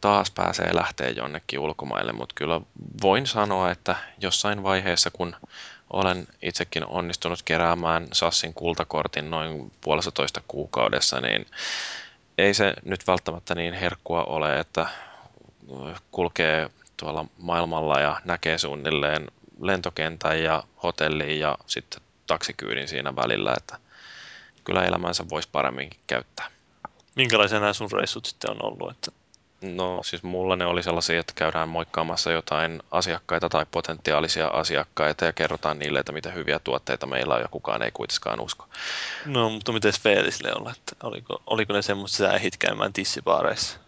[0.00, 2.60] taas pääsee lähteä jonnekin ulkomaille, mutta kyllä
[3.02, 5.36] voin sanoa, että jossain vaiheessa, kun
[5.90, 11.46] olen itsekin onnistunut keräämään Sassin kultakortin noin puolestatoista kuukaudessa, niin
[12.38, 14.86] ei se nyt välttämättä niin herkkua ole, että
[16.10, 19.26] kulkee tuolla maailmalla ja näkee suunnilleen
[19.60, 23.78] lentokentän ja hotellin ja sitten taksikyydin siinä välillä, että
[24.64, 26.50] kyllä elämänsä voisi paremminkin käyttää.
[27.14, 28.90] Minkälaisia nämä sun reissut sitten on ollut?
[28.90, 29.10] Että
[29.60, 35.32] No siis mulla ne oli sellaisia, että käydään moikkaamassa jotain asiakkaita tai potentiaalisia asiakkaita ja
[35.32, 38.68] kerrotaan niille, että mitä hyviä tuotteita meillä on ja kukaan ei kuitenkaan usko.
[39.26, 43.78] No mutta miten Feelisille olla, että oliko, oliko ne semmoista, että sä ehdit käymään tissibaareissa?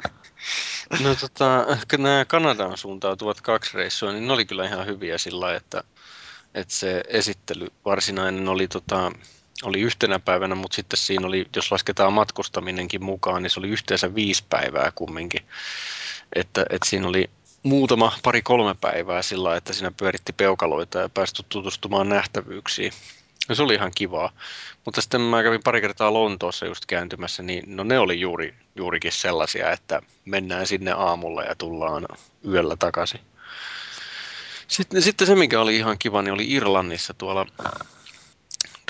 [1.04, 5.54] no tota, ehkä nämä Kanadaan suuntautuvat kaksi reissua, niin ne oli kyllä ihan hyviä sillä
[5.54, 5.84] että,
[6.54, 9.12] että se esittely varsinainen oli tota,
[9.62, 14.14] oli yhtenä päivänä, mutta sitten siinä oli, jos lasketaan matkustaminenkin mukaan, niin se oli yhteensä
[14.14, 15.42] viisi päivää kumminkin.
[16.34, 17.30] Että, että siinä oli
[17.62, 22.92] muutama, pari kolme päivää sillä että siinä pyöritti peukaloita ja päästy tutustumaan nähtävyyksiin.
[23.48, 24.32] Ja se oli ihan kivaa.
[24.84, 29.12] Mutta sitten mä kävin pari kertaa Lontoossa just kääntymässä, niin no ne oli juuri, juurikin
[29.12, 32.06] sellaisia, että mennään sinne aamulla ja tullaan
[32.48, 33.20] yöllä takaisin.
[34.68, 37.46] Sitten, sitten se, mikä oli ihan kiva, niin oli Irlannissa tuolla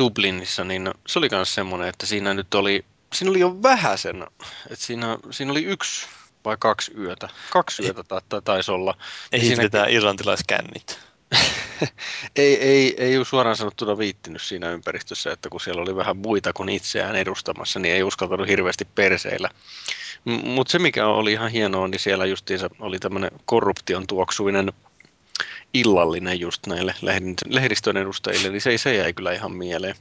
[0.01, 4.23] Dublinissa, niin se oli myös semmoinen, että siinä nyt oli, siinä oli jo vähäsen,
[4.71, 6.07] että siinä, siinä oli yksi
[6.45, 7.29] vai kaksi yötä.
[7.51, 8.97] Kaksi yötä ta- taisi olla.
[9.33, 10.99] Ei siinä tämä irlantilaiskännit.
[12.37, 16.53] ei, ei, ei ole suoraan sanottuna viittinyt siinä ympäristössä, että kun siellä oli vähän muita
[16.53, 19.51] kuin itseään edustamassa, niin ei uskaltanut hirveästi perseillä.
[20.25, 24.73] Mutta se, mikä oli ihan hienoa, niin siellä justiinsa oli tämmöinen korruption tuoksuinen
[25.75, 26.95] illallinen just näille
[27.49, 29.95] lehdistön edustajille, niin se, se jäi kyllä ihan mieleen.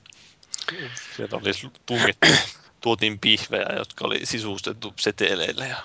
[1.15, 1.51] Sieltä oli
[1.85, 2.27] tungettu,
[2.81, 5.65] tuotiin pihvejä, jotka oli sisustettu seteleillä.
[5.65, 5.77] Ja...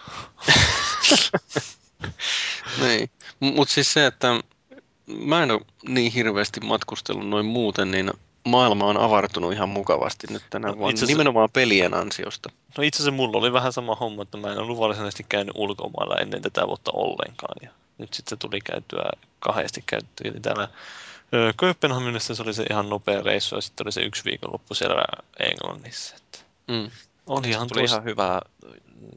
[2.83, 3.11] niin.
[3.41, 4.41] Mutta siis se, että
[5.07, 8.11] mä en ole niin hirveästi matkustellut noin muuten, niin
[8.45, 12.51] maailma on avartunut ihan mukavasti nyt tänä no, vuonna, nimenomaan pelien ansiosta.
[12.79, 16.17] No itse asiassa mulla oli vähän sama homma, että mä en ollut varsinaisesti käynyt ulkomailla
[16.17, 17.57] ennen tätä vuotta ollenkaan.
[17.63, 20.31] Ja nyt sitten tuli käytyä kahdesti käyttöä.
[20.31, 20.69] Eli täällä
[21.57, 25.05] Kööpenhaminassa se oli se ihan nopea reissu ja sitten oli se yksi viikonloppu siellä
[25.41, 26.17] Englannissa.
[26.17, 26.39] Että
[26.69, 26.91] mm.
[27.27, 27.97] Oli ihan, tuli tuossa...
[27.97, 28.41] ihan hyvää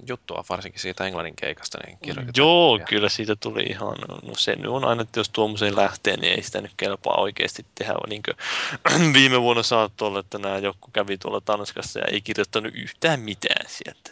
[0.08, 1.78] juttua, varsinkin siitä englannin keikasta.
[1.86, 1.98] Niin
[2.38, 6.34] Joo, kyllä siitä tuli ihan, no se nyt on aina, että jos tuommoiseen lähtee, niin
[6.34, 7.94] ei sitä nyt kelpaa oikeasti tehdä.
[8.08, 12.76] Niin kuin viime vuonna saattoi olla, että nämä joku kävi tuolla Tanskassa ja ei kirjoittanut
[12.76, 14.12] yhtään mitään sieltä.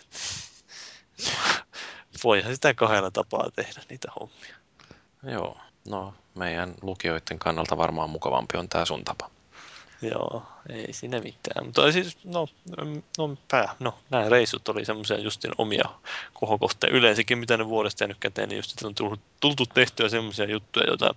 [2.24, 4.55] Voihan sitä kahdella tapaa tehdä niitä hommia.
[5.24, 5.57] Joo,
[5.88, 9.30] no meidän lukijoiden kannalta varmaan mukavampi on tämä sun tapa.
[10.01, 11.66] Joo, ei siinä mitään.
[11.66, 12.47] Mutta siis, no,
[13.18, 15.89] no, pää, no nämä reissut oli semmoisia justin omia
[16.34, 16.93] kohokohteja.
[16.93, 21.16] Yleensäkin, mitä ne vuodesta jäänyt käteen, niin just on tullut, tultu tehtyä semmoisia juttuja, joita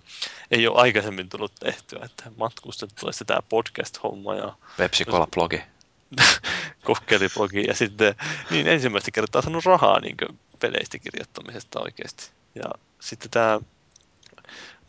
[0.51, 1.99] ei ole aikaisemmin tullut tehtyä.
[2.05, 4.53] Että matkustettu tämä podcast-homma ja...
[4.77, 5.61] Pepsi blogi
[6.85, 8.15] Kokkeliblogi ja sitten
[8.51, 10.17] niin ensimmäistä kertaa saanut rahaa niin
[10.59, 12.29] peleistä kirjoittamisesta oikeasti.
[12.55, 13.59] Ja sitten tämä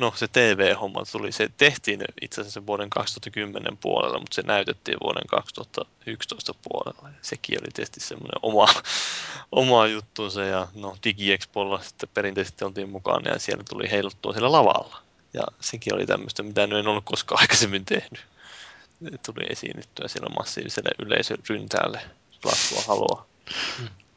[0.00, 5.26] No se TV-homma tuli, se tehtiin itse asiassa vuoden 2010 puolella, mutta se näytettiin vuoden
[5.26, 7.08] 2011 puolella.
[7.08, 8.66] Ja sekin oli tietysti semmoinen oma,
[9.52, 15.02] oma juttunsa ja no DigiExpolla sitten perinteisesti oltiin mukana ja siellä tuli heiluttua siellä lavalla.
[15.32, 18.26] Ja sekin oli tämmöistä, mitä en ollut koskaan aikaisemmin tehnyt.
[19.26, 22.00] Tuli esiinnyttyä siellä massiiviselle yleisöryntäälle
[22.42, 23.26] Plassua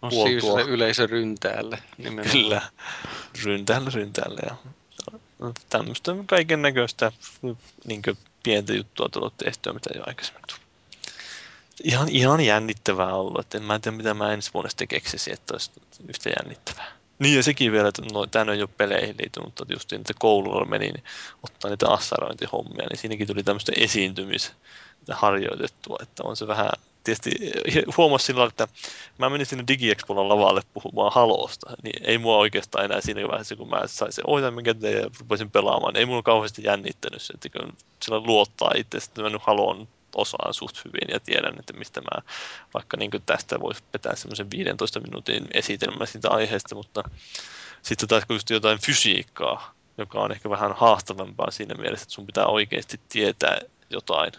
[0.03, 0.27] haluaa.
[0.27, 0.35] Mm.
[0.35, 2.31] Massiiviselle yleisöryntäälle nimenomaan.
[2.31, 2.61] Kyllä,
[3.43, 4.55] ryntäälle ryntäälle ja
[5.69, 7.11] tämmöistä kaiken näköistä
[7.85, 8.01] niin
[8.43, 10.63] pientä juttua tullut tehtyä, mitä ei ole aikaisemmin tullut.
[11.83, 13.39] ihan, ihan jännittävää ollut.
[13.39, 15.71] Että en mä tiedä, mitä mä ensi vuonna sitten keksisin, että olisi
[16.09, 16.91] yhtä jännittävää.
[17.19, 20.13] Niin ja sekin vielä, että no, tämä ei ole peleihin liity, mutta just niin, että
[20.19, 21.03] koululla meni niin
[21.43, 24.51] ottaa niitä assarointihommia, niin siinäkin tuli tämmöistä esiintymis
[25.11, 26.69] harjoitettua, että on se vähän
[27.03, 27.31] tietysti
[27.97, 28.67] huomasi silloin, että
[29.17, 33.69] mä menin sinne DigiExpolla lavalle puhumaan Halosta, niin ei mua oikeastaan enää siinä vaiheessa, kun
[33.69, 37.49] mä sain sen ohjelman, minkä tein ja rupesin pelaamaan, ei mulla kauheasti jännittänyt se, että
[37.49, 42.01] kun sillä luottaa itse, että mä nyt Haloon osaan suht hyvin ja tiedän, että mistä
[42.01, 42.21] mä
[42.73, 47.03] vaikka niin tästä voisi vetää semmoisen 15 minuutin esitelmän siitä aiheesta, mutta
[47.81, 52.25] sitten taas kun just jotain fysiikkaa, joka on ehkä vähän haastavampaa siinä mielessä, että sun
[52.25, 54.31] pitää oikeasti tietää jotain,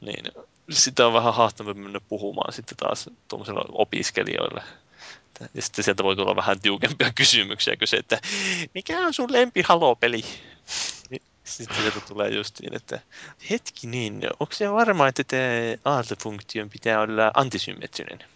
[0.00, 0.24] niin
[0.70, 4.62] sitä on vähän haastavampi mennä puhumaan sitten taas tuollaisille opiskelijoille.
[5.54, 8.20] Ja sitten sieltä voi tulla vähän tiukempia kysymyksiä, kuin se, että
[8.74, 10.24] mikä on sun lempi Halo-peli?
[11.10, 13.00] Niin sitten sieltä tulee just niin, että
[13.50, 15.36] hetki niin, onko se varma, että
[15.84, 18.28] aaltofunktion pitää olla antisymmetrinen?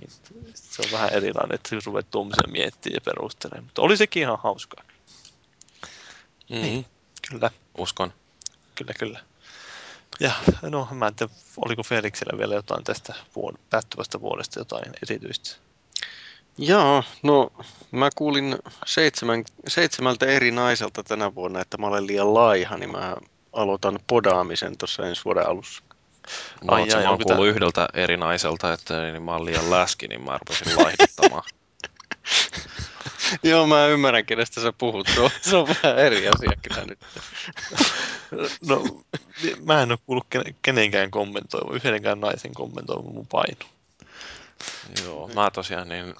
[0.00, 0.10] Niin,
[0.54, 3.64] se on vähän erilainen, että ruvet tuommoisia miettiä ja perustelemaan.
[3.64, 4.84] Mutta oli sekin ihan hauskaa.
[6.50, 6.62] Mm-hmm.
[6.62, 6.86] Niin,
[7.30, 7.50] kyllä.
[7.78, 8.12] Uskon.
[8.74, 9.20] Kyllä, kyllä.
[10.20, 15.56] Ja no, mä en tiedä, oliko Felixillä vielä jotain tästä vuod- päättyvästä vuodesta jotain erityistä?
[16.58, 17.52] Joo, no
[17.90, 23.16] mä kuulin seitsemän, seitsemältä eri naiselta tänä vuonna, että mä olen liian laiha, niin mä
[23.52, 25.82] aloitan podaamisen tuossa ensi vuoden alussa.
[26.64, 27.48] No, Ai, jaa, mä oon kuullut tämän...
[27.48, 31.42] yhdeltä eri naiselta, että niin mä oon liian läski, niin mä rupesin laihduttamaan.
[33.42, 35.08] Joo, mä ymmärrän, kenestä sä puhut.
[35.14, 36.98] Se on, se on vähän eri asia kyllä nyt.
[38.68, 38.84] no,
[39.64, 40.26] mä en ole kuullut
[40.62, 43.66] kenenkään kommentoiva, yhdenkään naisen kommentoiva mun paino.
[45.04, 46.14] Joo, mä tosiaan niin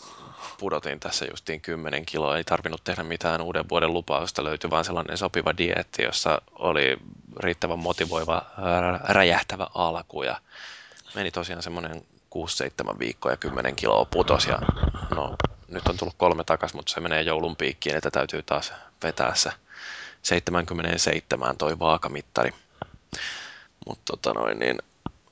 [0.59, 2.37] pudotin tässä justiin 10 kiloa.
[2.37, 4.45] Ei tarvinnut tehdä mitään uuden vuoden lupausta.
[4.45, 6.97] Löytyi vaan sellainen sopiva dieetti, jossa oli
[7.41, 8.43] riittävän motivoiva,
[9.09, 10.23] räjähtävä alku.
[10.23, 10.41] Ja
[11.15, 12.03] meni tosiaan semmoinen
[12.95, 14.47] 6-7 viikkoa ja 10 kiloa putos.
[14.47, 14.59] Ja
[15.15, 15.37] no,
[15.69, 19.51] nyt on tullut kolme takas, mutta se menee joulun piikkiin, että täytyy taas vetää se
[20.27, 22.51] 77 toi vaakamittari.
[23.87, 24.79] Mutta tota noin, niin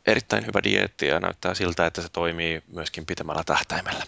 [0.06, 4.04] erittäin hyvä dieetti ja näyttää siltä, että se toimii myöskin pitemmällä tähtäimellä.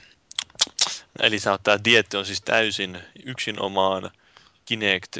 [1.21, 4.11] Eli sä tämä dieetti on siis täysin yksinomaan
[4.65, 5.17] Kinect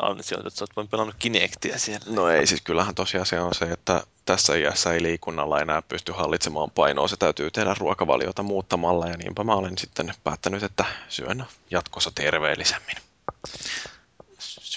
[0.00, 2.06] ansiota, että sä oot pelannut Kinectia siellä.
[2.06, 6.70] No ei, siis kyllähän tosiasia on se, että tässä iässä ei liikunnalla enää pysty hallitsemaan
[6.70, 7.08] painoa.
[7.08, 12.96] Se täytyy tehdä ruokavaliota muuttamalla ja niinpä mä olen sitten päättänyt, että syön jatkossa terveellisemmin.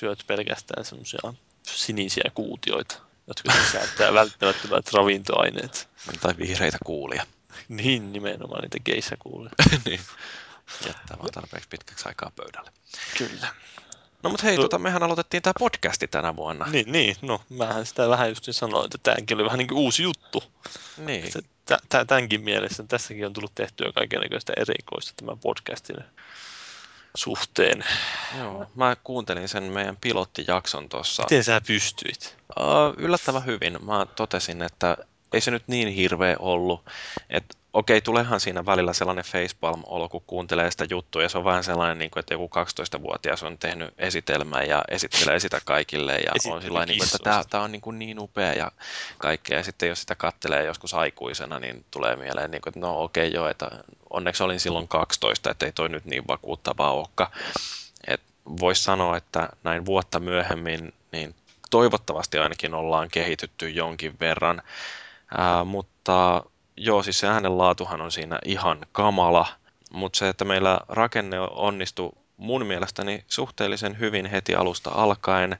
[0.01, 1.33] Syöt pelkästään semmoisia
[1.67, 2.95] sinisiä kuutioita,
[3.27, 5.89] jotka sisältää välttämättömät ravintoaineet.
[6.21, 7.25] Tai vihreitä kuulia.
[7.69, 9.51] Niin, nimenomaan niitä geissä kuulia.
[9.85, 9.99] niin.
[10.87, 12.71] Jättää vaan tarpeeksi pitkäksi aikaa pöydälle.
[13.17, 13.47] Kyllä.
[14.23, 14.61] No mutta hei, no.
[14.61, 16.65] tota, mehän aloitettiin tämä podcasti tänä vuonna.
[16.65, 20.03] Niin, niin, no mähän sitä vähän just sanoin, että tämäkin oli vähän niin kuin uusi
[20.03, 20.43] juttu.
[20.97, 21.31] Niin.
[22.07, 25.97] Tämänkin mielessä, tässäkin on tullut tehtyä kaikenlaista erikoista tämän podcastin
[27.15, 27.83] suhteen.
[28.39, 31.23] Joo, mä kuuntelin sen meidän pilottijakson tuossa.
[31.23, 32.37] Miten sä pystyit?
[32.59, 33.85] Uh, yllättävän hyvin.
[33.85, 34.97] Mä totesin, että
[35.33, 36.85] ei se nyt niin hirveä ollut.
[37.29, 41.63] Että okei, tulehan siinä välillä sellainen facepalm-olo, kun kuuntelee sitä juttua, ja se on vähän
[41.63, 46.61] sellainen, niin kuin, että joku 12-vuotias on tehnyt esitelmän ja esittelee sitä kaikille, ja on
[46.61, 48.71] sillä niin kuin, että tämä, tämä on niin, kuin niin upea ja
[49.17, 53.03] kaikkea, ja sitten jos sitä kattelee joskus aikuisena, niin tulee mieleen, niin kuin, että no
[53.03, 53.71] okei okay, joo, että
[54.09, 57.31] onneksi olin silloin 12, että ei toi nyt niin vakuuttavaa olekaan.
[58.59, 61.35] Voisi sanoa, että näin vuotta myöhemmin, niin
[61.69, 64.61] toivottavasti ainakin ollaan kehitytty jonkin verran,
[65.37, 66.43] Ää, mutta
[66.77, 69.47] joo, siis se äänenlaatuhan on siinä ihan kamala,
[69.93, 75.57] mutta se, että meillä rakenne onnistui mun mielestäni suhteellisen hyvin heti alusta alkaen.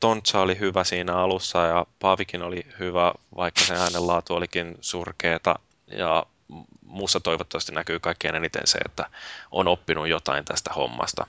[0.00, 5.58] Tontsa oli hyvä siinä alussa ja Paavikin oli hyvä, vaikka se äänenlaatu olikin surkeeta.
[5.86, 6.26] Ja
[6.86, 9.10] muussa toivottavasti näkyy kaikkein eniten se, että
[9.50, 11.26] on oppinut jotain tästä hommasta.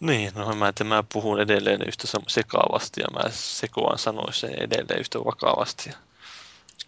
[0.00, 5.18] Niin, no mä, että mä puhun edelleen yhtä sekaavasti ja mä sekoan sanoissa edelleen yhtä
[5.18, 5.90] vakavasti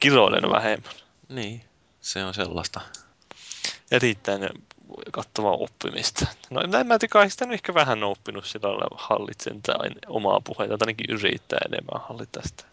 [0.00, 0.92] kiroilen vähemmän.
[1.28, 1.64] Niin,
[2.00, 2.80] se on sellaista.
[3.90, 4.48] Erittäin
[5.12, 6.26] kattavaa oppimista.
[6.50, 10.86] No en mä tiedä, sitä ehkä vähän oppinut sillä lailla hallitsen tai omaa puheita, tai
[10.86, 12.64] ainakin yrittää enemmän hallita sitä.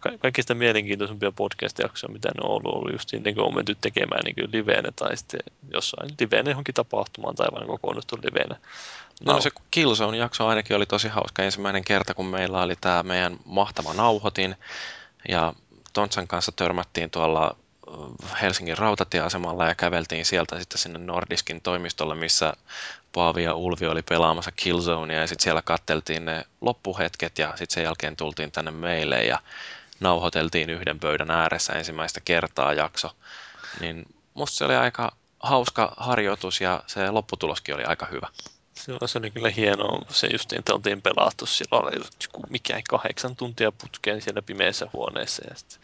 [0.00, 4.20] Ka- kaikista mielenkiintoisempia podcast-jaksoja, mitä ne on ollut, ollut just niin, kun on menty tekemään
[4.24, 5.40] niin liveenä tai sitten
[5.72, 8.56] jossain liveenä johonkin tapahtumaan tai vain kokoonnuttu liveenä.
[9.24, 13.36] No, no se Killzone-jakso ainakin oli tosi hauska ensimmäinen kerta, kun meillä oli tämä meidän
[13.44, 14.56] mahtava nauhoitin.
[15.28, 15.54] Ja
[15.92, 17.56] Tontsan kanssa törmättiin tuolla
[18.42, 22.52] Helsingin rautatieasemalla ja käveltiin sieltä sitten sinne Nordiskin toimistolle, missä
[23.12, 27.84] Paavi ja Ulvi oli pelaamassa Killzonea ja sitten siellä katteltiin ne loppuhetket ja sitten sen
[27.84, 29.38] jälkeen tultiin tänne meille ja
[30.00, 33.10] nauhoiteltiin yhden pöydän ääressä ensimmäistä kertaa jakso.
[33.80, 38.28] Niin musta se oli aika hauska harjoitus ja se lopputuloskin oli aika hyvä.
[38.74, 40.02] Se, se oli kyllä hienoa.
[40.10, 42.04] Se just että oltiin pelattu silloin, oli
[42.50, 45.78] mikä kahdeksan tuntia putkeen siellä pimeässä huoneessa ja sitten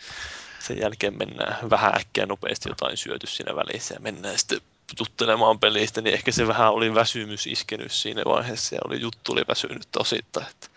[0.58, 4.60] sen jälkeen mennään vähän äkkiä nopeasti jotain syöty siinä välissä ja mennään sitten
[4.96, 9.44] tuttelemaan pelistä, niin ehkä se vähän oli väsymys iskenyt siinä vaiheessa ja oli, juttu oli
[9.48, 10.46] väsynyt osittain.
[10.46, 10.68] Että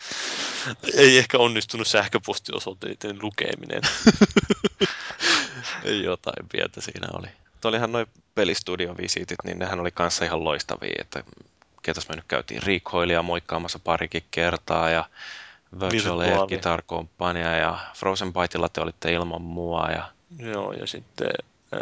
[0.93, 3.81] ei ehkä onnistunut sähköpostiosoitteiden lukeminen.
[6.03, 7.27] jotain pientä siinä oli.
[7.61, 11.23] Tuo olihan noin pelistudiovisitit, niin nehän oli kanssa ihan loistavia, että
[11.81, 15.05] ketäs me nyt käytiin Recoilia moikkaamassa parikin kertaa ja
[15.79, 19.89] Virtual Air Guitar Company ja Frozen Byteilla te olitte ilman mua.
[19.89, 20.11] Ja...
[20.39, 21.31] Joo, ja sitten,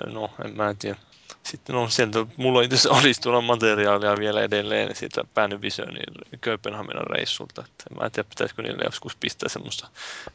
[0.06, 1.00] no en mä tiedä,
[1.44, 6.04] sitten on sieltä, mulla itse olisi tuolla materiaalia vielä edelleen siitä Panyvisionin
[6.42, 7.64] Kööpenhaminan reissulta.
[7.66, 9.88] Että mä en tiedä, pitäisikö niille joskus pistää semmoista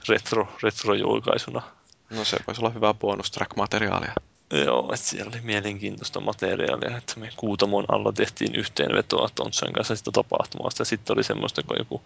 [0.08, 1.62] retro, retrojulkaisuna.
[2.10, 4.14] No se voisi olla hyvä bonus track-materiaalia.
[4.52, 10.10] Joo, että siellä oli mielenkiintoista materiaalia, että me Kuutamon alla tehtiin yhteenvetoa Tontsan kanssa sitä
[10.12, 10.80] tapahtumasta.
[10.80, 12.02] Ja sitten oli semmoista, kun joku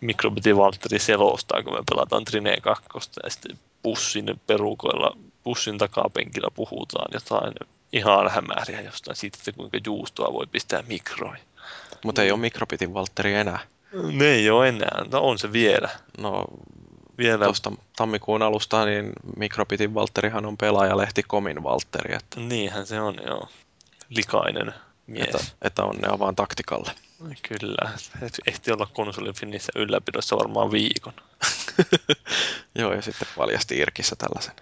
[0.00, 2.84] Mikrobiti Valtteri selostaa, kun me pelataan Trine 2
[3.22, 7.54] ja sitten bussin perukoilla, bussin takapenkillä puhutaan jotain
[7.92, 11.44] ihan hämäriä jostain siitä, että kuinka juustoa voi pistää mikroihin.
[12.04, 13.58] Mutta ei ole mikropitin Valtteri enää.
[14.12, 15.88] Ne ei ole enää, no on se vielä.
[16.18, 16.44] No
[17.18, 17.44] vielä.
[17.44, 22.14] Tuosta tammikuun alusta niin Mikropitin Valtterihan on pelaajalehti Komin Valtteri.
[22.14, 22.40] Että...
[22.40, 23.48] Niinhän se on, joo.
[24.08, 24.74] Likainen
[25.06, 25.28] mies.
[25.28, 26.92] Että, että onnea vaan taktikalle.
[27.48, 27.90] Kyllä,
[28.46, 31.12] ehti olla konsolin Finnissä ylläpidossa varmaan viikon.
[32.78, 34.54] joo, ja sitten paljasti Irkissä tällaisen.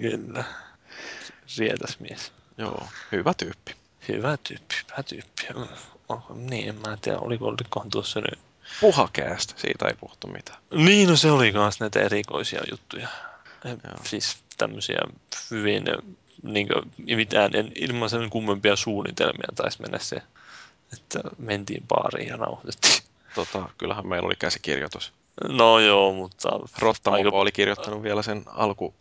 [0.00, 0.44] Kyllä,
[1.58, 2.32] rietäs mies.
[2.58, 3.74] Joo, hyvä tyyppi.
[4.08, 5.42] Hyvä tyyppi, hyvä tyyppi.
[6.08, 8.38] Oh, niin, en mä tiedä, oliko, olikohan tuossa nyt...
[8.80, 10.58] Puhakäästä, siitä ei puhuttu mitään.
[10.74, 13.08] Niin, no se oli myös näitä erikoisia juttuja.
[13.64, 13.76] Joo.
[14.04, 15.00] Siis tämmöisiä
[15.50, 15.84] hyvin,
[16.42, 20.16] niin kuin, mitään en, ilman sen kummempia suunnitelmia taisi mennä se,
[20.92, 23.02] että mentiin baariin ja nauhoitettiin.
[23.34, 25.12] Tota, kyllähän meillä oli käsikirjoitus.
[25.48, 26.48] No joo, mutta...
[26.78, 27.30] Rottamopo aika...
[27.30, 28.94] oli kirjoittanut vielä sen alku,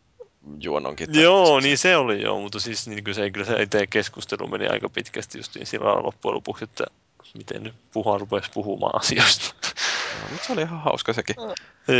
[0.60, 1.08] juononkin.
[1.22, 4.68] Joo, niin se oli joo, mutta siis niin kuin se, kyllä se itse keskustelu meni
[4.68, 6.86] aika pitkästi just niin sillä loppujen lopuksi, että
[7.38, 9.56] miten nyt puhua rupesi puhumaan asioista.
[10.22, 11.36] No, mutta se oli ihan hauska sekin.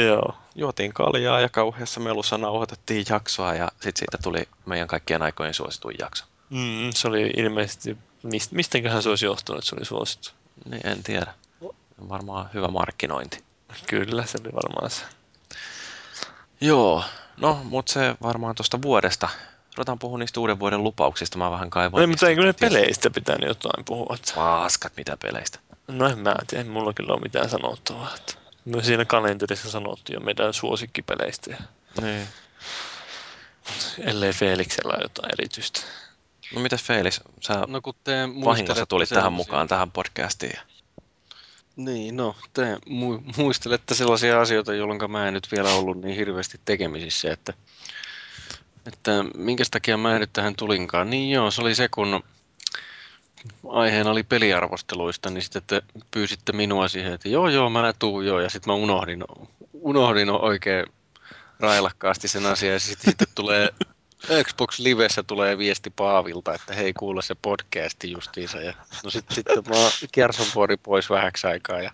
[0.08, 0.36] Joo.
[0.56, 5.96] Juotiin kaljaa ja kauheassa melussa nauhoitettiin jaksoa ja sitten siitä tuli meidän kaikkien aikojen suosituin
[6.00, 6.26] jakso.
[6.50, 10.30] Mm, se oli ilmeisesti, mist, mistenköhän se olisi johtunut, että se oli suosittu?
[10.70, 11.34] Niin, en tiedä.
[12.10, 13.44] Varmaan hyvä markkinointi.
[13.88, 15.04] Kyllä, se oli varmaan se.
[16.62, 17.04] Joo,
[17.42, 19.30] No, mutta se varmaan tuosta vuodesta.
[19.78, 21.38] Ruvetaan puhua niistä uuden vuoden lupauksista.
[21.38, 22.02] Mä vähän kaivoin.
[22.02, 24.18] Ei, mutta eikö ne peleistä pitänyt jotain puhua?
[24.36, 25.60] Paskat, mitä peleistä?
[25.88, 28.16] No en mä tiedä, mulla kyllä ole mitään sanottavaa.
[28.66, 31.58] Me siinä kalenterissa sanottiin jo meidän suosikkipeleistä.
[32.02, 32.28] Niin.
[34.00, 35.82] Ellei Felixellä jotain erityistä.
[36.56, 38.14] No mitäs Felix, sä no, kun te
[38.46, 40.60] vahingossa tulit tähän mukaan tähän podcastiin.
[41.76, 42.78] Niin, no te
[43.38, 47.54] muistelette sellaisia asioita, jolloin mä en nyt vielä ollut niin hirveästi tekemisissä, että,
[48.86, 51.10] että minkä takia mä nyt tähän tulinkaan.
[51.10, 52.24] Niin joo, se oli se, kun
[53.70, 55.82] aiheena oli peliarvosteluista, niin sitten te
[56.12, 59.24] pyysitte minua siihen, että joo joo, mä tuun joo, ja sitten mä unohdin,
[59.74, 60.86] unohdin oikein
[61.60, 63.70] railakkaasti sen asian, ja sitten, sitten tulee
[64.44, 68.62] Xbox Livessä tulee viesti Paavilta, että hei kuule se podcasti justiinsa.
[68.62, 69.76] Ja, no sitten sit, mä
[70.56, 71.92] oon pois vähäksi aikaa ja,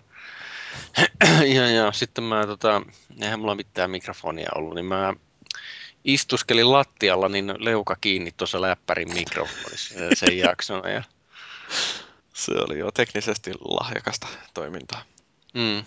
[1.56, 2.82] ja, ja sitten mä tota,
[3.22, 5.14] eihän mulla mitään mikrofonia ollut, niin mä
[6.04, 10.90] istuskelin lattialla, niin leuka kiinni tuossa läppärin mikrofonissa sen jakson.
[10.92, 11.02] Ja...
[12.34, 15.02] Se oli jo teknisesti lahjakasta toimintaa.
[15.54, 15.84] Mm.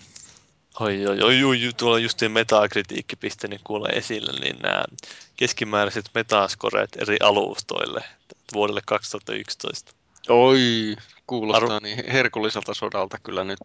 [0.80, 3.16] Oi, oi, oi, oi, tuolla justiin metakritiikki
[3.48, 4.84] niin kuule esille, niin nämä
[5.36, 8.04] keskimääräiset metaskoreet eri alustoille
[8.52, 9.92] vuodelle 2011.
[10.28, 11.78] Oi, kuulostaa Arvo...
[11.82, 13.58] niin herkulliselta sodalta kyllä nyt.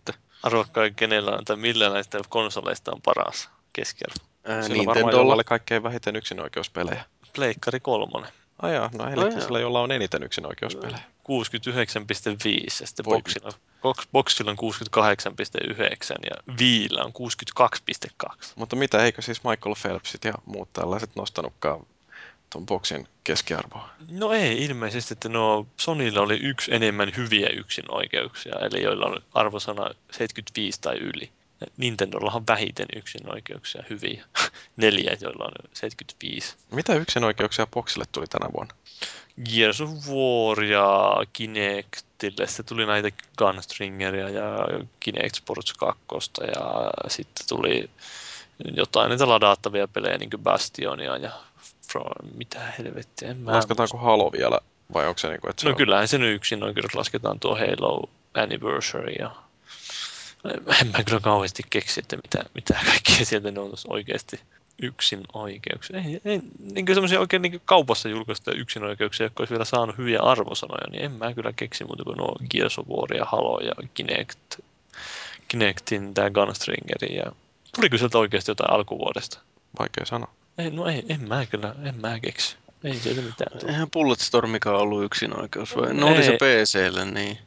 [0.44, 4.26] Arvokkaan kenellä on, tai millä näistä konsoleista on paras keskiarvo.
[4.48, 7.04] Ää, Sillä varmaan jolla kaikkein vähiten yksinoikeuspelejä.
[7.36, 8.32] Pleikkari kolmonen.
[8.62, 11.00] Ai no eli sillä, jolla on eniten yksinoikeuspelejä.
[11.00, 11.04] 69,5
[12.82, 13.52] ja sitten boxilla,
[14.12, 15.76] boxilla on 68,9
[16.26, 17.14] ja Viillä on
[18.32, 18.36] 62,2.
[18.56, 21.86] Mutta mitä, eikö siis Michael Phelpsit ja muut tällaiset nostanutkaan
[22.50, 23.90] tuon boksin keskiarvoa?
[24.12, 29.90] No ei ilmeisesti, että no Sonilla oli yksi enemmän hyviä yksinoikeuksia, eli joilla on arvosana
[30.12, 31.30] 75 tai yli.
[31.78, 34.26] Nintendolla on vähiten yksinoikeuksia hyviä.
[34.78, 36.56] Neljä, joilla on 75.
[36.72, 38.76] Mitä yksinoikeuksia boksille tuli tänä vuonna?
[39.46, 42.48] Gears of War ja Kinectille.
[42.48, 44.58] Se tuli näitä Gunstringeria ja
[45.00, 46.02] Kinect Sports 2
[46.42, 47.90] ja sitten tuli
[48.76, 51.32] jotain niitä ladattavia pelejä, niin kuin Bastionia ja
[51.92, 54.60] From, mitä helvettiä, en mä Lasketaanko Halo vielä,
[54.94, 55.78] vai onko se niin kuin, että se No on...
[55.78, 59.32] kyllähän se nyt yksin oikeudet lasketaan tuo Halo Anniversary ja
[60.82, 64.40] en mä kyllä kauheasti keksi, että mitä, mitä kaikkea sieltä ne on oikeasti
[64.82, 66.00] yksin oikeuksia.
[66.00, 66.42] Ei, ei
[66.74, 71.04] niin semmoisia oikein niin kaupassa julkaistuja yksin oikeuksia, jotka olisi vielä saanut hyviä arvosanoja, niin
[71.04, 74.40] en mä kyllä keksi muuta kuin nuo Gears of War ja Halo ja Kinect,
[75.48, 77.32] Kinectin, tämä Gunstringeri ja
[77.76, 79.40] tuliko sieltä oikeasti jotain alkuvuodesta?
[79.80, 80.34] Vaikea sanoa.
[80.58, 82.58] Ei, no ei, en mä kyllä, en mä keksi.
[82.84, 83.72] Ei sieltä mitään tule.
[83.72, 85.94] Eihän Bulletstormikaan ollut yksin oikeus, vai?
[85.94, 86.24] No oli Ei.
[86.24, 87.38] se PClle, niin.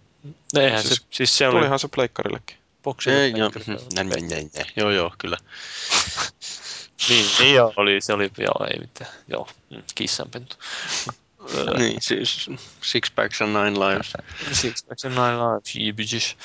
[0.54, 2.56] No eihän Siis se, siis se oli Tulihan se pleikkarillekin.
[2.82, 3.24] Boksille.
[3.24, 3.50] Ei, joo,
[3.94, 4.66] näin, näin, näin, näin.
[4.76, 5.36] Joo, joo, kyllä.
[7.08, 10.56] Niin, niin joo, oli, se oli, joo, ei mitään, joo, mm, kissanpentu.
[11.78, 12.50] Niin, siis
[12.82, 14.12] Six Packs and Nine Lives.
[14.52, 15.36] Siksi se näin
[15.74, 16.36] Jeebidys.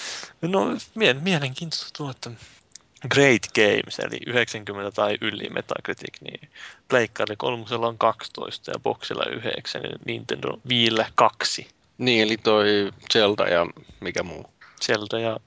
[0.42, 2.32] No, mie- mielenkiintoista tuo, että
[3.10, 6.50] Great Games, eli 90 tai yli Metacritic, niin
[6.88, 11.68] Pleikkari kolmosella on 12 ja Boxilla 9, ja Nintendo Viillä 2.
[11.98, 13.66] Niin, eli toi Zelda ja
[14.00, 14.46] mikä muu?
[14.86, 15.40] Zelda ja...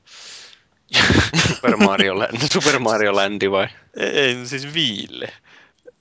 [1.48, 3.68] Super Mario Land, Super Mario Landi vai?
[3.96, 5.32] Ei, ei, siis Viille.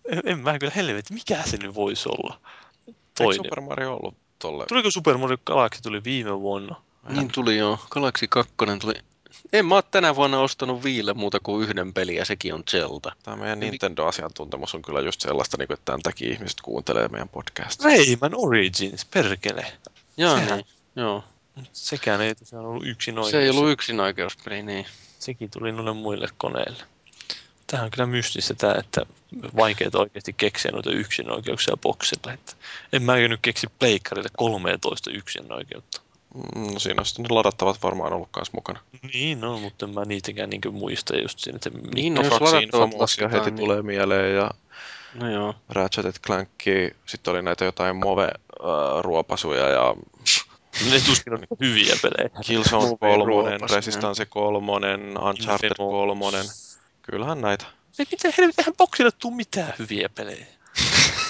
[0.10, 2.40] En, en mä kyllä helvetti, mikä se nyt voisi olla?
[2.88, 3.36] Eikö Toinen.
[3.36, 4.66] Super Mario ollut tolle?
[4.66, 6.76] Tuliko Super Mario Galaxy tuli viime vuonna?
[7.10, 7.80] Niin tuli joo.
[7.90, 8.94] Galaxy 2 tuli.
[9.54, 13.12] En mä oo tänä vuonna ostanut viille muuta kuin yhden pelin ja sekin on Zelda.
[13.24, 17.30] Tämä meidän Nintendo-asiantuntemus on kyllä just sellaista, niin kuin, että tämän takia ihmiset kuuntelee meidän
[17.30, 17.88] podcastia.
[17.88, 19.66] Rayman Origins, perkele.
[20.18, 20.66] Joo, niin.
[20.96, 21.24] Joo.
[21.74, 23.32] Sekään ei tosiaan ollut yksin oikeus.
[23.32, 24.86] Se ei ollut yksin oikeuspeli, niin.
[25.20, 26.84] Sekin tuli noille muille koneille.
[27.68, 29.06] Tämä on kyllä mystistä tämä, että
[29.56, 32.34] vaikeaa oikeasti keksiä noita yksin oikeuksia boksille.
[32.34, 32.54] Että
[32.94, 36.02] en mä nyt keksi pleikkarille 13 yksin oikeutta.
[36.56, 38.80] Mm, No siinä on sitten ne ladattavat varmaan ollut kanssa mukana.
[39.14, 42.94] Niin no, mutta en mä niitäkään niin muista just siinä, että Niin, No jos ladattavat
[42.94, 44.52] lasketaan, heti niin- tulee mieleen ja
[45.14, 45.56] No joo.
[45.70, 46.50] Ratchet Clank,
[47.06, 49.96] sitten oli näitä jotain Move-ruopasuja ja
[50.92, 52.30] ne tuskin on hyviä pelejä.
[52.46, 54.72] Killzone Move 3, ruopasu, Resistance 3,
[55.30, 56.20] Uncharted Infamous.
[56.20, 56.38] 3.
[57.02, 57.66] Kyllähän näitä.
[58.00, 60.46] Ei mitään eihän boksille tuu mitään hyviä pelejä.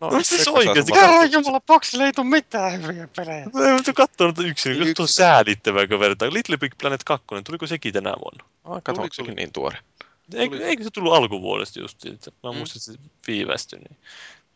[0.00, 0.92] No, No siis se oikeesti.
[0.94, 3.46] Herran Jumala, boksille ei tuu mitään hyviä pelejä.
[3.54, 5.08] No ei mutta katsonut yksin, jos tuo yksin.
[5.16, 6.32] säälittävää vertaa.
[6.32, 8.44] Little Big Planet 2, tuliko sekin tänä vuonna?
[8.64, 9.78] Ah, kato, Tuli, onko sekin niin tuore?
[10.34, 12.04] Eikö, eikö se tullut alkuvuodesta just?
[12.04, 12.10] Mä
[12.52, 12.56] Mm.
[12.58, 13.78] muistin, että se viivästyi.
[13.78, 13.96] Niin.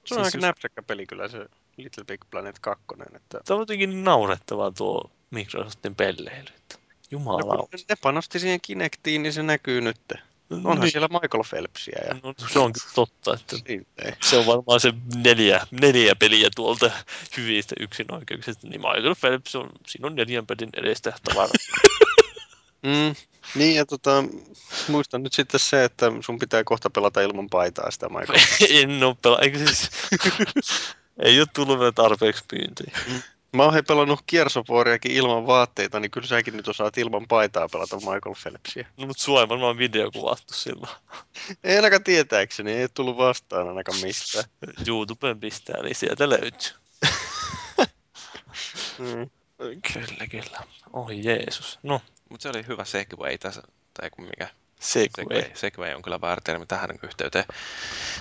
[0.04, 1.46] Se on Siis aika just- näpsäkkä peli kyllä se
[1.76, 2.84] Little Big Planet 2.
[3.16, 3.40] Että...
[3.44, 6.44] Tämä on jotenkin niin naurettavaa tuo Microsoftin pelleily.
[6.72, 6.78] No,
[7.10, 7.56] Jumala.
[7.56, 10.00] kun ne panosti siihen Kinectiin, niin se näkyy nyt.
[10.50, 13.56] Onhan niin, siellä Michael Phelpsia ja no, se onkin totta, että
[14.22, 16.90] se on varmaan se neljä, neljä peliä tuolta
[17.36, 18.68] hyvistä yksinoikeuksista.
[18.68, 21.52] Niin Michael Phelps on, siinä on neljän pelin edestä tavaraa.
[22.82, 23.14] Mm,
[23.54, 24.24] niin, ja tota,
[24.88, 28.38] muistan nyt sitten se, että sun pitää kohta pelata ilman paitaa sitä Michael.
[28.82, 29.90] en ole pelaa, eikö siis...
[31.18, 32.98] Ei ole tullut vielä tarpeeksi pyyntöjä.
[33.56, 37.96] Mä oon he pelannut Kiersoporiakin ilman vaatteita, niin kyllä säkin nyt osaat ilman paitaa pelata
[37.96, 38.86] Michael Phelpsia.
[38.96, 40.92] No, mutta sua ei varmaan videokuvattu silloin.
[41.64, 44.44] Ei ainakaan tietääkseni, ei tullut vastaan ainakaan mistään.
[44.88, 46.70] YouTubeen pistää, niin sieltä löytyy.
[48.98, 49.30] Mm.
[49.92, 50.60] Kyllä, kyllä.
[50.92, 51.78] Oi Jeesus.
[51.82, 53.62] No, Mutta se oli hyvä segway tässä,
[53.94, 54.48] tai kun mikä.
[54.80, 55.26] Segway.
[55.26, 57.44] Segway, segway on kyllä väärä termi tähän yhteyteen.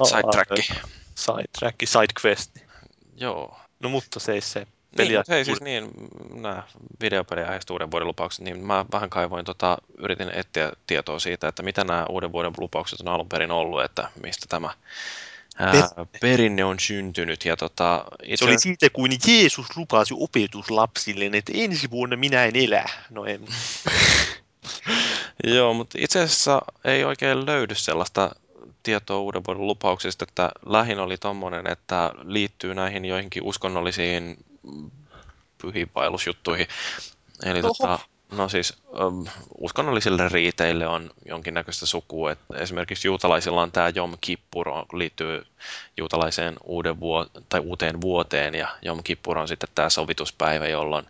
[0.03, 0.85] Sidetrack.
[1.15, 2.70] Sidetrack, sidequest.
[3.21, 3.57] Joo.
[3.79, 4.67] No mutta se ei se Niin,
[4.97, 5.17] peli.
[5.17, 5.91] mutta hei siis niin,
[6.33, 6.63] nämä
[7.01, 11.63] videopelejä aiheesta uuden vuoden lupaukset, niin mä vähän kaivoin, tota, yritin etsiä tietoa siitä, että
[11.63, 14.69] mitä nämä uuden vuoden lupaukset on alun perin ollut, että mistä tämä
[15.59, 15.89] ää,
[16.21, 17.45] perinne on syntynyt.
[17.45, 22.55] Ja tota, itse se oli siitä, kun Jeesus lupasi opetuslapsille, että ensi vuonna minä en
[22.55, 22.85] elä.
[23.09, 23.47] No en.
[25.55, 28.35] Joo, mutta itse asiassa ei oikein löydy sellaista
[28.83, 34.37] tietoa uuden vuoden lupauksista, että lähin oli tommonen, että liittyy näihin joihinkin uskonnollisiin
[35.61, 36.67] pyhiinvaellusjuttuihin.
[37.45, 37.67] Eli Oho.
[37.67, 37.99] tota,
[38.31, 38.73] no siis
[39.05, 39.25] um,
[39.57, 42.31] uskonnollisille riiteille on jonkinnäköistä sukua.
[42.31, 45.45] että esimerkiksi juutalaisilla on tämä Jom Kippur, liittyy
[45.97, 51.05] juutalaiseen uuden vuo- tai uuteen vuoteen, ja Jom Kippur on sitten tämä sovituspäivä, jolloin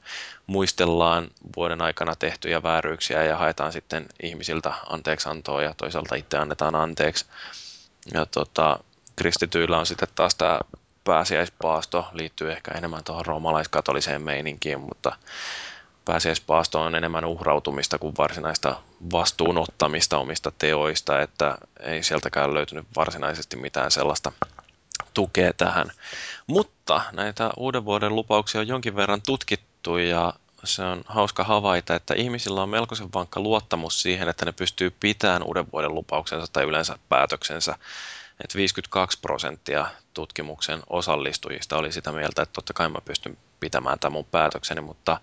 [0.48, 7.26] muistellaan vuoden aikana tehtyjä vääryyksiä ja haetaan sitten ihmisiltä anteeksiantoa ja toisaalta itse annetaan anteeksi.
[8.14, 8.80] Ja tota,
[9.15, 10.60] kristityillä on sitten taas tämä
[11.03, 15.15] pääsiäispaasto, liittyy ehkä enemmän tuohon roomalaiskatoliseen meininkiin, mutta
[16.06, 23.91] pääsiäispaasto on enemmän uhrautumista kuin varsinaista vastuunottamista omista teoista, että ei sieltäkään löytynyt varsinaisesti mitään
[23.91, 24.32] sellaista
[25.14, 25.91] tukea tähän.
[26.48, 32.13] Mutta näitä uuden vuoden lupauksia on jonkin verran tutkittu ja se on hauska havaita, että
[32.13, 36.97] ihmisillä on melkoisen vankka luottamus siihen, että ne pystyy pitämään uuden vuoden lupauksensa tai yleensä
[37.09, 37.75] päätöksensä.
[38.43, 44.13] Että 52 prosenttia tutkimuksen osallistujista oli sitä mieltä, että totta kai mä pystyn pitämään tämän
[44.13, 45.19] mun päätökseni, mutta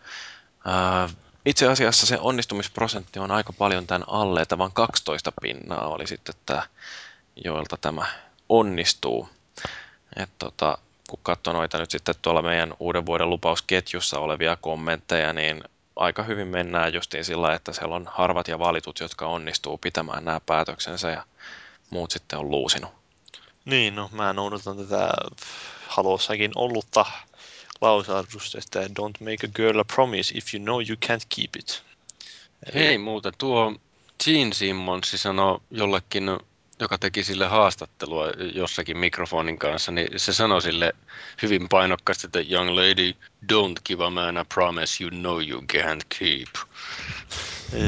[0.65, 1.09] ää,
[1.47, 6.35] itse asiassa se onnistumisprosentti on aika paljon tämän alle, että vain 12 pinnaa oli sitten
[6.47, 6.63] tämä,
[7.45, 8.07] joilta tämä
[8.49, 9.29] onnistuu.
[10.17, 10.79] Et tota,
[11.09, 15.65] kun katsoo noita nyt sitten tuolla meidän uuden vuoden lupausketjussa olevia kommentteja, niin
[15.97, 20.41] aika hyvin mennään justiin sillä, että siellä on harvat ja valitut, jotka onnistuu pitämään nämä
[20.41, 21.25] päätöksensä ja
[21.91, 22.91] muut sitten on luusinut.
[23.65, 25.11] Niin, no mä noudatan tätä
[25.89, 27.07] halossakin ollutta
[27.81, 31.83] lausahdusta, että don't make a girl a promise if you know you can't keep it.
[32.67, 32.85] Eli...
[32.85, 33.75] Hei muuten, tuo
[34.25, 36.39] Gene Simmons sanoi jollekin
[36.81, 40.93] joka teki sille haastattelua jossakin mikrofonin kanssa, niin se sanoi sille
[41.43, 43.13] hyvin painokkaasti, että young lady,
[43.53, 46.49] don't give a man a promise you know you can't keep.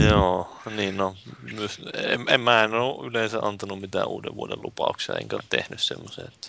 [0.09, 1.17] Joo, niin no,
[1.53, 5.83] myös, en, en, mä en ole yleensä antanut mitään uuden vuoden lupauksia, enkä ole tehnyt
[5.83, 6.49] semmoisen, että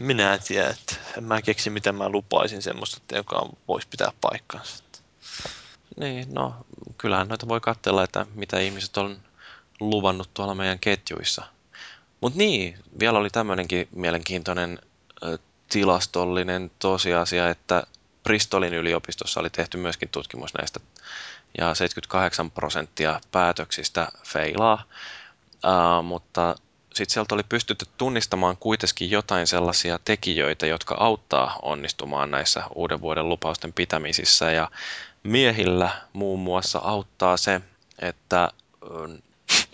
[0.00, 4.12] minä en tiedä, että en mä keksi mitä mä lupaisin semmoista, että joka voisi pitää
[4.20, 4.84] paikkaansa.
[5.96, 6.54] Niin, no
[6.98, 9.18] kyllähän noita voi katsella, että mitä ihmiset on
[9.80, 11.53] luvannut tuolla meidän ketjuissa.
[12.20, 14.78] Mutta niin, vielä oli tämmöinenkin mielenkiintoinen
[15.22, 15.38] ö,
[15.68, 17.86] tilastollinen tosiasia, että
[18.22, 20.80] Bristolin yliopistossa oli tehty myöskin tutkimus näistä,
[21.58, 24.82] ja 78 prosenttia päätöksistä feilaa,
[25.64, 26.54] uh, mutta
[26.94, 33.28] sitten sieltä oli pystytty tunnistamaan kuitenkin jotain sellaisia tekijöitä, jotka auttaa onnistumaan näissä uuden vuoden
[33.28, 34.70] lupausten pitämisissä, ja
[35.22, 37.60] miehillä muun muassa auttaa se,
[37.98, 38.48] että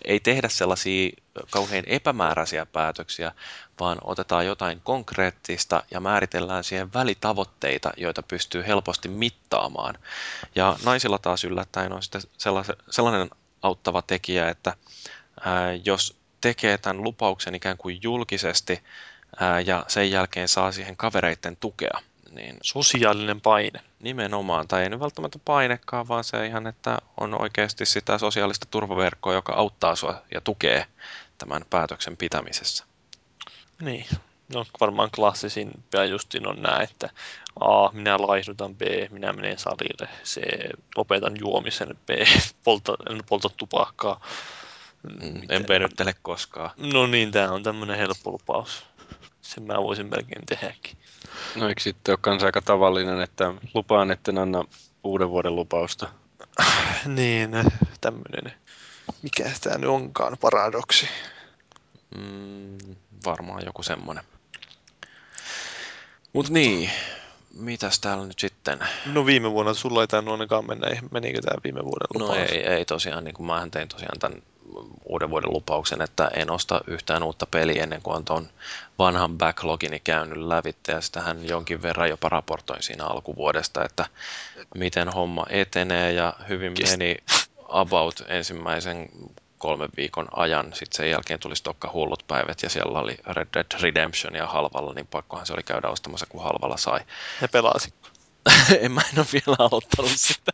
[0.05, 1.11] ei tehdä sellaisia
[1.51, 3.33] kauhean epämääräisiä päätöksiä,
[3.81, 9.99] vaan otetaan jotain konkreettista ja määritellään siihen välitavoitteita, joita pystyy helposti mittaamaan.
[10.55, 12.23] Ja naisilla taas yllättäen on sitten
[12.91, 13.31] sellainen
[13.63, 14.77] auttava tekijä, että
[15.85, 18.83] jos tekee tämän lupauksen ikään kuin julkisesti
[19.67, 22.01] ja sen jälkeen saa siihen kavereiden tukea,
[22.31, 23.81] niin Sosiaalinen paine.
[24.01, 29.35] Nimenomaan, tai ei nyt välttämättä painekaan, vaan se ihan, että on oikeasti sitä sosiaalista turvaverkkoa,
[29.35, 30.87] joka auttaa sua ja tukee
[31.39, 32.85] tämän päätöksen pitämisessä.
[33.81, 34.07] Niin,
[34.55, 37.11] no varmaan klassisimpia justin on nämä, että
[37.61, 38.81] A, minä laihdutan, B,
[39.11, 40.41] minä menen salille, C,
[40.97, 42.11] lopetan juomisen, B,
[42.65, 44.21] polta, en polta tupakkaa.
[45.03, 46.71] Mm, en venyttele koskaan.
[46.77, 48.87] No niin, tämä on tämmöinen helppo lupaus.
[49.55, 50.97] Sen mä voisin melkein tehdäkin.
[51.57, 54.65] No eikö sitten ole kans aika tavallinen, että lupaan, etten anna
[55.05, 56.09] uuden vuoden lupausta?
[57.07, 57.51] niin,
[58.01, 58.53] tämmöinen,
[59.23, 61.09] mikä tämä nyt onkaan, paradoksi.
[62.17, 62.79] Mm,
[63.27, 64.25] varmaan joku semmonen.
[66.33, 66.91] Mut niin,
[67.55, 68.79] mitäs täällä nyt sitten?
[69.07, 72.39] No viime vuonna sulla ei tainnut ainakaan mennä, menikö tämä viime vuoden no lupaus?
[72.39, 74.43] No ei, ei tosiaan, niin kuin mä tein tosiaan tämän
[75.05, 78.49] uuden vuoden lupauksen, että en osta yhtään uutta peliä ennen kuin on tuon
[78.99, 84.07] vanhan backlogini käynyt lävitte ja sitähän jonkin verran jopa raportoin siinä alkuvuodesta, että
[84.75, 87.17] miten homma etenee ja hyvin meni
[87.69, 89.09] about ensimmäisen
[89.59, 90.73] kolmen viikon ajan.
[90.75, 94.93] Sitten sen jälkeen tuli Stokka hullut päivät ja siellä oli Red Dead Redemption ja halvalla,
[94.95, 97.01] niin pakkohan se oli käydä ostamassa, kun halvalla sai.
[97.43, 98.09] Ja pelasitko?
[98.81, 100.53] en mä en ole vielä aloittanut sitä.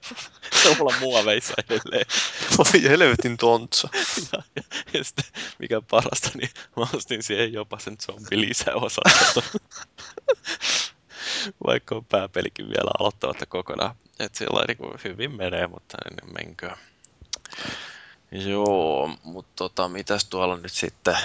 [0.62, 2.06] Se on mulla muoveissa edelleen.
[2.58, 3.88] Voi helvetin tontsa.
[4.32, 5.24] ja, ja, ja sitten,
[5.58, 9.00] mikä parasta, niin mä ostin siihen jopa sen zombi lisäosa.
[11.66, 13.96] Vaikka on pääpelikin vielä aloittamatta kokonaan.
[14.18, 16.70] Että sillä niin hyvin menee, mutta en menkö.
[18.30, 21.16] Joo, mutta tota, mitäs tuolla nyt sitten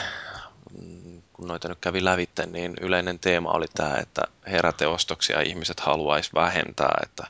[1.41, 6.99] kun noita nyt kävi lävitte, niin yleinen teema oli tämä, että heräteostoksia ihmiset haluaisi vähentää,
[7.03, 7.27] että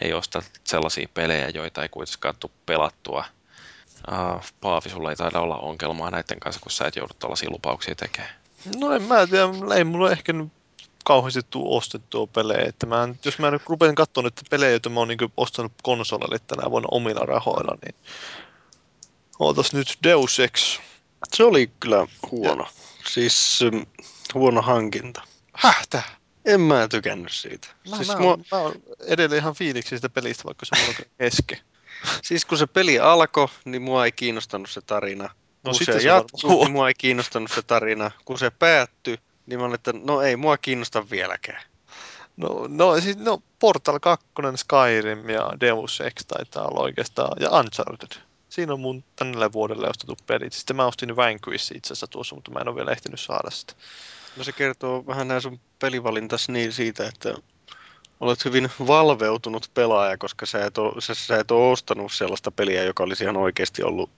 [0.00, 3.24] ei osta sellaisia pelejä, joita ei kuitenkaan tule pelattua.
[4.08, 7.94] Uh, Paavi, sulla ei taida olla ongelmaa näiden kanssa, kun sä et joudu tällaisia lupauksia
[7.94, 8.34] tekemään.
[8.76, 10.52] No en mä tiedä, ei mulla ehkä nyt
[11.04, 12.64] kauheasti tuu ostettua pelejä.
[12.68, 16.38] Että mä, jos mä nyt rupean katsomaan että pelejä, joita mä oon niin ostanut konsolille
[16.38, 17.94] tänä vuonna omilla rahoilla, niin
[19.38, 20.78] ootas nyt Deus Ex.
[21.34, 22.62] Se oli kyllä huono.
[22.62, 23.86] Ja Siis um,
[24.34, 25.22] huono hankinta.
[25.52, 26.02] Hähtä?
[26.44, 27.68] En mä tykännyt siitä.
[27.90, 28.36] Mä, siis mä, mua...
[28.52, 28.74] mä oon
[29.06, 31.58] edelleen ihan fiiliksi sitä pelistä, vaikka se on kesken.
[32.22, 35.24] Siis kun se peli alkoi, niin mua ei kiinnostanut se tarina.
[35.24, 38.10] No kun se, se jatkuu, niin mua ei kiinnostanut se tarina.
[38.24, 41.62] Kun se päättyi, niin mä olin, että no ei mua kiinnosta vieläkään.
[42.36, 44.26] No, no, siis, no Portal 2,
[44.56, 48.22] Skyrim ja Deus Ex taitaa olla oikeastaan, ja Uncharted
[48.56, 50.52] siinä on mun tälle vuodelle ostettu pelit.
[50.52, 53.74] Sitten mä ostin Vanquish itse asiassa tuossa, mutta mä en ole vielä ehtinyt saada sitä.
[54.36, 57.34] No se kertoo vähän näin sun pelivalintas niin siitä, että
[58.20, 62.84] Olet hyvin valveutunut pelaaja, koska sä et, ole, sä, sä et ole ostanut sellaista peliä,
[62.84, 64.10] joka olisi ihan oikeasti ollut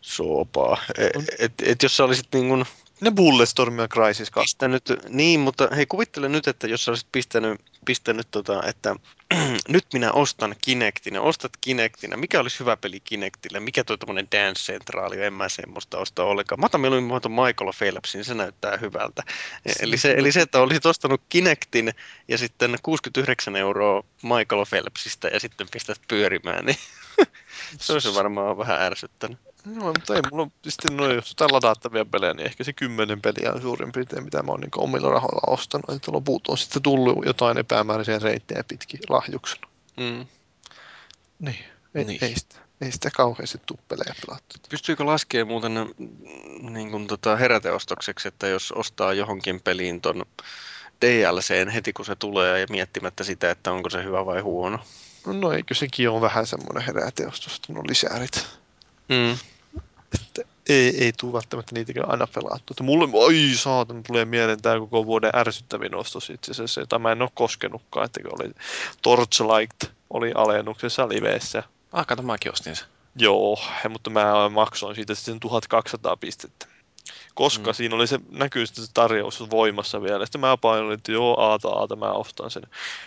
[0.00, 0.78] soopaa.
[0.98, 2.64] Et, et, et jos sä olisit niin kuin
[3.02, 4.44] Ne Bulletstorm ja Crysis 2.
[4.44, 8.96] pistänyt, niin, mutta hei kuvittele nyt, että jos sä olisit pistänyt, pistänyt tota, että
[9.68, 14.72] nyt minä ostan Kinectin, ostat Kinectin, mikä olisi hyvä peli Kinectille, mikä toi tommonen Dance
[14.72, 16.60] Centrali, en mä semmoista osta ollenkaan.
[16.60, 19.22] Mä otan mieluummin Michael Phelpsin, se näyttää hyvältä.
[19.80, 21.92] Eli se, eli se, että olisit ostanut Kinectin
[22.28, 26.78] ja sitten 69 euroa Michael Phelpsistä ja sitten pistät pyörimään, niin
[27.78, 29.38] se olisi varmaan vähän ärsyttänyt.
[29.64, 33.52] No, mutta ei mulla sitten noin, jos jotain ladattavia pelejä, niin ehkä se kymmenen peliä
[33.52, 35.90] on suurin piirtein, mitä mä oon niin omilla rahoilla ostanut.
[35.90, 39.68] Että loput on sitten tullut jotain epämääräisiä reittejä pitkin lahjuksena.
[39.96, 40.26] Mm.
[41.38, 42.24] Niin, ei, Niin.
[42.24, 44.56] ei, sitä, ei sitä kauheasti tuu pelejä pelattu.
[44.68, 45.74] Pystyykö laskemaan muuten
[46.70, 50.24] niin kuin tota heräteostokseksi, että jos ostaa johonkin peliin ton
[51.04, 54.78] DLCn heti kun se tulee ja miettimättä sitä, että onko se hyvä vai huono?
[55.26, 58.46] No eikö sekin ole vähän semmoinen heräteostos, että no lisäärit.
[59.08, 59.38] Mm.
[60.14, 62.72] Että ei, ei tule välttämättä niitäkään aina pelattu.
[62.72, 67.12] Että mulle, ai saatan, tulee mieleen tämä koko vuoden ärsyttävin ostos itse asiassa, jota mä
[67.12, 68.50] en ole koskenutkaan, että kun oli
[69.02, 71.62] Torchlight oli alennuksessa liveissä.
[71.92, 72.86] Ah, kato, mäkin ostin sen.
[73.16, 73.58] Joo,
[73.88, 76.66] mutta mä maksoin siitä sitten 1200 pistettä.
[77.34, 77.74] Koska Mm.
[77.74, 80.26] siinä oli se, näkyy sitten se tarjous voimassa vielä.
[80.26, 82.62] Sitten mä painoin, että joo, aata, aata, mä ostan sen.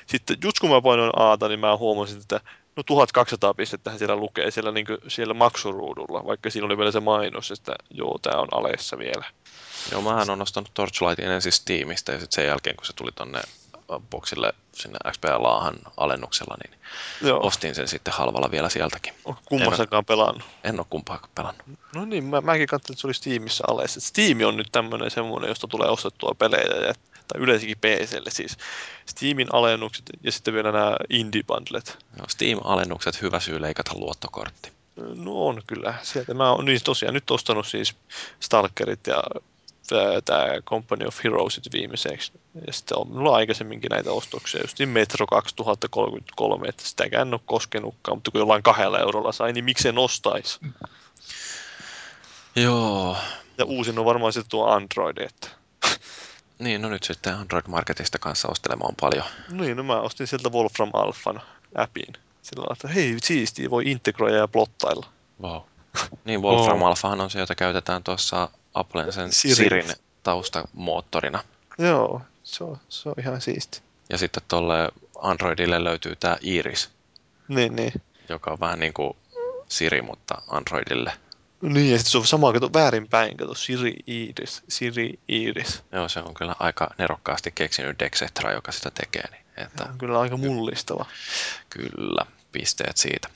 [0.08, 2.42] Sitten just kun mä painoin aata, niin mä huomasin, että
[2.76, 7.52] no 1200 pistettä siellä lukee siellä, niin siellä maksuruudulla, vaikka siinä oli vielä se mainos,
[7.52, 9.26] että joo, tää on alessa vielä.
[9.92, 13.42] Joo, mähän on ostanut Torchlightin ensin Steamista ja sitten sen jälkeen, kun se tuli tonne
[14.10, 16.80] boxille sinne XP-laahan alennuksella, niin
[17.22, 19.14] Joo, ostin sen sitten halvalla vielä sieltäkin.
[19.26, 20.44] oh, kummassakaan pelannut.
[20.64, 21.66] En ole kumpaakaan pelannut.
[21.96, 24.02] No niin, mä, mäkin katsoin, että se oli Steamissa alessa.
[24.02, 26.94] Steam on nyt tämmöinen semmoinen, josta tulee ostettua pelejä, ja,
[27.28, 28.58] tai yleensäkin PClle siis.
[29.06, 31.98] Steamin alennukset ja sitten vielä nämä indie-bundlet.
[32.18, 34.72] Joo, Steam-alennukset, hyvä syy leikata luottokortti.
[34.96, 35.94] No on kyllä.
[36.04, 37.96] Sieltä mä oon niin tosiaan nyt ostanut siis
[38.40, 39.24] Stalkerit ja
[40.26, 42.32] tämä Company of Heroesit viimeiseksi.
[42.68, 47.42] Ja sitten on minulla aikaisemminkin näitä ostoksia, just niin Metro 2033, että sitäkään en ole
[47.46, 50.60] koskenutkaan, mutta kun jollain kahdella eurolla sai, niin miksei nostaisi?
[52.56, 53.18] Joo,
[53.58, 55.50] Ja uusin on varmaan sitten tuo Android, että
[56.60, 59.26] niin no nyt sitten Android Marketista kanssa ostelemaan paljon.
[59.50, 61.42] Niin, no mä ostin sieltä Wolfram Alphan
[61.76, 62.14] appin.
[62.42, 65.06] Sillä lailla, että hei, siistiä, voi integroida ja plottailla.
[65.42, 65.62] Wow.
[66.26, 66.88] Niin, Wolfram Wow.
[66.88, 69.56] Alphahan on se, jota käytetään tuossa Applen sen Sirin.
[69.56, 69.86] Sirin
[70.24, 71.44] taustamoottorina.
[71.78, 73.82] Joo, se on, se on ihan siisti.
[74.10, 74.90] Ja sitten tuolle
[75.22, 76.90] Androidille löytyy tämä Iris,
[77.48, 77.94] Niin, niin.
[78.30, 79.14] joka on vähän niin kuin
[79.70, 81.14] Siri, mutta Androidille.
[81.62, 85.84] Niin, ja sitten se on sama, kato väärinpäin, kato Siri Iris, Siri Iris.
[85.92, 89.28] Joo, se on kyllä aika nerokkaasti keksinyt Dexetra, joka sitä tekee.
[89.32, 91.06] Niin, että on kyllä aika mullistava.
[91.70, 93.30] kyllä, pisteet siitä.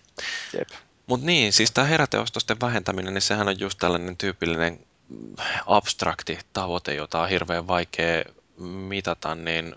[0.58, 0.70] Jep.
[1.10, 4.80] Mutta niin, siis tämä heräteostosten vähentäminen, niin sehän on just tällainen tyypillinen
[5.66, 8.24] abstrakti tavoite, jota on hirveän vaikea
[8.58, 9.76] mitata, niin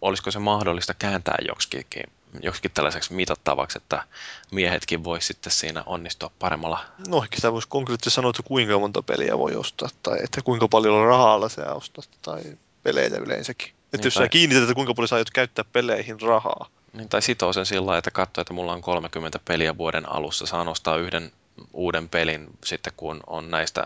[0.00, 2.04] olisiko se mahdollista kääntää joksikin,
[2.42, 4.02] joksikin tällaiseksi mitattavaksi, että
[4.50, 6.84] miehetkin vois sitten siinä onnistua paremmalla.
[7.08, 10.68] No ehkä sitä voisi konkreettisesti sanoa, että kuinka monta peliä voi ostaa, tai että kuinka
[10.68, 12.42] paljon rahalla sä ostat, tai
[12.82, 13.68] pelejä yleensäkin.
[13.68, 16.68] Että Niin, jos sä kiinnität, että kuinka paljon sä aiot käyttää peleihin rahaa.
[16.96, 20.46] Niin, tai sitoo sen sillä lailla, että katsoo, että mulla on 30 peliä vuoden alussa,
[20.46, 21.32] saan ostaa yhden
[21.72, 23.84] uuden pelin sitten, kun on näistä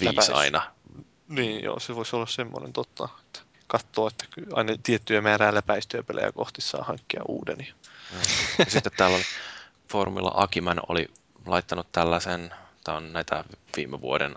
[0.00, 0.32] viisi Läpäisy.
[0.32, 0.72] aina.
[1.28, 6.32] Niin, joo, se voisi olla semmoinen totta, että katsoo, että aina tiettyjä määrää läpäistyjä pelejä
[6.32, 7.56] kohti saa hankkia uuden.
[7.58, 7.74] Ja...
[8.58, 9.24] Ja sitten täällä oli
[9.88, 11.08] foorumilla Akiman oli
[11.46, 13.44] laittanut tällaisen, tämä on näitä
[13.76, 14.34] viime vuoden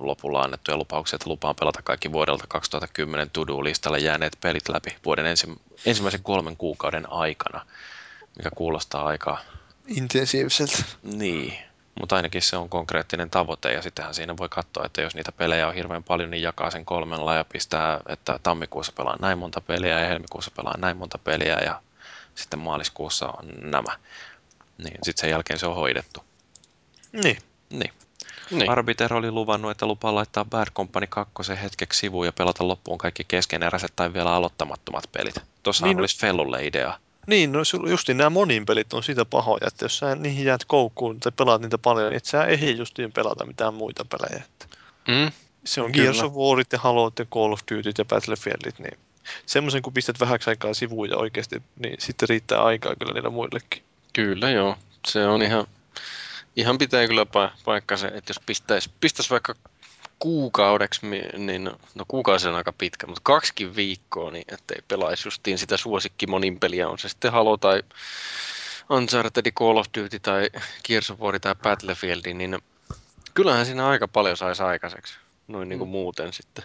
[0.00, 5.46] lopulla annettuja lupauksia, että lupaan pelata kaikki vuodelta 2010 to-do-listalle jääneet pelit läpi vuoden ensi,
[5.86, 7.66] ensimmäisen kolmen kuukauden aikana,
[8.36, 9.38] mikä kuulostaa aika
[9.86, 10.84] Intensiiviseltä.
[11.02, 11.54] niin,
[12.00, 15.68] mutta ainakin se on konkreettinen tavoite ja sittenhän siinä voi katsoa, että jos niitä pelejä
[15.68, 20.00] on hirveän paljon, niin jakaa sen kolmella ja pistää, että tammikuussa pelaa näin monta peliä
[20.00, 21.82] ja helmikuussa pelaa näin monta peliä ja
[22.34, 23.98] sitten maaliskuussa on nämä.
[24.78, 26.24] Niin, sitten sen jälkeen se on hoidettu.
[27.12, 27.38] Niin.
[27.70, 27.92] Niin.
[28.52, 28.70] Niin.
[28.70, 33.24] Arbiter oli luvannut, että lupaa laittaa Bad Company 2 hetkeksi sivuun ja pelata loppuun kaikki
[33.28, 35.34] keskeneräiset tai vielä aloittamattomat pelit.
[35.62, 36.98] Tuossa Niin, no- olisi Fellulle idea.
[37.26, 37.60] Niin, no
[37.90, 41.62] justiin nämä monin pelit on siitä pahoja, että jos sä niihin jäät koukkuun tai pelaat
[41.62, 44.42] niitä paljon, niin et sä ehdi justiin pelata mitään muita pelejä.
[45.08, 45.32] Mm.
[45.64, 46.04] se on Kyllä.
[46.04, 48.98] Gears of Warit ja Haloit ja Call of Dutyt ja Battlefieldit, niin
[49.46, 53.82] semmoisen kun pistät vähäksi aikaa sivuun ja oikeasti, niin sitten riittää aikaa kyllä niillä muillekin.
[54.12, 54.76] Kyllä joo.
[55.06, 55.66] Se on ihan,
[56.56, 59.54] ihan pitää kyllä pa- paikkansa, että jos pistäisi, pistäisi vaikka
[60.18, 61.06] kuukaudeksi,
[61.36, 66.26] niin no kuukausi on aika pitkä, mutta kaksikin viikkoa, niin ettei pelaisi justiin sitä suosikki
[66.26, 67.82] monin peliä, on se sitten Halo tai
[68.90, 70.50] Uncharted, Call of Duty tai
[70.84, 72.58] Gears of War tai Battlefield, niin
[73.34, 75.14] kyllähän siinä aika paljon saisi aikaiseksi,
[75.48, 75.92] noin niin kuin mm.
[75.92, 76.64] muuten sitten.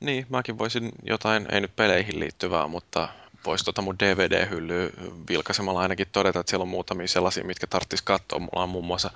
[0.00, 3.08] Niin, mäkin voisin jotain, ei nyt peleihin liittyvää, mutta
[3.46, 4.90] voisi tuota mun DVD-hyllyä
[5.28, 8.38] vilkaisemalla ainakin todeta, että siellä on muutamia sellaisia, mitkä tarvitsisi katsoa.
[8.38, 9.10] Mulla on muun muassa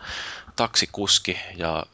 [0.57, 1.87] Taksikuski ja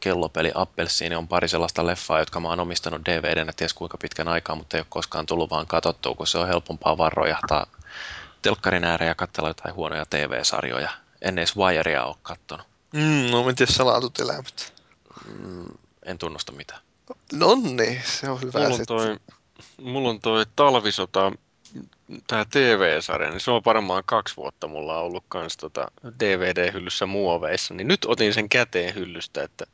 [0.00, 4.56] kellopeli Appelsiini on pari sellaista leffaa, jotka mä oon omistanut DVDnä ties kuinka pitkän aikaa,
[4.56, 7.66] mutta ei ole koskaan tullut vaan katsottua, kun se on helpompaa vaan rojahtaa
[8.42, 10.90] telkkarin ääreen ja katsella jotain huonoja TV-sarjoja.
[11.22, 12.66] En edes Wirea ole kattonut.
[12.92, 14.72] Mm, no miten salatut elämät?
[15.38, 15.64] Mm,
[16.02, 16.80] en tunnusta mitään.
[17.32, 19.16] No niin, se on hyvä mulla on toi,
[19.82, 21.32] mulla on toi talvisota,
[22.26, 25.90] tämä TV-sarja, niin se on varmaan kaksi vuotta mulla on ollut kans tota
[26.20, 29.66] DVD-hyllyssä muoveissa, niin nyt otin sen käteen hyllystä, että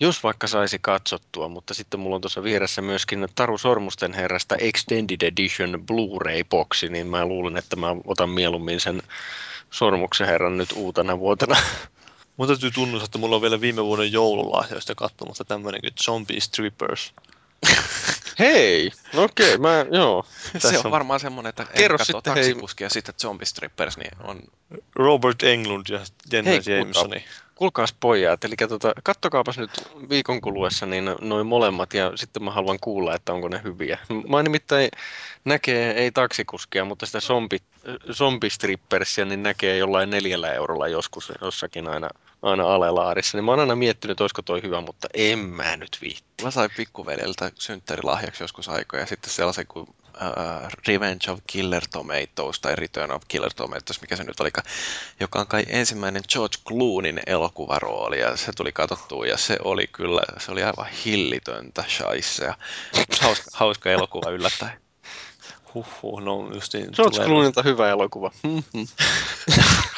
[0.00, 5.22] jos vaikka saisi katsottua, mutta sitten mulla on tuossa vieressä myöskin Taru Sormusten herrasta Extended
[5.22, 9.02] Edition Blu-ray-boksi, niin mä luulen, että mä otan mieluummin sen
[9.70, 11.56] Sormuksen herran nyt uutena vuotena.
[12.36, 17.14] Mun täytyy tunnustaa, että mulla on vielä viime vuoden joululahjoista katsomatta tämmöinen kuin Zombie Strippers.
[18.40, 20.26] Hei, no okei, okay, mä, joo.
[20.58, 24.40] se on, on varmaan semmoinen, että Kerro katso taksikuskia ja sitten Zombie Strippers, niin on...
[24.94, 26.00] Robert Englund ja
[26.32, 27.24] Jenna Jamesoni
[27.60, 29.70] kuulkaas pojat, eli tota, kattokaapas nyt
[30.08, 33.98] viikon kuluessa niin noin molemmat ja sitten mä haluan kuulla, että onko ne hyviä.
[34.28, 34.90] Mä nimittäin
[35.44, 37.58] näkee, ei taksikuskia, mutta sitä zombi,
[38.12, 42.08] zombistrippersia niin näkee jollain neljällä eurolla joskus jossakin aina,
[42.42, 43.38] aina alelaarissa.
[43.38, 46.44] Niin mä oon aina miettinyt, olisiko toi hyvä, mutta en mä nyt viitti.
[46.44, 52.60] Mä sain pikkuveljeltä synttärilahjaksi joskus aikoja ja sitten sellaisen kuin uh, Revenge of Killer Tomatoes
[52.60, 54.50] tai Return of Killer Tomatoes, mikä se nyt oli,
[55.20, 60.22] joka on kai ensimmäinen George Clooneyn elokuvarooli ja se tuli katsottua ja se oli kyllä,
[60.38, 62.54] se oli aivan hillitöntä shaisea.
[63.20, 64.72] Hauska, hauska elokuva yllättäen.
[65.74, 67.26] Huhhuh, no justiin George tulee...
[67.26, 68.30] Clooneylta hyvä elokuva.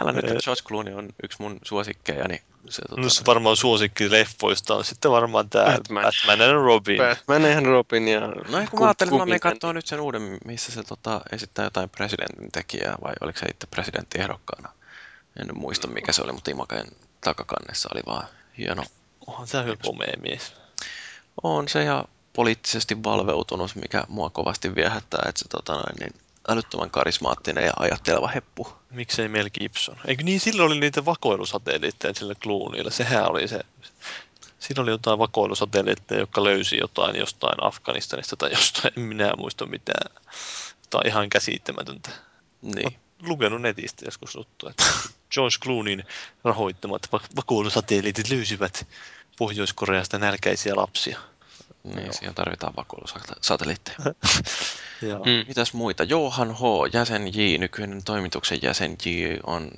[0.00, 3.00] Älä nyt, George Clooney on yksi mun suosikkeja, niin se, tota...
[3.00, 6.04] no, se varmaan suosikki leffoista on sitten varmaan tämä Batman.
[6.04, 6.98] Batman and Robin.
[6.98, 8.20] Batman and Robin ja...
[8.20, 8.34] No
[8.70, 11.90] kun mä ajattelin, että mä menen katsoa nyt sen uuden, missä se tota, esittää jotain
[11.90, 14.72] presidentin tekijää, vai oliko se itse presidenttiehdokkaana.
[15.40, 16.86] En nyt muista mikä se oli, mutta Imaken
[17.20, 18.28] takakannessa oli vaan
[18.58, 18.84] hieno.
[19.26, 20.52] Onhan se hyvä komea mies.
[21.42, 26.14] On se ja poliittisesti valveutunut, mikä mua kovasti viehättää, että se tota noin, niin
[26.48, 28.68] älyttömän karismaattinen ja ajatteleva heppu.
[28.90, 29.96] Miksei Mel Gibson?
[30.06, 32.90] Eikö niin, silloin oli niitä vakoilusatelliitteja sillä Clooneylla.
[32.90, 33.60] Sehän oli se.
[34.58, 40.14] Siinä oli jotain vakoilusatelliitteja, jotka löysi jotain jostain Afganistanista tai jostain, en minä muista mitään.
[40.90, 42.10] Tämä on ihan käsittämätöntä.
[42.62, 42.96] Niin.
[43.22, 44.84] lukenut netistä joskus juttu, että
[45.30, 46.04] George Clooneyn
[46.44, 48.86] rahoittamat vakoilusatelliitit löysivät
[49.38, 51.18] Pohjois-Koreasta nälkäisiä lapsia.
[51.94, 52.12] Niin, Joo.
[52.12, 53.98] siihen tarvitaan vakoilusatelliitteja.
[55.02, 55.48] mm.
[55.48, 56.04] Mitäs muita?
[56.04, 56.60] Johan H.,
[56.92, 59.08] jäsen J, nykyinen toimituksen jäsen J,
[59.46, 59.70] on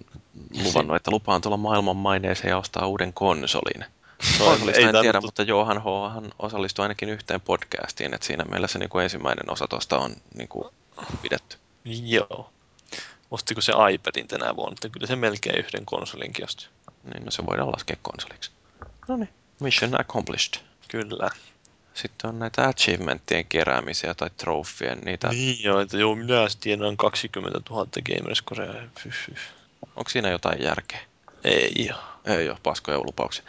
[0.62, 3.84] luvannut, että lupaan tulla maailman maineeseen ja ostaa uuden konsolin.
[4.38, 5.84] Konsolista en tiedä, mutta Johan H.
[6.38, 10.48] osallistui ainakin yhteen podcastiin, että siinä meillä se niin kuin ensimmäinen osa tuosta on niin
[10.48, 10.68] kuin
[11.22, 11.56] pidetty.
[11.84, 12.50] Joo.
[13.30, 16.68] Ostiko se iPadin tänä vuonna, että kyllä se melkein yhden konsolinkin osti.
[17.04, 18.50] Niin, no se voidaan laskea konsoliksi.
[19.08, 19.28] No niin,
[19.60, 20.62] mission accomplished.
[20.88, 21.30] Kyllä.
[21.94, 24.98] Sitten on näitä achievementtien keräämisiä tai trofien.
[24.98, 25.28] Niitä...
[25.28, 28.74] Niin joo, että joo, minä tiedän 20 000 gamerscorea.
[29.96, 31.00] Onko siinä jotain järkeä?
[31.44, 31.98] Ei joo.
[32.24, 33.44] Ei ole, paskoja lupauksia.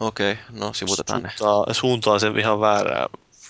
[0.00, 1.74] Okei, okay, no sivutetaan suuntaa, ne.
[1.74, 3.08] Suuntaa sen ihan väärään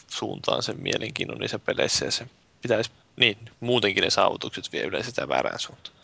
[0.09, 2.27] suuntaan sen mielenkiinnon niissä peleissä ja se
[2.63, 5.96] pitäisi, niin, muutenkin ne saavutukset vie yleensä sitä väärään suuntaan.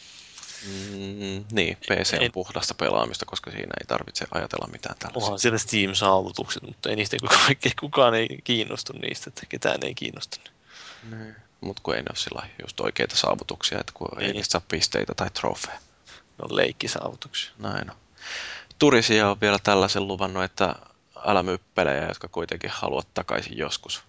[0.67, 2.33] Mm, niin, PC on en...
[2.33, 5.25] puhdasta pelaamista, koska siinä ei tarvitse ajatella mitään tällaista.
[5.25, 10.41] Onhan siellä Steam-saavutukset, mutta ei niistä kukaan, kukaan ei kiinnostu niistä, että ketään ei kiinnosta.
[11.11, 11.37] Niin.
[11.61, 14.27] Mutta kun ei ne ole sillä just oikeita saavutuksia, että kun niin.
[14.27, 15.79] ei niistä saa pisteitä tai trofeja.
[16.39, 17.51] Ne on leikkisaavutuksia.
[17.59, 17.97] Näin on.
[18.79, 20.75] Turisia on vielä tällaisen luvannut, että
[21.25, 24.03] älä myy pelejä, jotka kuitenkin haluat takaisin joskus.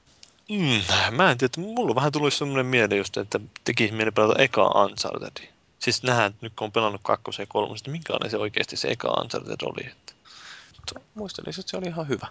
[0.50, 0.82] Mm,
[1.12, 4.68] mä en tiedä, mulla on vähän tullut sellainen mieleen just, että tekisi mieli pelata eka
[4.68, 5.53] Uncharted.
[5.84, 9.22] Siis nähdään, nyt kun on pelannut kakkosen ja kolmosen, niin minkälainen se oikeasti se eka
[9.22, 9.86] Uncharted oli.
[9.86, 10.14] Että...
[11.14, 12.28] Muistelisin, että se oli ihan hyvä.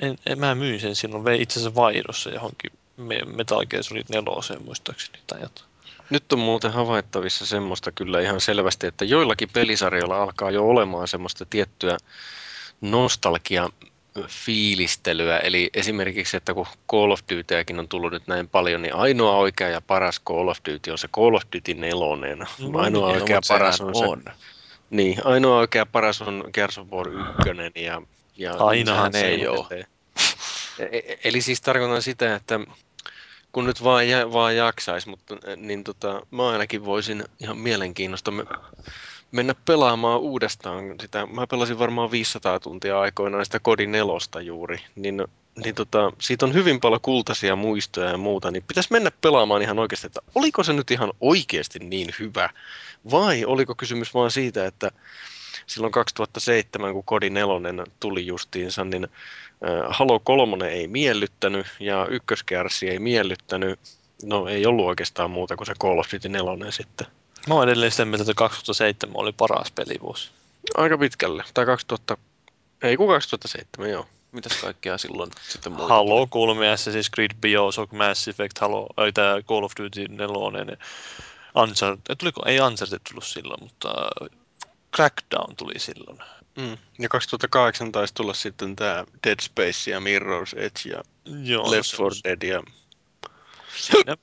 [0.00, 2.72] En, en, mä myin sen silloin, vei itse asiassa vaihdossa johonkin
[3.26, 5.68] Metal Gear Solid 4 muistaakseni tai jotain.
[6.10, 11.44] Nyt on muuten havaittavissa semmoista kyllä ihan selvästi, että joillakin pelisarjoilla alkaa jo olemaan semmoista
[11.44, 11.96] tiettyä
[12.80, 13.68] nostalgia
[14.28, 15.38] fiilistelyä.
[15.38, 19.68] Eli esimerkiksi, että kun Call of Dutyäkin on tullut nyt näin paljon, niin ainoa oikea
[19.68, 21.96] ja paras Call of Duty on se Call of Duty 4.
[21.96, 24.30] No, ainoa niin, oikea paras on, on se.
[24.90, 27.24] Niin, ainoa oikea paras on Gears of War 1
[27.84, 28.02] ja
[28.36, 29.86] Ja Ainahan se ei edelleen.
[30.78, 32.60] E- e- Eli siis tarkoitan sitä, että
[33.52, 38.32] kun nyt vaan, vaan jaksais, mutta niin tota, mä ainakin voisin ihan mielenkiinnosta
[39.32, 41.26] mennä pelaamaan uudestaan sitä.
[41.26, 45.24] Mä pelasin varmaan 500 tuntia aikoinaan sitä Kodin nelosta juuri, niin,
[45.64, 49.78] niin tota, siitä on hyvin paljon kultaisia muistoja ja muuta, niin pitäisi mennä pelaamaan ihan
[49.78, 52.50] oikeasti, että oliko se nyt ihan oikeasti niin hyvä,
[53.10, 54.90] vai oliko kysymys vaan siitä, että
[55.66, 59.08] silloin 2007, kun Kodi nelonen tuli justiinsa, niin
[59.88, 63.80] Halo 3 ei miellyttänyt ja ykköskärsi ei miellyttänyt.
[64.22, 67.06] No ei ollut oikeastaan muuta kuin se Call of Duty 4 sitten.
[67.48, 70.30] Mä oon edelleen sitä mieltä, että 2007 oli paras pelivuosi.
[70.76, 71.44] Aika pitkälle.
[71.54, 72.16] Tai 2000,
[72.82, 74.06] ei kun 2007, joo.
[74.32, 79.42] Mitäs kaikkea silloin sitten muuta Halo 3, Assassin's Creed, Bioshock, Mass Effect, Halo, ei tää
[79.42, 80.76] Call of Duty 4,
[81.54, 83.88] Uncharted, tuliko, ei Uncharted tullut silloin, mutta
[84.96, 86.18] Crackdown tuli silloin.
[86.56, 86.78] Mm.
[86.98, 92.08] Ja 2008 taisi tulla sitten tämä Dead Space ja Mirror's Edge ja Joo, Left no,
[92.08, 92.62] 4 Dead ja
[93.76, 94.16] siinä,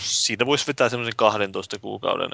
[0.00, 2.30] siitä voisi vetää semmoisen 12 kuukauden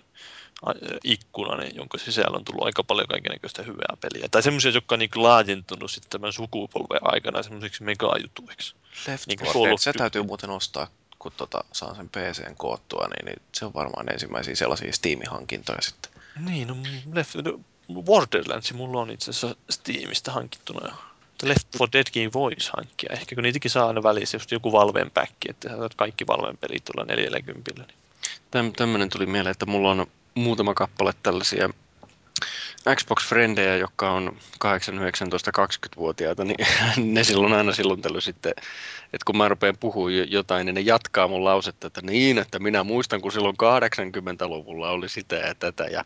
[0.69, 0.73] ä,
[1.05, 4.29] ikkunan, jonka sisällä on tullut aika paljon kaikenlaista hyvää peliä.
[4.31, 8.75] Tai semmoisia, jotka on niin laajentunut sitten tämän sukupolven aikana semmoisiksi megajutuiksi.
[9.07, 12.57] Left Niin kuin 4 Call Dead, se täytyy muuten ostaa, kun tota, saan sen PCn
[12.57, 16.13] koottua, niin, niin se on varmaan ensimmäisiä sellaisia Steam-hankintoja sitten.
[16.45, 16.77] Niin, no,
[17.13, 17.61] Left, no,
[18.03, 20.97] Borderlands mulla on itse asiassa Steamista hankittuna
[21.43, 25.33] Left 4 Deadkin voisi hankkia ehkä, kun niitäkin saa aina välissä just joku Valven back,
[25.49, 27.73] että sä saat kaikki Valven pelit tuolla 40.
[27.77, 27.87] Niin.
[28.51, 31.71] Täm, tämmöinen tuli mieleen, että mulla on muutama kappale tällaisia
[32.95, 36.67] Xbox-frendejä, jotka on 8, 19, 20-vuotiaita, niin
[37.15, 38.53] ne silloin aina silloin tällöin sitten,
[39.05, 42.59] että kun mä rupean puhumaan jo- jotain, niin ne jatkaa mun lausetta, että niin, että
[42.59, 46.05] minä muistan, kun silloin 80-luvulla oli sitä ja tätä, ja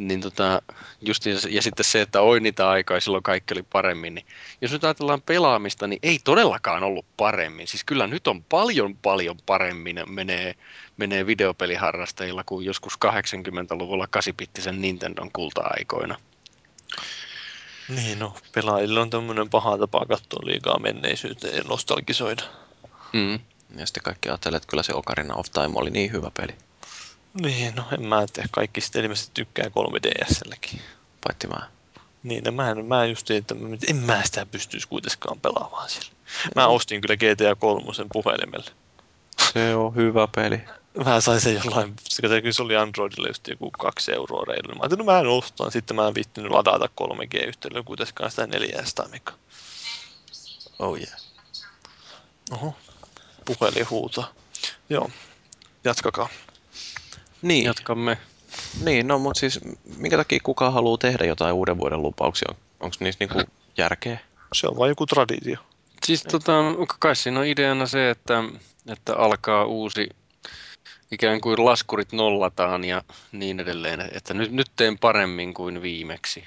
[0.00, 0.62] niin tota,
[1.00, 4.26] just, ja sitten se, että oi niitä aikaa ja silloin kaikki oli paremmin, niin
[4.60, 7.68] jos nyt ajatellaan pelaamista, niin ei todellakaan ollut paremmin.
[7.68, 10.54] Siis kyllä nyt on paljon paljon paremmin menee,
[10.96, 16.16] menee videopeliharrastajilla kuin joskus 80-luvulla 8-bittisen Nintendon kulta-aikoina.
[17.88, 22.42] niin, no pelaajilla on tämmöinen paha tapa katsoa liikaa menneisyyteen ja nostalgisoida.
[23.12, 23.38] Mm.
[23.76, 26.54] Ja sitten kaikki ajattelee, että kyllä se Ocarina of Time oli niin hyvä peli.
[27.34, 30.80] Niin, no en mä tiedä, kaikki sitten ilmeisesti tykkää 3DSlläkin.
[31.26, 31.68] Paitsi mä.
[32.22, 33.54] Niin, no mä en, mä just että
[33.88, 36.12] en mä sitä pystyisi kuitenkaan pelaamaan sillä.
[36.56, 38.70] Mä ostin kyllä GTA 3 puhelimelle.
[39.52, 40.60] Se on hyvä peli.
[41.04, 44.74] Mä sain sen jollain, se kun se oli Androidille just joku kaksi euroa reilu.
[44.74, 49.08] Mä ajattelin, no mä en ostaa, sitten mä en viittinyt ladata 3G-yhteydellä kuitenkaan sitä 400
[49.08, 49.32] mega.
[50.78, 51.20] Oh yeah.
[52.50, 52.76] Oho,
[53.44, 54.32] puhelin huutaa.
[54.90, 55.10] Joo,
[55.84, 56.28] jatkakaa.
[57.42, 58.18] Niin, Jatkamme.
[58.84, 59.60] niin no mutta siis
[59.96, 62.54] minkä takia kukaan haluaa tehdä jotain uuden vuoden lupauksia?
[62.80, 64.18] Onko niissä niinku järkeä?
[64.52, 65.58] Se on vain joku traditio.
[66.04, 66.52] Siis tota,
[66.98, 68.44] kai siinä on ideana se, että,
[68.92, 70.08] että alkaa uusi,
[71.10, 73.02] ikään kuin laskurit nollataan ja
[73.32, 76.44] niin edelleen, että nyt, nyt teen paremmin kuin viimeksi.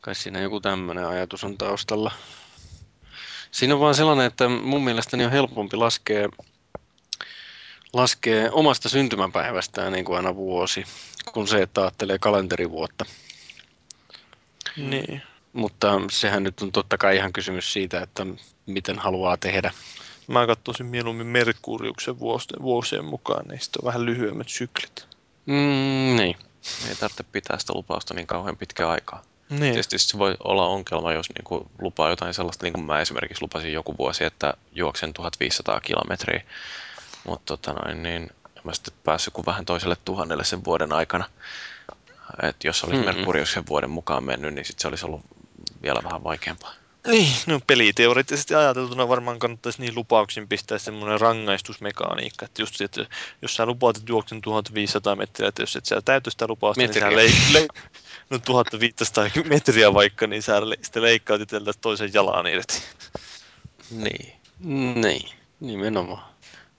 [0.00, 2.12] Kai siinä joku tämmöinen ajatus on taustalla.
[3.50, 6.28] Siinä on vaan sellainen, että mun mielestäni on helpompi laskea,
[7.92, 10.84] laskea omasta syntymäpäivästään niin kuin aina vuosi,
[11.32, 13.04] kuin se, että ajattelee kalenterivuotta.
[14.76, 15.22] Niin.
[15.52, 18.26] Mutta sehän nyt on totta kai ihan kysymys siitä, että
[18.66, 19.72] miten haluaa tehdä.
[20.26, 25.06] Mä katsoisin mieluummin Merkuriuksen vuosien, vuosien mukaan, niin sitten on vähän lyhyemmät syklit.
[25.46, 26.36] Mm, niin.
[26.88, 29.22] Ei tarvitse pitää sitä lupausta niin kauhean pitkä aikaa.
[29.50, 29.60] Niin.
[29.72, 33.42] Tietysti se voi olla ongelma, jos niin kuin lupaa jotain sellaista, niin kuin mä esimerkiksi
[33.42, 36.42] lupasin joku vuosi, että juoksen 1500 kilometriä.
[37.26, 38.22] Mutta tota noin, niin
[38.56, 41.24] en mä sitten päässyt kuin vähän toiselle tuhannelle sen vuoden aikana.
[42.42, 43.16] Et jos olisi Mm-mm.
[43.16, 45.22] Merkuriuksen vuoden mukaan mennyt, niin sit se olisi ollut
[45.82, 46.74] vielä vähän vaikeampaa.
[47.06, 53.06] Niin, no peliteoreettisesti ajateltuna varmaan kannattaisi niin lupauksiin pistää semmoinen rangaistusmekaniikka, että just se, että
[53.42, 56.88] jos sä lupaat, että juoksen 1500 metriä, että jos et sä täytä sitä lupausta, niin
[56.88, 57.10] Metriä.
[57.10, 57.68] sä lei, lei,
[58.30, 62.82] no 1500 metriä vaikka, niin sä le, sitten leikkaat itseltäsi toisen jalan irti.
[63.90, 64.32] Niin.
[64.94, 65.28] Niin,
[65.60, 66.31] nimenomaan.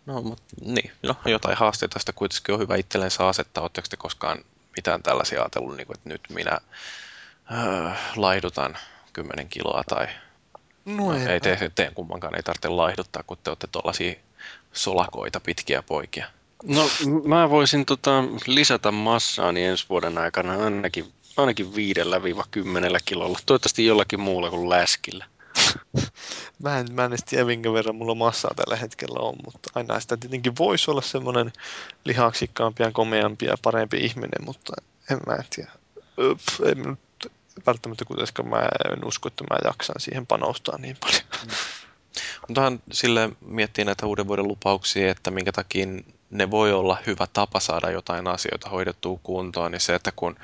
[0.05, 0.91] No, mut, niin.
[1.03, 3.61] no, jotain haasteita sitä kuitenkin on hyvä itsellensä asettaa.
[3.61, 4.37] Oletteko te koskaan
[4.75, 6.59] mitään tällaisia ajatellut, niin kuin, että nyt minä
[7.51, 8.77] äh, laihdutan
[9.13, 10.07] 10 kiloa tai
[10.85, 14.13] No, ei te, teen kummankaan, ei tarvitse laihduttaa, kun te olette tuollaisia
[14.73, 16.27] solakoita pitkiä poikia.
[16.63, 16.89] No
[17.25, 23.39] mä voisin tota, lisätä massaani ensi vuoden aikana ainakin, ainakin viidellä viiva kymmenellä kilolla.
[23.45, 25.25] Toivottavasti jollakin muulla kuin läskillä.
[26.63, 30.17] Mä en, mä en tiedä, minkä verran mulla massaa tällä hetkellä on, mutta aina sitä
[30.17, 31.53] tietenkin voisi olla semmoinen
[32.05, 34.73] lihaksikkaampi ja komeampi ja parempi ihminen, mutta
[35.11, 35.71] en mä tiedä.
[36.19, 36.97] Öp, en,
[37.67, 41.23] välttämättä kuitenkaan mä en usko, että mä jaksan siihen panostaa niin paljon.
[42.47, 45.85] Mutta sille miettii näitä uuden vuoden lupauksia, että minkä takia
[46.29, 50.35] ne voi olla hyvä tapa saada jotain asioita hoidettua kuntoon, niin se, että kun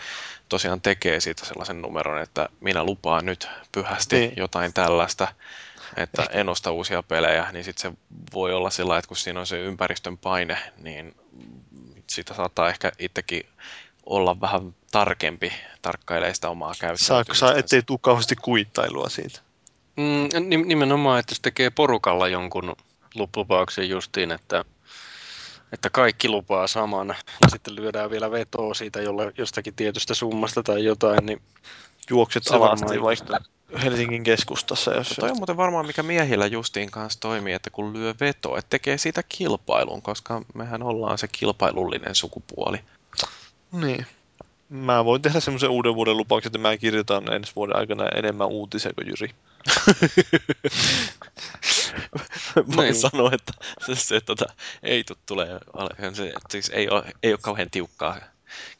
[0.50, 4.34] tosiaan tekee siitä sellaisen numeron, että minä lupaan nyt pyhästi niin.
[4.38, 5.28] jotain tällaista,
[5.98, 7.98] että en osta uusia pelejä, niin sitten se
[8.34, 11.16] voi olla sillä että kun siinä on se ympäristön paine, niin
[12.08, 13.46] sitä saattaa ehkä itsekin
[14.06, 17.08] olla vähän tarkempi, tarkkailee sitä omaa käyttöä.
[17.08, 19.40] Saako saa, ettei tule kauheasti kuittailua siitä?
[20.00, 20.30] Mm,
[20.66, 22.76] nimenomaan, että jos tekee porukalla jonkun
[23.36, 24.66] lupauksen justiin, että,
[25.72, 30.84] että kaikki lupaa saman, ja sitten lyödään vielä vetoa siitä jolle, jostakin tietystä summasta tai
[30.84, 31.42] jotain, niin
[32.10, 33.40] juokset alasti vaikka
[33.84, 34.94] Helsingin keskustassa.
[34.94, 38.70] Jos toi on muuten varmaan mikä miehillä justiin kanssa toimii, että kun lyö veto, että
[38.70, 42.78] tekee siitä kilpailun, koska mehän ollaan se kilpailullinen sukupuoli.
[43.72, 44.06] Niin.
[44.70, 48.92] Mä voin tehdä semmoisen uuden vuoden lupauksen, että mä kirjoitan ensi vuoden aikana enemmän uutisia
[48.94, 49.36] kuin Jyri.
[52.76, 52.96] Voin niin.
[52.96, 53.54] sanoa, että
[53.86, 54.46] se, se tota,
[54.84, 55.60] ei tule tulee,
[56.14, 58.18] se, siis ei, ole, ei ole kauhean tiukkaa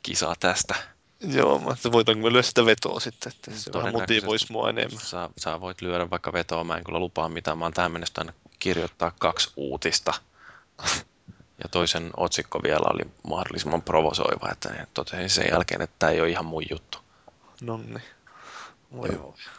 [0.04, 0.76] kisaa tästä.
[1.20, 5.00] Joo, mutta voitanko me lyödä sitä vetoa sitten, että se vähän motivoisi mua enemmän.
[5.00, 8.26] Sä, sä voit lyödä vaikka vetoa, mä en kyllä lupaa mitään, mä oon tähän mennessä
[8.60, 10.14] kirjoittaa kaksi uutista.
[11.64, 16.30] Ja toisen otsikko vielä oli mahdollisimman provosoiva, että totesin sen jälkeen, että tämä ei ole
[16.30, 16.98] ihan mun juttu.
[17.62, 18.00] Nonni.
[18.96, 19.10] Voi.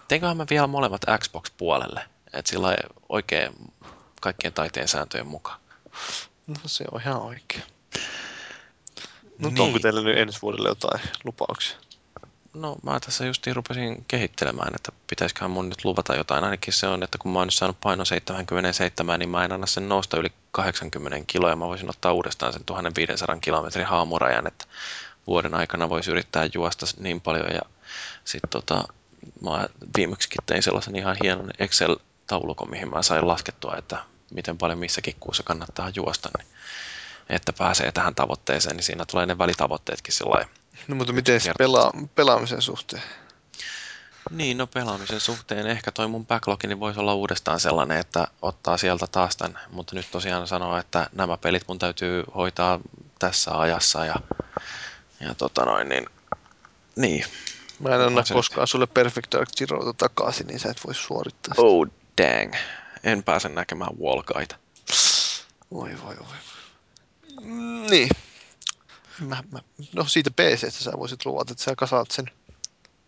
[0.09, 2.01] Teinköhän mä vielä molemmat Xbox-puolelle,
[2.33, 2.77] että sillä
[3.09, 3.53] oikein
[4.21, 5.61] kaikkien taiteen sääntöjen mukaan.
[6.47, 7.63] No se on ihan oikein.
[9.39, 9.61] No niin.
[9.61, 11.79] onko teillä nyt ensi vuodelle jotain lupauksia?
[12.55, 16.45] No mä tässä justiin rupesin kehittelemään, että pitäisiköhän mun nyt luvata jotain.
[16.45, 19.67] Ainakin se on, että kun mä oon nyt saanut paino 77, niin mä en anna
[19.67, 24.65] sen nousta yli 80 kiloa ja mä voisin ottaa uudestaan sen 1500 kilometrin haamurajan, että
[25.27, 27.61] vuoden aikana voisi yrittää juosta niin paljon ja
[28.25, 28.85] sitten tota,
[29.43, 35.17] mä viimeksikin tein sellaisen ihan hienon Excel-taulukon, mihin mä sain laskettua, että miten paljon missäkin
[35.21, 36.49] kuussa kannattaa juosta, niin
[37.29, 40.47] että pääsee tähän tavoitteeseen, niin siinä tulee ne välitavoitteetkin sillä
[40.89, 43.03] No mutta miten se pela, pelaamisen suhteen?
[44.31, 48.77] Niin, no pelaamisen suhteen ehkä toi mun backlogini niin voisi olla uudestaan sellainen, että ottaa
[48.77, 52.81] sieltä taas tämän, mutta nyt tosiaan sanoo, että nämä pelit mun täytyy hoitaa
[53.19, 54.15] tässä ajassa ja,
[55.21, 56.07] ja tota noin, niin,
[56.97, 57.25] niin.
[57.81, 58.71] Mä en anna koskaan nyt.
[58.71, 61.67] sulle Perfect Dark Zeroa takaisin, niin sä et voi suorittaa sitä.
[61.67, 61.87] Oh
[62.23, 62.55] dang.
[63.05, 64.57] En pääse näkemään Walkaita.
[65.71, 66.37] Voi voi voi.
[67.91, 68.09] Niin.
[69.21, 69.59] Mä, mä,
[69.95, 72.31] no siitä PC sä voisit luvata, että sä kasaat sen.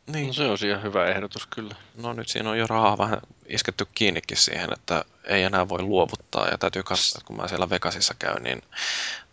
[0.07, 0.27] Niin.
[0.27, 1.75] No se on ihan hyvä ehdotus kyllä.
[1.97, 6.49] No nyt siinä on jo rahaa vähän isketty kiinnikin siihen, että ei enää voi luovuttaa
[6.49, 8.63] ja täytyy katsoa, että kun mä siellä Vegasissa käyn, niin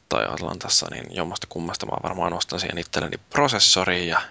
[0.10, 4.22] tai Atlantassa, niin jommasta kummasta mä varmaan ostan siihen itselleni prosessori ja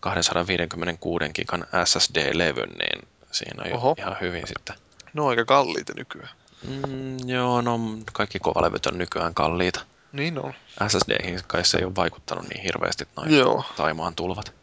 [0.00, 3.94] 256 gigan SSD-levyn, niin siinä on Oho.
[3.98, 4.76] ihan hyvin sitten.
[5.12, 6.30] No aika kalliita nykyään.
[6.68, 7.80] Mm, joo, no
[8.12, 9.80] kaikki kovalevyt on nykyään kalliita.
[10.18, 10.54] Niin on.
[10.88, 13.64] SSD kai se ei ole vaikuttanut niin hirveästi noin Joo.
[13.76, 14.54] Taimaan tulvat.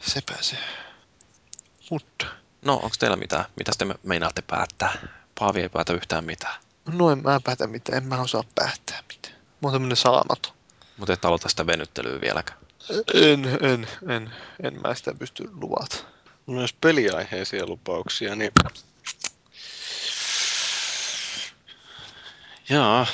[0.00, 0.56] Sepä se.
[1.90, 2.26] Mutta.
[2.62, 3.44] No, onko teillä mitään?
[3.56, 4.92] Mitä te meinaatte päättää?
[5.38, 6.54] Paavi ei päätä yhtään mitään.
[6.86, 9.34] No en mä päätä mitään, en mä osaa päättää mitään.
[9.34, 10.52] Mä oon tämmönen saamaton.
[10.96, 12.58] Mutta et aloita sitä venyttelyä vieläkään.
[13.14, 14.32] En, en, en,
[14.62, 15.96] en mä sitä pysty luvata.
[16.46, 18.52] Myös peliaiheisia lupauksia, niin...
[22.68, 23.06] Jaa,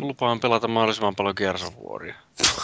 [0.00, 2.14] lupaan pelata mahdollisimman paljon kersovuoria.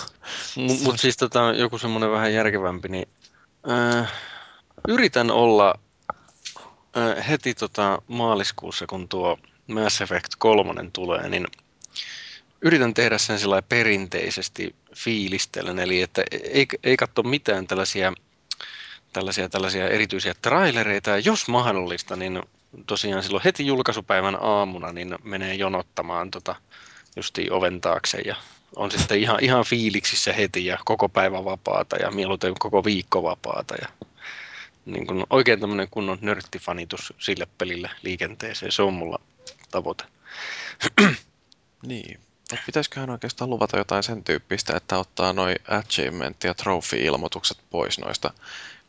[0.57, 3.09] Mutta mut siis tota, joku semmoinen vähän järkevämpi, niin
[3.71, 4.13] äh,
[4.89, 5.75] yritän olla
[6.97, 11.47] äh, heti tota maaliskuussa, kun tuo Mass Effect 3 tulee, niin
[12.63, 18.13] yritän tehdä sen sillä perinteisesti fiilistellen, eli että ei, ei katso mitään tällaisia,
[19.13, 22.43] tällaisia, tällaisia erityisiä trailereita, ja jos mahdollista, niin
[22.87, 26.57] tosiaan silloin heti julkaisupäivän aamuna niin menee jonottamaan tota,
[27.17, 28.37] justiin oven taakse ja
[28.77, 33.75] on sitten ihan, ihan fiiliksissä heti ja koko päivä vapaata ja mieluiten koko viikko vapaata
[33.75, 33.89] ja
[34.87, 39.21] niin kuin oikein tämmöinen kunnon nörttifanitus sille pelille liikenteeseen, se on mulla
[39.71, 40.05] tavoite.
[41.87, 42.21] niin,
[42.67, 48.33] pitäisiköhän oikeastaan luvata jotain sen tyyppistä, että ottaa noin achievement- ja trophy-ilmoitukset pois noista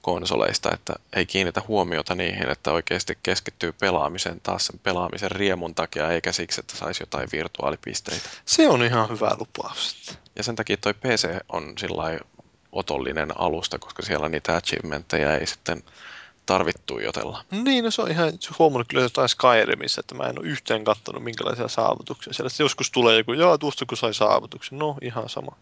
[0.02, 6.12] konsoleista, että ei kiinnitä huomiota niihin, että oikeasti keskittyy pelaamiseen taas sen pelaamisen riemun takia,
[6.12, 8.30] eikä siksi, että saisi jotain virtuaalipisteitä.
[8.46, 10.18] Se on ihan hyvä lupaus.
[10.36, 12.20] Ja sen takia toi PC on sillä
[12.72, 15.84] otollinen alusta, koska siellä niitä achievementteja ei sitten
[16.46, 17.44] tarvittu jotella.
[17.52, 21.24] Niin, no se on ihan huomannut kyllä jotain Skyrimissä, että mä en ole yhteen katsonut
[21.24, 22.34] minkälaisia saavutuksia.
[22.34, 24.80] Siellä joskus tulee joku, joo, tuosta kun sai saavutuksen.
[24.80, 25.56] No, ihan sama.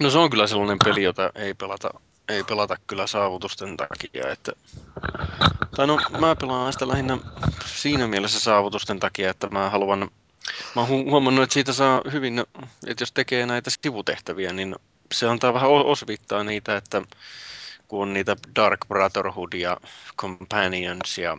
[0.00, 1.90] No se on kyllä sellainen peli, jota ei pelata
[2.28, 4.30] ei pelata kyllä saavutusten takia.
[4.32, 4.52] Että...
[5.76, 7.18] Tai no, mä pelaan sitä lähinnä
[7.66, 10.10] siinä mielessä saavutusten takia, että mä haluan
[10.74, 12.44] Mä oon huomannut, että siitä saa hyvin,
[12.86, 14.76] että jos tekee näitä sivutehtäviä, niin
[15.12, 17.02] se antaa vähän osvittaa niitä, että
[17.88, 19.76] kun on niitä Dark Brotherhood ja
[20.16, 21.38] Companions ja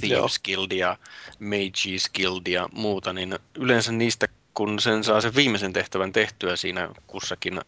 [0.00, 0.96] Thieves Guild ja
[1.38, 6.88] Mages Guild ja muuta, niin yleensä niistä, kun sen saa sen viimeisen tehtävän tehtyä siinä
[7.06, 7.60] kussakin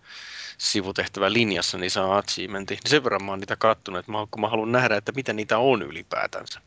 [0.58, 2.78] sivutehtävän linjassa, niin saa achievementin.
[2.84, 5.32] Niin sen verran mä oon niitä kattonut, että mä, kun mä haluan nähdä, että mitä
[5.32, 6.60] niitä on ylipäätänsä.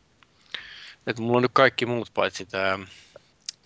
[1.06, 2.78] Että mulla on nyt kaikki muut paitsi tämä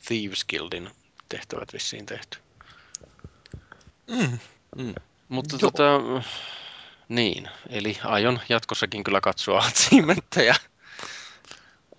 [0.06, 0.90] Thieves Guildin
[1.28, 2.38] tehtävät vissiin tehty.
[4.10, 4.38] Mm.
[4.76, 4.94] Mm.
[5.28, 5.70] Mutta Joo.
[5.70, 6.00] tota,
[7.08, 10.54] niin, eli aion jatkossakin kyllä katsoa achievementteja.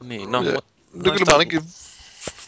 [0.04, 1.62] Niin, no, ja, mutta no kyllä mä ainakin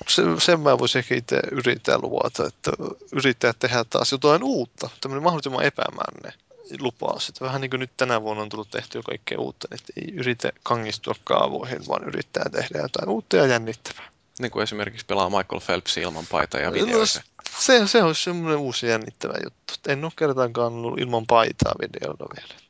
[0.07, 2.71] sen, sen mä voisin ehkä itse yrittää luvata, että
[3.11, 6.33] yrittää tehdä taas jotain uutta, tämmöinen mahdollisimman epämänne
[6.79, 7.29] lupaus.
[7.29, 10.51] Että vähän niin kuin nyt tänä vuonna on tullut tehtyä kaikkea uutta, niin ei yritä
[10.63, 14.07] kangistua kaavoihin, vaan yrittää tehdä jotain uutta ja jännittävää.
[14.39, 17.21] Niin kuin esimerkiksi pelaa Michael Phelps ilman paitaa ja videoissa.
[17.37, 19.73] No, se, se olisi semmoinen uusi jännittävä juttu.
[19.87, 22.61] En ole kertaankaan ollut ilman paitaa videolla vielä.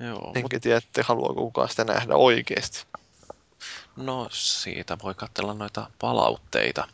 [0.00, 0.62] Joo, Enkä mut...
[0.62, 2.84] tiedä, että haluaako kukaan sitä nähdä oikeasti.
[3.96, 6.88] No siitä voi katsella noita palautteita.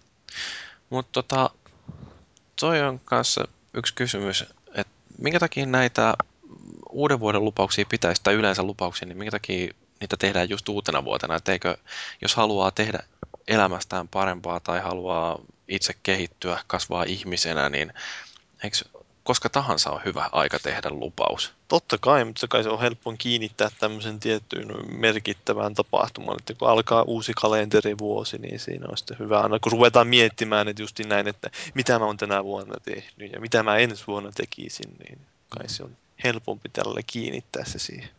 [0.91, 1.51] Mutta tota,
[2.61, 4.45] toi on kanssa yksi kysymys,
[4.75, 6.15] että minkä takia näitä
[6.91, 11.37] uuden vuoden lupauksia pitäisi, tai yleensä lupauksia, niin minkä takia niitä tehdään just uutena vuotena,
[11.37, 11.77] että eikö,
[12.23, 12.99] jos haluaa tehdä
[13.49, 17.93] elämästään parempaa tai haluaa itse kehittyä, kasvaa ihmisenä, niin
[18.65, 18.77] eikö
[19.25, 21.53] koska tahansa on hyvä aika tehdä lupaus?
[21.69, 24.69] Totta kai, mutta kai se on helppo kiinnittää tämmöisen tiettyyn
[24.99, 30.07] merkittävään tapahtumaan, että kun alkaa uusi kalenterivuosi, niin siinä on sitten hyvä aina, kun ruvetaan
[30.07, 34.05] miettimään, että just näin, että mitä mä oon tänä vuonna tehnyt ja mitä mä ensi
[34.07, 38.11] vuonna tekisin, niin kai se on helpompi tälle kiinnittää se siihen.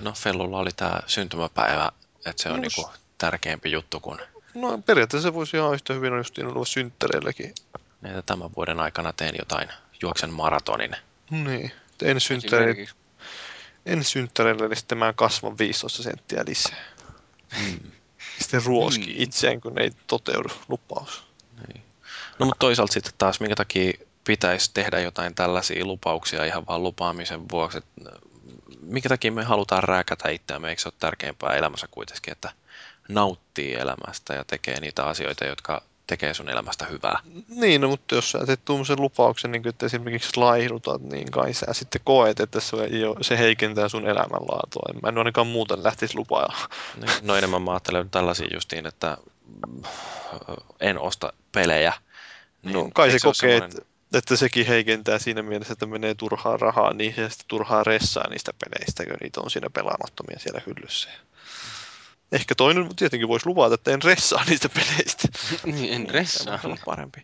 [0.00, 1.92] No Fellulla oli tämä syntymäpäivä,
[2.26, 4.18] että se on no, niinku tärkeämpi juttu kuin...
[4.54, 7.54] No periaatteessa se voisi ihan yhtä hyvin just olla synttäreilläkin.
[8.04, 9.68] Että tämän vuoden aikana teen jotain,
[10.02, 10.96] juoksen maratonin.
[11.30, 11.72] Niin,
[12.02, 12.88] en synttäreille,
[13.86, 16.84] en synttäreille, niin sitten mä kasvan 15 senttiä lisää.
[17.60, 17.78] Hmm.
[18.38, 19.22] Sitten ruoski hmm.
[19.22, 21.22] itseään, kun ei toteudu lupaus.
[21.68, 21.82] Niin.
[22.38, 23.92] No mutta toisaalta sitten taas, minkä takia
[24.24, 27.78] pitäisi tehdä jotain tällaisia lupauksia ihan vaan lupaamisen vuoksi.
[27.78, 28.10] Että
[28.80, 32.50] minkä takia me halutaan rääkätä itseämme, eikö se ole tärkeämpää elämässä kuitenkin, että
[33.08, 37.18] nauttii elämästä ja tekee niitä asioita, jotka tekee sun elämästä hyvää.
[37.48, 41.66] Niin, no, mutta jos sä teet tuommoisen lupauksen, niin että esimerkiksi laihdutat, niin kai sä
[41.72, 42.76] sitten koet, että se,
[43.20, 45.00] se heikentää sun elämänlaatua.
[45.02, 46.68] Mä en ainakaan muuten lähtisi lupaa.
[47.00, 49.18] Niin, no enemmän mä ajattelen tällaisia justiin, että
[50.80, 51.92] en osta pelejä.
[52.62, 53.78] Niin no kai se, se kokee, semmoinen...
[53.78, 58.28] että että sekin heikentää siinä mielessä, että menee turhaa rahaa niin ja sitten turhaa ressaa
[58.28, 61.08] niistä peleistä, kun niitä on siinä pelaamattomia siellä hyllyssä.
[62.32, 65.28] Ehkä toinen tietenkin voisi luvata, että en ressaa niistä peleistä.
[65.72, 66.58] niin, en ressaa.
[66.58, 67.22] Se olla parempi.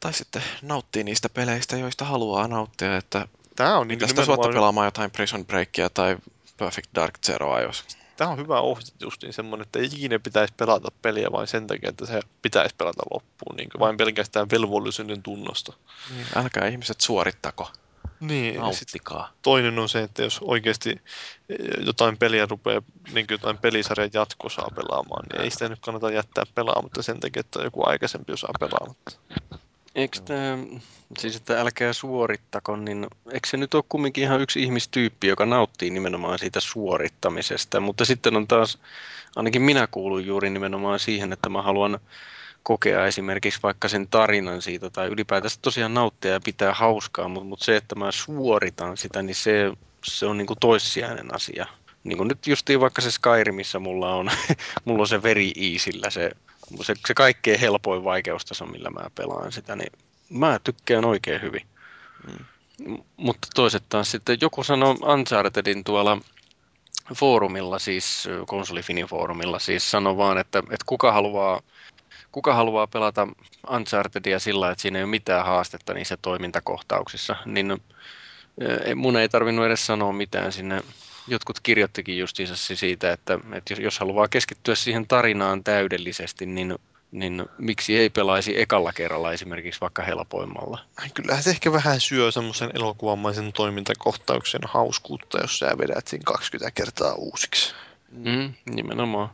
[0.00, 3.28] Tai sitten nauttii niistä peleistä, joista haluaa nauttia, että
[3.58, 6.16] Tämä on niin tästä suotta pelaamaan jotain Prison Breakia tai
[6.56, 7.84] Perfect Dark Zeroa, jos...
[8.16, 11.88] Tämä on hyvä ohje justiin semmoinen, että ei ikinä pitäisi pelata peliä vain sen takia,
[11.88, 15.72] että se pitäisi pelata loppuun, niin vain pelkästään velvollisuuden tunnosta.
[16.14, 17.70] Niin, älkää ihmiset suorittako.
[18.20, 19.32] Niin, Nauttikaa.
[19.42, 20.90] Toinen on se, että jos oikeasti
[21.48, 22.82] eh, jotain peliä rupeaa,
[23.12, 27.40] niin kuin jotain pelisarjan jatkosaa pelaamaan, niin ei sitä nyt kannata jättää pelaamatta sen takia,
[27.40, 29.10] että joku aikaisempi osaa pelaamatta.
[29.94, 30.58] Eikö tämä,
[31.18, 35.90] siis että älkää suorittako, niin eikö se nyt ole kumminkin ihan yksi ihmistyyppi, joka nauttii
[35.90, 38.78] nimenomaan siitä suorittamisesta, mutta sitten on taas,
[39.36, 42.00] ainakin minä kuulun juuri nimenomaan siihen, että mä haluan
[42.62, 47.64] kokea esimerkiksi vaikka sen tarinan siitä tai ylipäätänsä tosiaan nauttia ja pitää hauskaa, mutta, mutta
[47.64, 49.72] se, että mä suoritan sitä, niin se,
[50.04, 51.66] se on niin kuin toissijainen asia.
[52.04, 54.30] Niin kuin nyt justiin vaikka se Skyrimissä mulla on,
[54.84, 56.30] mulla on se veri easillä, se,
[56.82, 59.92] se, se kaikkein helpoin vaikeustaso, millä mä pelaan sitä, niin
[60.30, 61.66] mä tykkään oikein hyvin.
[62.26, 62.44] Mm.
[63.16, 66.18] Mutta toiset taas sitten, joku sanoi Unchartedin tuolla
[67.14, 71.60] foorumilla, siis konsolifinin foorumilla, siis sanoi vaan, että, että kuka haluaa
[72.32, 73.28] kuka haluaa pelata
[73.70, 79.66] Unchartedia sillä, että siinä ei ole mitään haastetta niissä toimintakohtauksissa, niin eh, mun ei tarvinnut
[79.66, 80.82] edes sanoa mitään sinne.
[81.30, 86.78] Jotkut kirjoittikin justiinsa siitä, että, että jos haluaa keskittyä siihen tarinaan täydellisesti, niin
[87.12, 90.78] niin miksi ei pelaisi ekalla kerralla esimerkiksi vaikka helpoimmalla?
[91.14, 97.14] Kyllähän se ehkä vähän syö semmoisen elokuvamaisen toimintakohtauksen hauskuutta, jos sä vedät siinä 20 kertaa
[97.14, 97.74] uusiksi.
[98.10, 99.30] Mm, nimenomaan.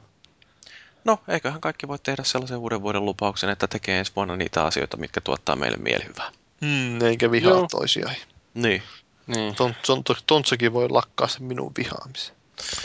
[1.04, 4.96] No, eiköhän kaikki voi tehdä sellaisen uuden vuoden lupauksen, että tekee ensi vuonna niitä asioita,
[4.96, 6.32] mitkä tuottaa meille mielihyvää.
[6.60, 7.66] Hmm, eikä vihaa Joo.
[7.70, 8.14] toisiaan.
[8.54, 8.82] Niin.
[9.26, 9.54] Niin.
[9.54, 12.34] Ton, ton, ton, Tontsakin voi lakkaa sen minun vihaamisen.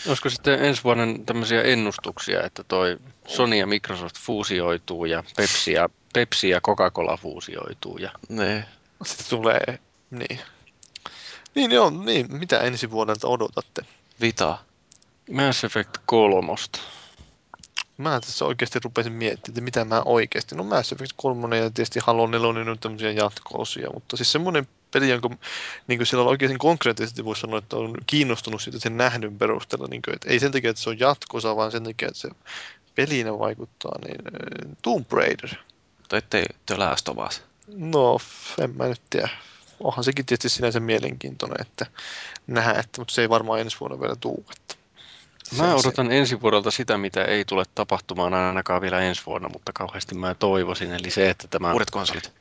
[0.07, 2.97] Olisiko sitten ensi vuonna tämmöisiä ennustuksia, että toi
[3.27, 7.97] Sony ja Microsoft fuusioituu ja Pepsi ja, Pepsi ja Coca-Cola fuusioituu.
[7.97, 8.11] Ja...
[8.29, 8.65] Ne.
[9.03, 9.79] Sitten tulee,
[10.11, 10.39] niin.
[11.55, 13.81] Niin joo, niin, mitä ensi vuodelta odotatte?
[14.21, 14.57] Vita.
[15.31, 16.53] Mass Effect 3.
[17.99, 20.55] Mä tässä oikeasti rupesin miettimään, että mitä mä oikeasti.
[20.55, 25.09] No Mass Effect 3 ja tietysti Halo 4 on tämmöisiä jatko-osia, mutta siis semmoinen peli,
[25.09, 25.29] jonka
[25.87, 29.87] niin sillä oikeasti konkreettisesti voisi sanoa, että on kiinnostunut siitä sen nähdyn perusteella.
[29.87, 32.29] Niin kuin, että ei sen takia, että se on jatkosa, vaan sen takia, että se
[32.95, 35.49] pelinä vaikuttaa, niin äh, Tomb Raider.
[35.97, 37.43] Mutta ettei The Last of Us.
[37.67, 38.19] No,
[38.61, 39.29] en mä nyt tiedä.
[39.79, 41.85] Onhan sekin tietysti sinänsä mielenkiintoinen, että
[42.47, 44.45] nähdään, että, mutta se ei varmaan ensi vuonna vielä tuu.
[44.51, 44.75] Että
[45.57, 49.73] Mä se- odotan ensi vuodelta sitä, mitä ei tule tapahtumaan ainakaan vielä ensi vuonna, mutta
[49.73, 50.93] kauheasti mä toivoisin.
[50.93, 51.73] Eli se, että tämä...
[51.73, 52.31] Uudet konsolit.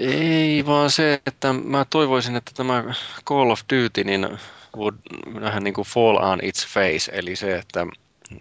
[0.00, 2.84] Ei, vaan se, että mä toivoisin, että tämä
[3.26, 4.38] Call of Duty niin
[4.76, 4.94] would
[5.40, 7.86] vähän niin kuin fall on its face, eli se, että,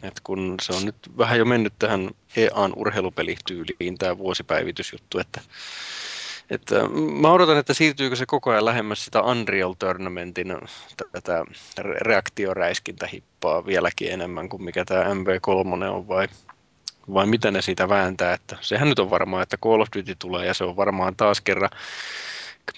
[0.04, 5.42] että kun se on nyt vähän jo mennyt tähän EAN urheilupelityyliin tämä vuosipäivitysjuttu, että,
[6.50, 6.76] että
[7.22, 10.56] mä odotan, että siirtyykö se koko ajan lähemmäs sitä Unreal Tournamentin
[11.12, 11.44] tätä
[11.82, 16.28] re- reaktioräiskintähippaa vieläkin enemmän kuin mikä tämä MV3 on vai
[17.14, 20.46] vai mitä ne siitä vääntää, että sehän nyt on varmaa, että Call of Duty tulee
[20.46, 21.70] ja se on varmaan taas kerran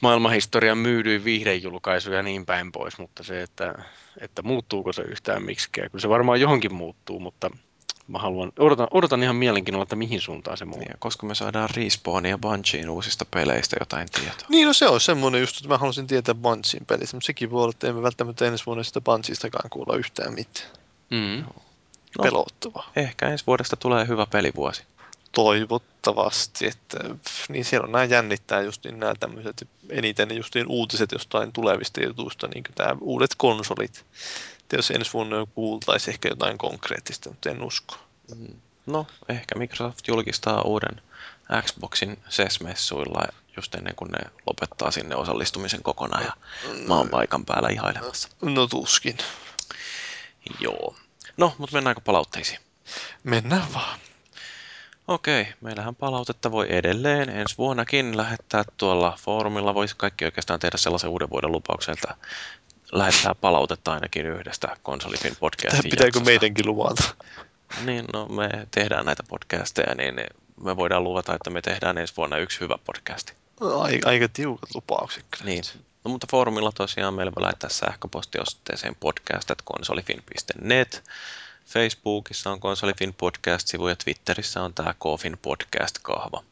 [0.02, 3.74] maailmanhistorian myydyin viihdejulkaisu ja niin päin pois, mutta se, että,
[4.22, 7.50] että muuttuuko se yhtään miksikään, kyllä se varmaan johonkin muuttuu, mutta
[8.12, 10.88] mä haluan, odotan, odotan ihan mielenkiinnolla, että mihin suuntaan se muuttuu.
[10.88, 14.48] Niin, koska me saadaan Respawnin ja Bungien uusista peleistä jotain tietoa.
[14.50, 17.64] Niin, no se on semmoinen just, että mä haluaisin tietää Bungien pelissä, mutta sekin voi
[17.64, 20.70] olla, että emme välttämättä ensi vuonna sitä Bungeistakaan kuulla yhtään mitään.
[21.10, 21.44] Mm.
[22.18, 22.24] No.
[22.24, 22.92] Pelottavaa.
[22.96, 24.84] Ehkä ensi vuodesta tulee hyvä pelivuosi.
[25.32, 26.98] Toivottavasti, että
[27.50, 32.04] niin siellä on nämä jännittää just niin nämä tämmöiset eniten just niin uutiset jostain tulevista
[32.04, 34.06] jutuista, niin kuin tämä uudet konsolit.
[34.72, 37.96] Että jos ensi vuonna kuultaisi ehkä jotain konkreettista, mutta en usko.
[38.86, 41.02] No, ehkä Microsoft julkistaa uuden
[41.62, 46.34] Xboxin SES-messuilla just ennen kuin ne lopettaa sinne osallistumisen kokonaan ja
[46.88, 48.30] maan paikan päällä ihailemassa.
[48.42, 49.18] No tuskin.
[50.60, 50.96] Joo.
[51.38, 52.60] No, mutta mennäänkö palautteisiin?
[53.24, 54.00] Mennään vaan.
[55.08, 59.76] Okei, meillähän palautetta voi edelleen ensi vuonnakin lähettää tuolla foorumilla.
[59.76, 62.16] Voisi kaikki oikeastaan tehdä sellaisen uuden vuoden lupauksen, että
[62.92, 66.26] lähettää palautetta ainakin yhdestä konsolifin podcastin Pitääkö jaksosta.
[66.26, 67.04] meidänkin luvata?
[67.86, 70.16] Niin, no me tehdään näitä podcasteja, niin
[70.64, 73.34] me voidaan luvata, että me tehdään ensi vuonna yksi hyvä podcasti.
[73.80, 75.46] Aika, aika tiukat lupaukset kyllä.
[75.46, 75.64] Niin.
[76.04, 81.04] No, mutta foorumilla tosiaan meillä voi lähettää sähköpostiosoitteeseen podcast.konsolifin.net.
[81.66, 86.44] Facebookissa on Konsolifin podcast-sivu ja Twitterissä on tämä Kofin podcast-kahva.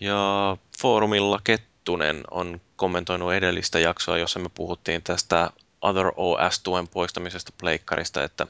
[0.00, 1.40] Ja foorumilla
[1.82, 5.50] Kettunen on kommentoinut edellistä jaksoa, jossa me puhuttiin tästä
[5.80, 8.46] Other OS-tuen poistamisesta pleikkarista, että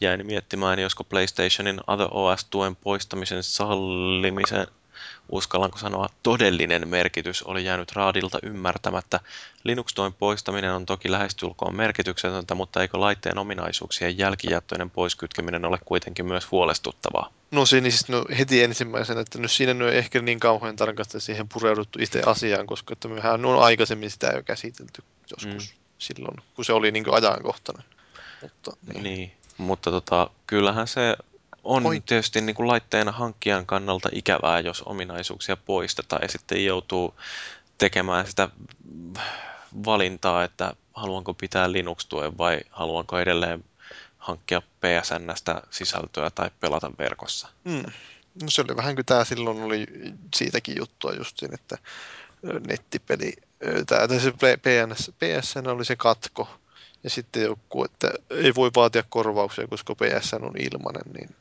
[0.00, 4.66] jäin miettimään, josko PlayStationin Other OS-tuen poistamisen sallimisen,
[5.28, 9.20] uskallanko sanoa, todellinen merkitys oli jäänyt raadilta ymmärtämättä.
[9.64, 16.50] Linux-tuen poistaminen on toki lähestulkoon merkityksetöntä, mutta eikö laitteen ominaisuuksien jälkijättöinen poiskytkeminen ole kuitenkin myös
[16.50, 17.32] huolestuttavaa?
[17.50, 21.20] No siinä siis no, heti ensimmäisenä, että no siinä nyt ei ehkä niin kauhean tarkasti
[21.20, 25.78] siihen pureuduttu itse asiaan, koska että mehän on aikaisemmin sitä jo käsitelty joskus mm.
[25.98, 27.84] silloin, kun se oli niin ajankohtainen.
[28.42, 29.02] Mutta, Niin.
[29.02, 29.32] niin.
[29.58, 31.16] Mutta tota, kyllähän se
[31.68, 31.96] on Oi.
[31.96, 32.00] Oi.
[32.00, 37.14] tietysti niin kuin laitteen hankkijan kannalta ikävää, jos ominaisuuksia poistetaan ja sitten joutuu
[37.78, 38.48] tekemään sitä
[39.84, 43.64] valintaa, että haluanko pitää Linux-tuen vai haluanko edelleen
[44.18, 47.48] hankkia PSNstä sisältöä tai pelata verkossa.
[47.64, 47.82] Mm.
[48.42, 49.86] No se oli vähän kuin tämä silloin oli
[50.34, 51.78] siitäkin juttua justiin, että
[52.66, 53.32] nettipeli,
[53.86, 56.48] tai se PNS, PSN oli se katko,
[57.04, 61.36] ja sitten joku, että ei voi vaatia korvauksia, koska PSN on ilmanen, niin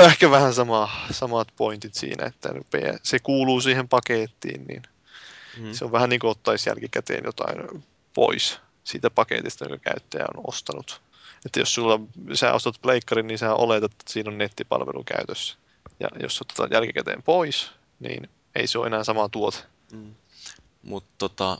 [0.00, 2.48] ehkä vähän sama, samat pointit siinä, että
[3.02, 4.82] se kuuluu siihen pakettiin, niin
[5.58, 5.72] Mm.
[5.72, 11.02] se on vähän niin kuin ottaisi jälkikäteen jotain pois siitä paketista, jonka käyttäjä on ostanut.
[11.46, 12.00] Että jos sulla,
[12.34, 15.56] sä ostat pleikkarin, niin sä oletat, että siinä on nettipalvelu käytössä.
[16.00, 17.70] Ja jos otetaan jälkikäteen pois,
[18.00, 19.58] niin ei se ole enää sama tuote.
[19.92, 20.14] Mm.
[20.82, 21.58] Mutta tota,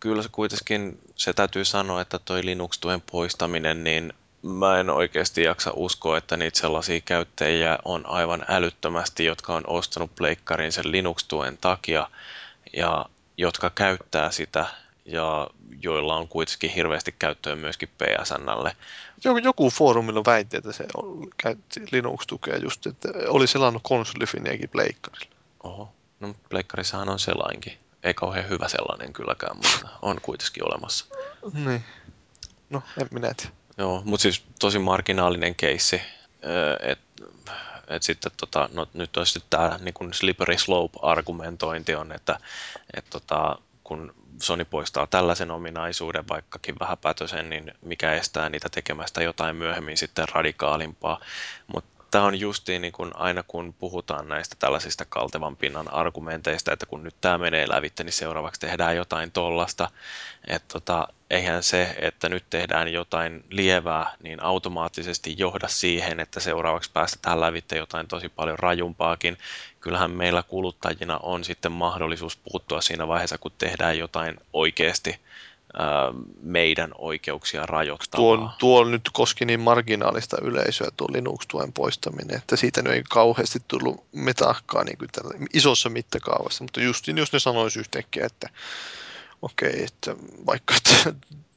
[0.00, 4.12] kyllä se kuitenkin, se täytyy sanoa, että toi Linux-tuen poistaminen, niin
[4.42, 10.14] mä en oikeasti jaksa uskoa, että niitä sellaisia käyttäjiä on aivan älyttömästi, jotka on ostanut
[10.14, 12.10] pleikkarin sen Linux-tuen takia
[12.76, 13.06] ja
[13.36, 14.66] jotka käyttää sitä
[15.04, 15.50] ja
[15.82, 18.76] joilla on kuitenkin hirveästi käyttöä myöskin PSNlle.
[19.24, 25.36] Joku, joku foorumilla väitti, että se on, käytti Linux-tukea just, että oli selannut konsolifiniäkin pleikkarilla.
[25.62, 27.85] Oho, no pleikkarissahan on selainkin.
[28.02, 31.04] Ei kauhean hyvä sellainen kylläkään, mutta on kuitenkin olemassa.
[31.52, 31.84] Niin.
[32.70, 33.52] No, en minä tiedä.
[33.78, 36.02] Joo, mutta siis tosi marginaalinen keissi.
[36.80, 37.24] Että
[37.88, 42.38] et sitten tota, no, nyt olisi tämä niin slippery slope-argumentointi on, että
[42.96, 49.56] et tota, kun Sony poistaa tällaisen ominaisuuden, vaikkakin vähäpätösen, niin mikä estää niitä tekemästä jotain
[49.56, 51.20] myöhemmin sitten radikaalimpaa.
[51.74, 56.86] Mutta tämä on justiin niin kun aina kun puhutaan näistä tällaisista kaltevan pinnan argumenteista, että
[56.86, 59.90] kun nyt tämä menee lävitte, niin seuraavaksi tehdään jotain tollasta.
[60.46, 66.90] Että tota, eihän se, että nyt tehdään jotain lievää, niin automaattisesti johda siihen, että seuraavaksi
[66.92, 69.38] päästetään lävitte jotain tosi paljon rajumpaakin.
[69.80, 75.20] Kyllähän meillä kuluttajina on sitten mahdollisuus puuttua siinä vaiheessa, kun tehdään jotain oikeasti
[76.42, 78.36] meidän oikeuksia rajoittavaa.
[78.36, 84.04] Tuo, tuo nyt koski niin marginaalista yleisöä tuo Linux-tuen poistaminen, että siitä ei kauheasti tullut
[84.12, 85.10] metahkaa niin kuin
[85.52, 88.48] isossa mittakaavassa, mutta justin jos ne sanoisi yhtäkkiä, että
[89.42, 90.16] okei, okay, että
[90.46, 91.14] vaikka että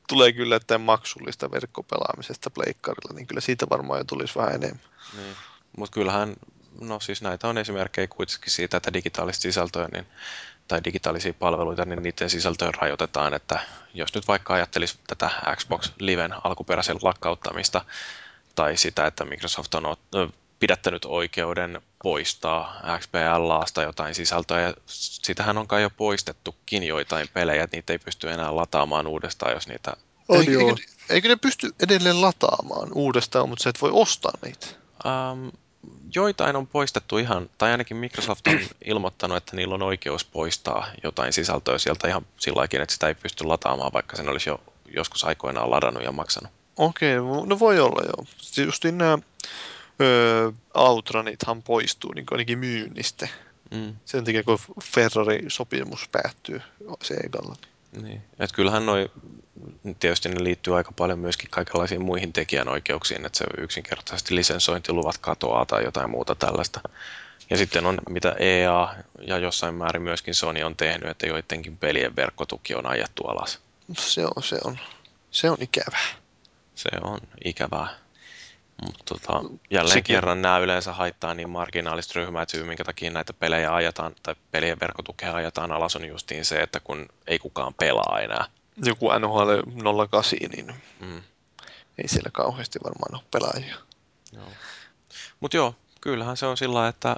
[0.09, 4.81] tulee kyllä että maksullista verkkopelaamisesta pleikkarilla, niin kyllä siitä varmaan jo tulisi vähän enemmän.
[5.17, 5.35] Niin.
[5.77, 6.35] Mutta kyllähän,
[6.81, 10.05] no siis näitä on esimerkkejä kuitenkin siitä, että digitaalista sisältöä niin,
[10.69, 13.59] tai digitaalisia palveluita, niin niiden sisältöä rajoitetaan, että
[13.93, 17.85] jos nyt vaikka ajattelisi tätä Xbox Liven alkuperäisen lakkauttamista,
[18.55, 19.97] tai sitä, että Microsoft on
[20.59, 27.77] pidättänyt oikeuden poistaa XPLAsta jotain sisältöä, ja sitähän on kai jo poistettukin joitain pelejä, että
[27.77, 29.93] niitä ei pysty enää lataamaan uudestaan, jos niitä...
[30.27, 34.67] On, eikö, eikö, eikö ne pysty edelleen lataamaan uudestaan, mutta sä et voi ostaa niitä?
[35.05, 35.51] Um,
[36.15, 41.33] joitain on poistettu ihan, tai ainakin Microsoft on ilmoittanut, että niillä on oikeus poistaa jotain
[41.33, 44.61] sisältöä sieltä ihan sillä että sitä ei pysty lataamaan, vaikka sen olisi jo
[44.95, 46.51] joskus aikoinaan ladannut ja maksanut.
[46.77, 47.15] Okei,
[47.45, 48.25] no voi olla joo.
[48.65, 49.17] Just nämä
[50.01, 53.27] öö, Outranithan poistuu niin ainakin myynnistä.
[53.71, 53.95] Mm.
[54.05, 56.61] Sen takia, kun Ferrari-sopimus päättyy
[57.01, 57.55] Segalla.
[58.01, 58.21] Niin.
[58.39, 59.11] Et kyllähän noi,
[59.99, 65.83] tietysti ne liittyy aika paljon myöskin kaikenlaisiin muihin tekijänoikeuksiin, että se yksinkertaisesti lisensointiluvat katoaa tai
[65.83, 66.81] jotain muuta tällaista.
[67.49, 68.95] Ja sitten on mitä EA
[69.27, 73.59] ja jossain määrin myöskin Sony on tehnyt, että joidenkin pelien verkkotuki on ajettu alas.
[73.97, 74.79] Se on, se on,
[75.31, 76.07] se on ikävää.
[76.75, 77.87] Se on ikävää.
[78.85, 80.15] Mutta tota, jälleen Sekin...
[80.15, 84.35] kerran nämä yleensä haittaa niin marginaalista ryhmää, että syy minkä takia näitä pelejä ajetaan tai
[84.51, 88.45] pelien verkkotukea ajetaan alas on justiin se, että kun ei kukaan pelaa enää.
[88.85, 89.49] Joku NHL
[90.11, 91.21] 08, niin mm.
[91.97, 93.75] ei siellä kauheasti varmaan ole pelaajia.
[95.39, 97.15] Mutta joo, kyllähän se on sillä että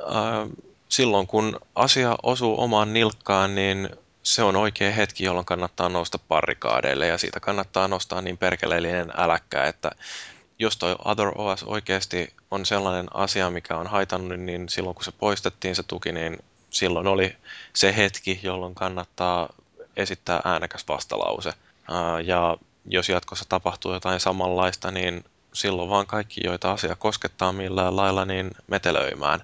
[0.00, 0.48] äh,
[0.88, 3.90] silloin kun asia osuu omaan nilkkaan, niin
[4.22, 9.64] se on oikea hetki, jolloin kannattaa nousta parikaadeille ja siitä kannattaa nostaa niin perkeleellinen äläkkä,
[9.64, 9.90] että
[10.58, 15.12] jos toi Other OS oikeasti on sellainen asia, mikä on haitannut, niin silloin kun se
[15.12, 16.38] poistettiin se tuki, niin
[16.70, 17.36] silloin oli
[17.72, 19.48] se hetki, jolloin kannattaa
[19.96, 21.52] esittää äänekäs vastalause.
[22.24, 22.56] Ja
[22.88, 28.50] jos jatkossa tapahtuu jotain samanlaista, niin silloin vaan kaikki, joita asia koskettaa millään lailla, niin
[28.66, 29.40] metelöimään.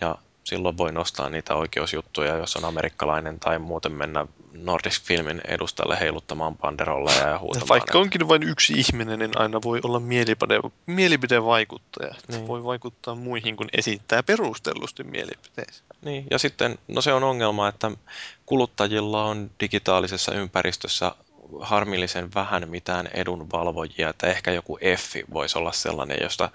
[0.00, 6.00] Ja silloin voi nostaa niitä oikeusjuttuja, jos on amerikkalainen tai muuten mennä Nordisk Filmin edustalle
[6.00, 7.68] heiluttamaan panderolla ja huutamaan.
[7.68, 12.14] Vaikka onkin vain yksi ihminen, niin aina voi olla mielipide, mielipidevaikuttaja.
[12.28, 12.46] Niin.
[12.46, 15.84] Voi vaikuttaa muihin, kun esittää perustellusti mielipiteensä.
[16.02, 17.90] Niin, ja sitten, no se on ongelma, että
[18.46, 21.14] kuluttajilla on digitaalisessa ympäristössä
[21.60, 26.50] harmillisen vähän mitään edunvalvojia, että ehkä joku F voisi olla sellainen, josta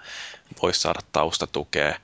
[0.62, 1.98] voisi saada taustatukea,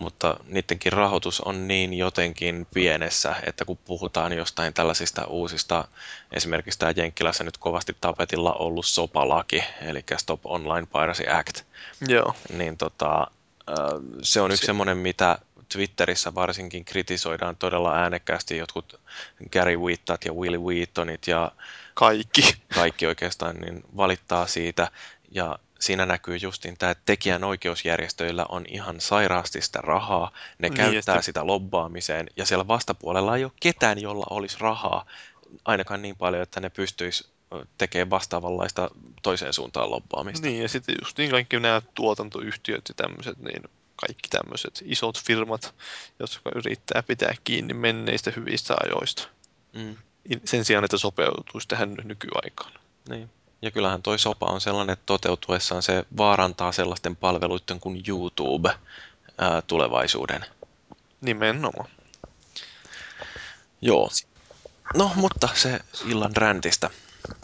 [0.00, 5.88] mutta niidenkin rahoitus on niin jotenkin pienessä, että kun puhutaan jostain tällaisista uusista,
[6.32, 11.62] esimerkiksi tämä Jenkkilässä nyt kovasti tapetilla ollut sopalaki, eli Stop Online Piracy Act,
[12.08, 12.34] Joo.
[12.52, 13.26] niin tota,
[14.22, 15.38] se on yksi semmoinen, mitä
[15.72, 19.00] Twitterissä varsinkin kritisoidaan todella äänekkäästi jotkut
[19.52, 21.52] Gary Wheatat ja Willy Wheatonit ja
[21.94, 22.54] kaikki.
[22.74, 24.90] Kaikki oikeastaan niin valittaa siitä.
[25.30, 30.32] Ja siinä näkyy justin tämä, että tekijänoikeusjärjestöillä on ihan sairaasti sitä rahaa.
[30.58, 31.22] Ne niin, käyttää sitä...
[31.22, 35.06] sitä lobbaamiseen ja siellä vastapuolella ei ole ketään, jolla olisi rahaa
[35.64, 37.28] ainakaan niin paljon, että ne pystyisi
[37.78, 38.90] tekemään vastaavanlaista
[39.22, 40.46] toiseen suuntaan lobbaamista.
[40.46, 43.62] Niin, ja sitten just niin kaikki nämä tuotantoyhtiöt ja tämmöiset, niin
[43.96, 45.74] kaikki tämmöiset isot firmat,
[46.18, 49.28] jotka yrittää pitää kiinni menneistä hyvistä ajoista.
[49.72, 49.96] Mm
[50.44, 52.72] sen sijaan, että sopeutuisi tähän nykyaikaan.
[53.08, 53.30] Niin.
[53.62, 58.74] Ja kyllähän toi sopa on sellainen, että toteutuessaan se vaarantaa sellaisten palveluiden kuin YouTube
[59.38, 60.44] ää, tulevaisuuden.
[61.20, 61.90] Nimenomaan.
[63.80, 64.10] Joo.
[64.94, 66.90] No, mutta se illan räntistä.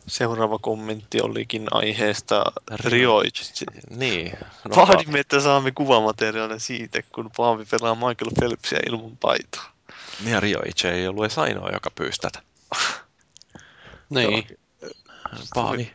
[0.07, 2.45] Seuraava kommentti olikin aiheesta
[2.85, 3.65] Rioichi.
[3.91, 4.33] Niin.
[4.65, 9.73] No, Vaadimme, että saamme kuvamateriaalia siitä, kun Paavi pelaa Michael Phelpsia ilman paitaa.
[10.21, 12.43] Niin ja Rioichi ei ollut edes ainoa, joka pyysi tätä.
[14.11, 14.59] Niin.
[15.55, 15.93] Paavi.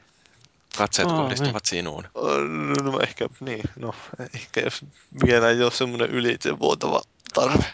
[0.79, 1.21] Katseet Paavi.
[1.21, 2.07] kohdistuvat sinuun.
[2.83, 3.95] No ehkä, niin, no
[4.35, 4.85] ehkä jos
[5.25, 7.01] vielä ei ole semmoinen ylitsevuotava
[7.33, 7.65] tarve.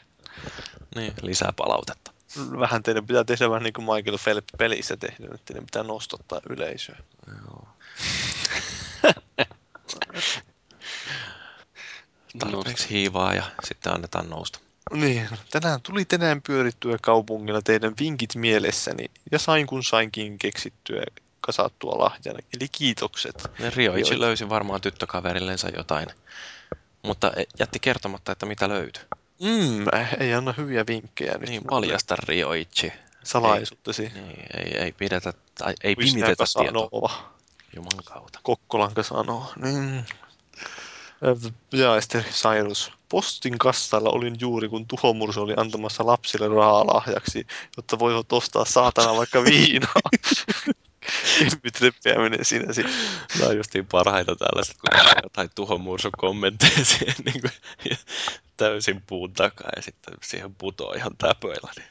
[0.96, 2.12] Niin, lisää palautetta.
[2.60, 6.42] Vähän teidän pitää tehdä vähän niin kuin Michael Phelps pelissä tehnyt, että teidän pitää nostottaa
[6.50, 6.98] yleisöä.
[7.28, 7.68] Joo.
[12.40, 14.60] Tarpeeksi hiivaa ja sitten annetaan nousta.
[14.94, 21.04] Niin, tänään tuli tänään pyörittyä kaupungilla teidän vinkit mielessäni ja sain kun sainkin keksittyä
[21.46, 22.40] kasattua lahjana.
[22.58, 23.52] Eli kiitokset.
[23.76, 26.08] Rioichi löysi varmaan tyttökaverillensa jotain.
[27.02, 29.04] Mutta e- jätti kertomatta, että mitä löytyi.
[29.42, 29.86] Mm,
[30.20, 31.50] ei anna hyviä vinkkejä nyt.
[31.50, 32.94] Niin, paljasta Rioichi.
[33.24, 34.12] Salaisuuttesi.
[34.14, 36.46] Niin, ei, ei pidetä, tai ei pimitetä tietoa.
[36.46, 37.12] sanoo.
[37.76, 38.40] Juman kautta.
[38.44, 39.54] Kokkolanka sanoo.
[39.62, 40.06] Niin.
[41.72, 42.92] Ja sitten Cyrus.
[43.10, 47.48] Postin kassalla olin juuri, kun tuhomursu oli antamassa lapsille rahaa lahjaksi,
[47.78, 50.02] jotta voivat ostaa saatana vaikka viinaa.
[51.40, 52.96] Kevyt repeäminen siinä sitten.
[53.40, 57.52] Nämä on justiin parhaita tällaiset, kun jotain tuhomursun kommentteja siihen niin kuin,
[58.58, 61.72] täysin puun takaa ja sitten siihen putoo ihan täpöillä.
[61.78, 61.90] Niin.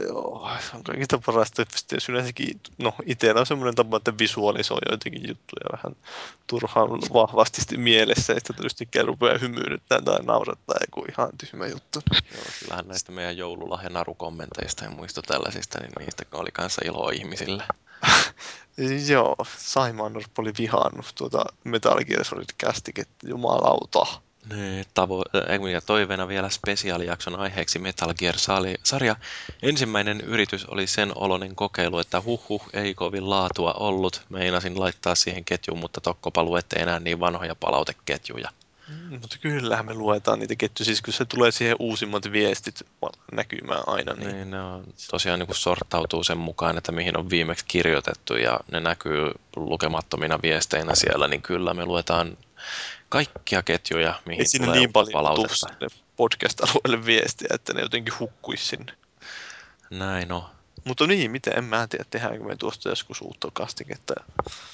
[0.00, 4.78] Joo, se on kaikista parasta, että jos yleensäkin, no itsellä on semmoinen tapa, että visualisoi
[4.90, 5.96] joitakin juttuja vähän
[6.46, 12.02] turhaan vahvasti mielessä, sitten yhtäkkiä rupeaa hymyilyttää tai naurattaa joku ihan tyhmä juttu.
[12.34, 17.64] Joo, kyllähän näistä meidän joululahja narukommenteista ja muista tällaisista, niin niistä oli kanssa iloa ihmisille.
[19.10, 24.06] Joo, Saimanorp oli vihannut tuota Metal Gear Solid jumalauta.
[24.52, 29.16] Niin, tavo- ja toiveena vielä spesiaalijakson aiheeksi Metal Gear Sali- sarja.
[29.62, 34.22] Ensimmäinen yritys oli sen oloinen kokeilu, että huh huh, ei kovin laatua ollut.
[34.28, 38.48] Meinasin laittaa siihen ketjuun, mutta tokkopa luette enää niin vanhoja palauteketjuja.
[38.88, 42.82] Mm, mutta kyllähän me luetaan niitä ketjuja, siis kun se tulee siihen uusimmat viestit
[43.32, 47.64] näkymään aina, niin, Niin, ne on tosiaan niin sortautuu sen mukaan, että mihin on viimeksi
[47.68, 52.36] kirjoitettu ja ne näkyy lukemattomina viesteinä siellä, niin kyllä me luetaan
[53.14, 55.66] kaikkia ketjuja, mihin ei sinne tulee niin paljon palautetta.
[56.16, 58.92] podcast-alueelle viestiä, että ne jotenkin hukkuisi sinne.
[59.90, 60.44] Näin on.
[60.84, 64.14] Mutta niin, miten, en mä tiedä, tehdäänkö me tuosta joskus uutta kastiketta.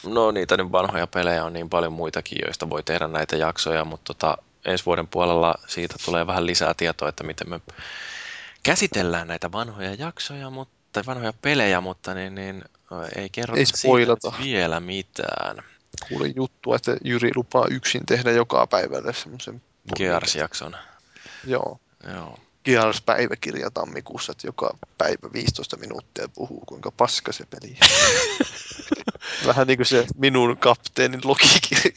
[0.06, 4.14] No niitä nyt vanhoja pelejä on niin paljon muitakin, joista voi tehdä näitä jaksoja, mutta
[4.14, 7.60] tota, ensi vuoden puolella siitä tulee vähän lisää tietoa, että miten me
[8.62, 12.64] käsitellään näitä vanhoja jaksoja, mutta, tai vanhoja pelejä, mutta niin, niin
[13.16, 14.32] ei kerrota Ei spoilata.
[14.42, 15.64] vielä mitään.
[16.08, 19.62] Kuulin juttua, että Jyri lupaa yksin tehdä joka päivälle semmoisen...
[19.96, 20.76] Gears-jakson.
[21.46, 21.80] Joo.
[22.14, 22.38] Joo.
[22.64, 27.76] Gears-päiväkirja tammikuussa, että joka päivä 15 minuuttia puhuu, kuinka paska se peli.
[29.46, 31.92] Vähän niin kuin se minun kapteenin logikirja.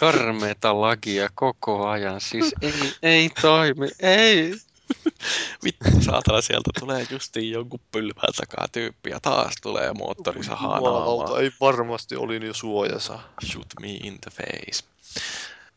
[0.00, 2.20] Karmeeta lagia koko ajan.
[2.20, 4.54] Siis ei, ei toimi, ei.
[5.64, 10.94] Vittu saatana, sieltä tulee justiin jonkun pylvään takaa tyyppi ja taas tulee moottorisahaa naamaan.
[10.94, 13.18] Jumalauta, ei varmasti olin jo suojassa.
[13.46, 14.84] Shoot me in the face.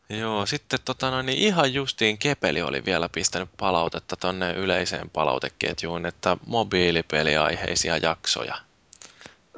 [0.08, 6.06] Joo, sitten tota, no, niin ihan justiin Kepeli oli vielä pistänyt palautetta tonne yleiseen palauteketjuun,
[6.06, 8.56] että mobiilipeliaiheisia jaksoja.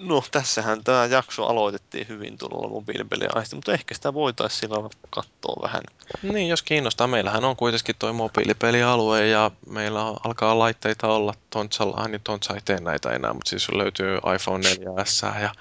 [0.00, 5.62] No, tässähän tämä jakso aloitettiin hyvin tuolla mobiilipelien aiheesta, mutta ehkä sitä voitaisiin sillä katsoa
[5.62, 5.82] vähän.
[6.22, 7.06] Niin, jos kiinnostaa.
[7.06, 11.34] Meillähän on kuitenkin toi mobiilipelialue ja meillä alkaa laitteita olla.
[11.50, 15.52] Tontsalla, niin Tontsa ei tee näitä enää, mutta siis löytyy iPhone 4S ja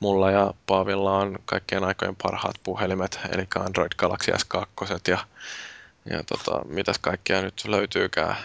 [0.00, 5.18] mulla ja Paavilla on kaikkien aikojen parhaat puhelimet, eli Android Galaxy S2 ja,
[6.10, 8.36] ja tota, mitäs kaikkea nyt löytyykään.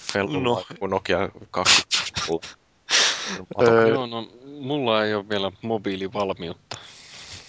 [0.00, 0.64] Fellu No.
[0.80, 0.86] no.
[0.88, 2.61] Nokia 20.
[3.62, 4.28] Öö, Joo, no
[4.60, 6.76] mulla ei ole vielä mobiilivalmiutta.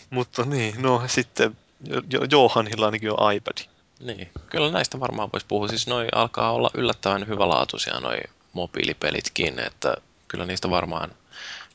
[0.09, 3.57] Mutta niin, no sitten jo, jo, Johanilla ainakin on iPad.
[3.99, 5.67] Niin, kyllä näistä varmaan voisi puhua.
[5.67, 8.17] Siis noi alkaa olla yllättävän hyvälaatuisia noi
[8.53, 9.95] mobiilipelitkin, että
[10.27, 11.11] kyllä niistä varmaan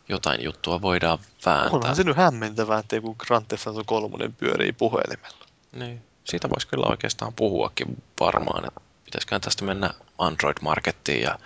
[0.09, 1.70] jotain juttua voidaan vääntää.
[1.73, 5.47] Onhan se nyt hämmentävää, että joku Grand Theft Auto 3 pyörii puhelimella.
[5.73, 11.39] Niin, siitä voisi kyllä oikeastaan puhuakin varmaan, että pitäisiköhän tästä mennä Android-markettiin ja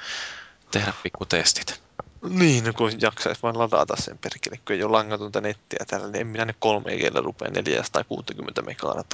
[0.70, 1.82] tehdä pikku testit.
[2.28, 6.20] Niin, no kun jaksaisi vain ladata sen perkele, kun ei ole langatonta nettiä täällä, niin
[6.20, 9.04] en minä ne 3 g rupea 460 megaa.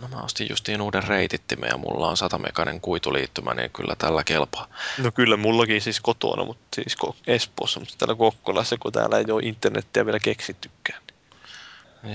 [0.00, 4.24] No mä ostin justiin uuden reitittimen ja mulla on 100 mekanen kuituliittymä, niin kyllä tällä
[4.24, 4.68] kelpaa.
[4.98, 9.42] No kyllä mullakin siis kotona, mutta siis Espoossa, mutta täällä Kokkolassa, kun täällä ei ole
[9.42, 11.02] internettiä vielä keksittykään.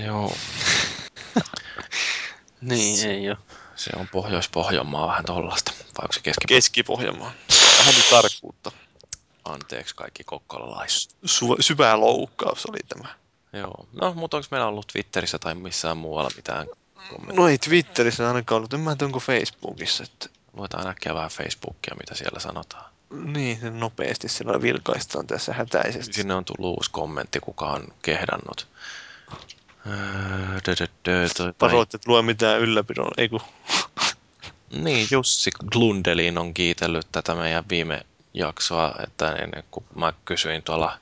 [0.04, 0.32] Joo,
[2.60, 3.38] Niin, ei ole.
[3.76, 5.72] se on Pohjois-Pohjanmaa vähän tollasta.
[5.72, 7.32] Vai onko se keski Keski-Pohjanmaa.
[7.78, 8.72] Vähän nyt tarkkuutta.
[9.48, 11.16] Anteeksi kaikki kokkolalaiset.
[11.26, 13.08] Su- syvä loukkaus oli tämä.
[13.52, 13.86] Joo.
[13.92, 16.66] No, mutta onko meillä ollut Twitterissä tai missään muualla mitään
[17.10, 17.40] kommentteja?
[17.40, 20.04] No ei Twitterissä ainakaan ollut, en mä tiedä onko Facebookissa.
[20.04, 20.28] Että...
[20.52, 22.84] luetaan äkkiä vähän Facebookia, mitä siellä sanotaan.
[23.10, 26.12] Niin, nopeasti siellä vilkaistaan tässä hätäisesti.
[26.12, 28.66] Sinne on tullut uusi kommentti, kuka on kehdannut.
[31.60, 33.40] Varoit, että lue mitään ylläpidon, ei kun
[34.70, 40.98] Niin, Jussi Glundelin on kiitellyt tätä meidän viime jaksoa, että niin, kun mä kysyin tuolla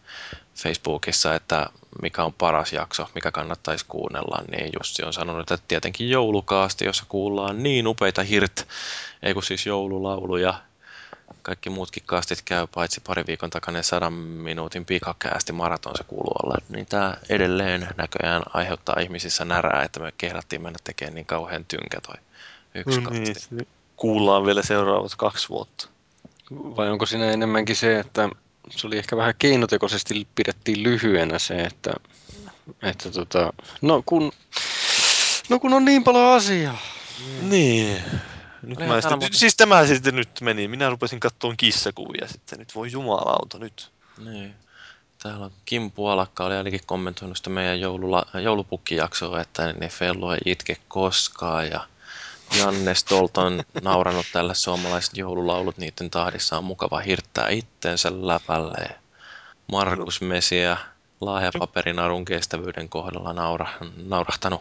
[0.54, 1.66] Facebookissa, että
[2.02, 7.04] mikä on paras jakso, mikä kannattaisi kuunnella, niin Jussi on sanonut, että tietenkin joulukaasti, jossa
[7.08, 8.68] kuullaan niin upeita hirt,
[9.22, 10.54] ei kun siis joululauluja.
[11.42, 16.58] Kaikki muutkin kastit käy, paitsi pari viikon takainen sadan minuutin pikakäästi maraton se kuuluu olla.
[16.68, 22.00] Niin tämä edelleen näköjään aiheuttaa ihmisissä närää, että me kehdattiin mennä tekemään niin kauhean tynkä
[22.00, 22.14] toi
[22.74, 23.36] yksi no niin,
[23.96, 25.88] kuullaan vielä seuraavat kaksi vuotta.
[26.50, 28.28] Vai onko siinä enemmänkin se, että
[28.70, 31.94] se oli ehkä vähän keinotekoisesti pidettiin lyhyenä se, että,
[32.82, 33.52] että tota,
[33.82, 34.32] no kun,
[35.48, 36.78] no kun on niin paljon asiaa.
[37.42, 38.02] Niin.
[38.62, 40.68] Nyt mä sitten, muuten- Siis tämä sitten nyt meni.
[40.68, 42.58] Minä rupesin katsomaan kissakuvia sitten.
[42.58, 43.90] Nyt voi jumalauta nyt.
[44.24, 44.54] Niin.
[45.22, 50.38] Täällä on Kim Puolakka oli ainakin kommentoinut sitä meidän joulula, joulupukkijaksoa, että niin Fellu ei
[50.46, 51.86] itke koskaan ja
[52.58, 58.88] Janne Stolt on nauranut tälle suomalaiset joululaulut, niiden tahdissa on mukava hirttää itsensä läpälle.
[59.72, 60.76] Markus Mesia
[61.20, 63.66] lahjapaperinarun kestävyyden kohdalla naura,
[64.06, 64.60] naurahtanut.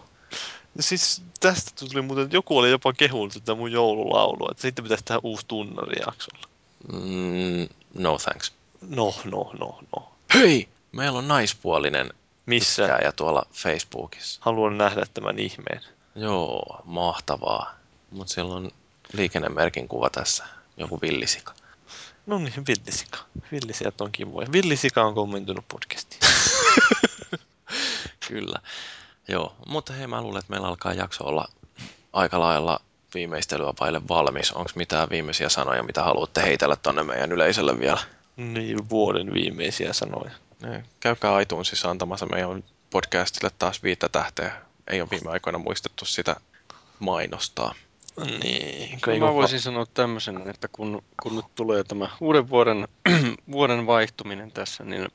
[0.76, 4.84] Ja siis tästä tuli muuten, että joku oli jopa kehunut tätä mun joululaulua, että sitten
[4.84, 6.48] pitäisi tehdä uusi tunnarijaksolla.
[6.94, 8.54] Mm, no thanks.
[8.90, 10.12] No, no, no, no.
[10.34, 10.68] Hei!
[10.92, 12.10] Meillä on naispuolinen
[12.46, 12.84] Missä?
[13.04, 14.42] ja tuolla Facebookissa.
[14.44, 15.82] Haluan nähdä tämän ihmeen.
[16.16, 17.74] Joo, mahtavaa.
[18.12, 18.72] Mutta siellä on
[19.14, 20.46] liikennemerkin kuva tässä.
[20.78, 21.54] Joku villisika.
[22.26, 23.20] No niin, villisika.
[23.52, 24.52] Villisijat on kivoja.
[24.52, 26.22] Villisika on kommentoinut podcastiin.
[28.28, 28.60] Kyllä.
[29.28, 31.48] Joo, mutta hei mä luulen, että meillä alkaa jakso olla
[32.14, 32.80] aika lailla
[33.14, 34.52] viimeistelyä vaille valmis.
[34.52, 38.00] Onko mitään viimeisiä sanoja, mitä haluatte heitellä tonne meidän yleisölle vielä?
[38.36, 40.32] Niin, vuoden viimeisiä sanoja.
[40.62, 44.65] Niin, käykää iTunesissa antamassa meidän podcastille taas viittä tähteä.
[44.88, 46.36] Ei ole viime aikoina muistettu sitä
[47.00, 47.76] mainostaa.
[48.44, 52.88] Niin, Kyllä mä voisin sanoa tämmöisen, että kun, kun nyt tulee tämä uuden vuoden,
[53.52, 55.08] vuoden vaihtuminen tässä, niin,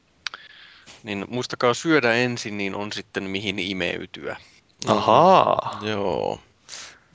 [1.03, 4.37] niin muistakaa syödä ensin, niin on sitten mihin imeytyä.
[4.87, 5.79] Ahaa.
[5.83, 6.41] Joo.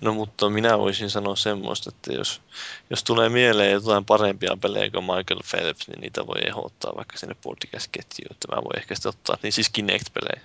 [0.01, 2.41] No mutta minä voisin sanoa semmoista, että jos,
[2.89, 7.35] jos tulee mieleen jotain parempia pelejä kuin Michael Phelps, niin niitä voi ehdottaa vaikka sinne
[7.41, 10.41] podcast-ketjuun, että mä voin ehkä sitten ottaa, niin siis Kinect-pelejä.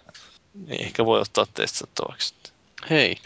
[0.55, 2.35] Niin ehkä voi ottaa testattavaksi.
[2.91, 3.17] Hei,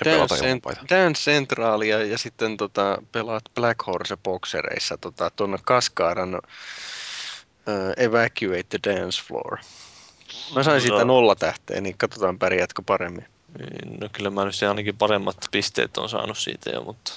[0.90, 6.42] Dance Centralia ja sitten tota, pelaat Black Horse Boxereissa tota, tuonne Kaskaaran uh,
[8.04, 9.58] Evacuate the Dance Floor.
[10.54, 11.04] Mä sain siitä No.
[11.04, 13.26] nolla tähteä, niin katsotaan pärjäätkö paremmin.
[14.00, 17.12] No kyllä mä nyt ainakin paremmat pisteet on saanut siitä jo, mutta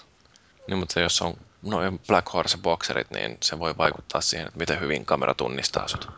[0.68, 1.77] Niin, mutta jos on no,
[2.07, 6.10] Black Horse Boxerit, niin se voi vaikuttaa siihen, että miten hyvin kamera tunnistaa sut.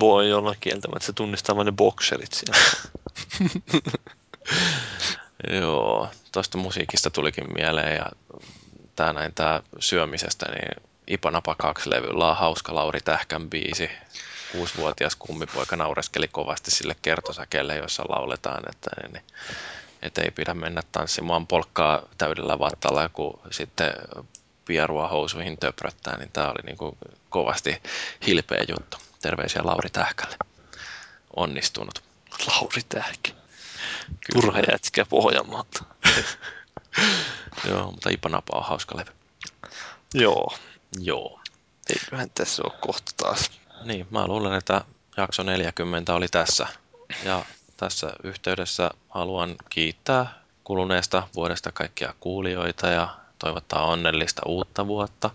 [0.00, 2.58] voi olla kieltämättä, se tunnistaa vain ne bokserit siellä.
[5.60, 8.06] Joo, tuosta musiikista tulikin mieleen ja
[8.96, 13.90] tää näin tää syömisestä, niin Ipanapa 2 levyllä on hauska Lauri Tähkän biisi.
[14.52, 19.22] Kuusivuotias kummipoika naureskeli kovasti sille kertosäkeelle, jossa lauletaan, että, niin,
[20.02, 23.92] että ei pidä mennä tanssimaan polkkaa täydellä vattalla, kun sitten
[24.64, 26.98] pierua housuihin töpröttää, niin tämä oli niin kuin
[27.28, 27.82] kovasti
[28.26, 28.96] hilpeä juttu.
[29.22, 30.36] Terveisiä Lauri Tähkälle.
[31.36, 32.02] Onnistunut.
[32.46, 33.30] Lauri Tähkä.
[34.32, 35.84] Turha jätkä Pohjanmaalta.
[37.68, 39.12] Joo, mutta Ipanapa on hauska levy.
[40.14, 40.58] Joo.
[41.00, 41.40] Joo.
[41.88, 43.50] Eiköhän tässä ole kohta taas.
[43.84, 44.84] Niin, mä luulen, että
[45.16, 46.66] jakso 40 oli tässä.
[47.24, 47.44] Ja
[47.76, 50.34] tässä yhteydessä haluan kiittää
[50.64, 53.08] kuluneesta vuodesta kaikkia kuulijoita ja
[53.38, 55.30] toivottaa onnellista uutta vuotta.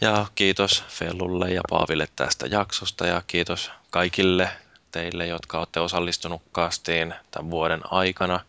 [0.00, 4.48] Ja kiitos Fellulle ja Paaville tästä jaksosta ja kiitos kaikille
[4.92, 8.40] teille, jotka olette osallistunut kastiin tämän vuoden aikana.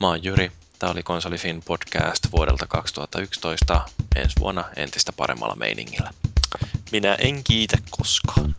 [0.00, 3.80] Mä oon Jyri, tämä oli Konsolifin podcast vuodelta 2011,
[4.16, 6.10] ensi vuonna entistä paremmalla meiningillä.
[6.92, 8.54] Minä en kiitä koskaan.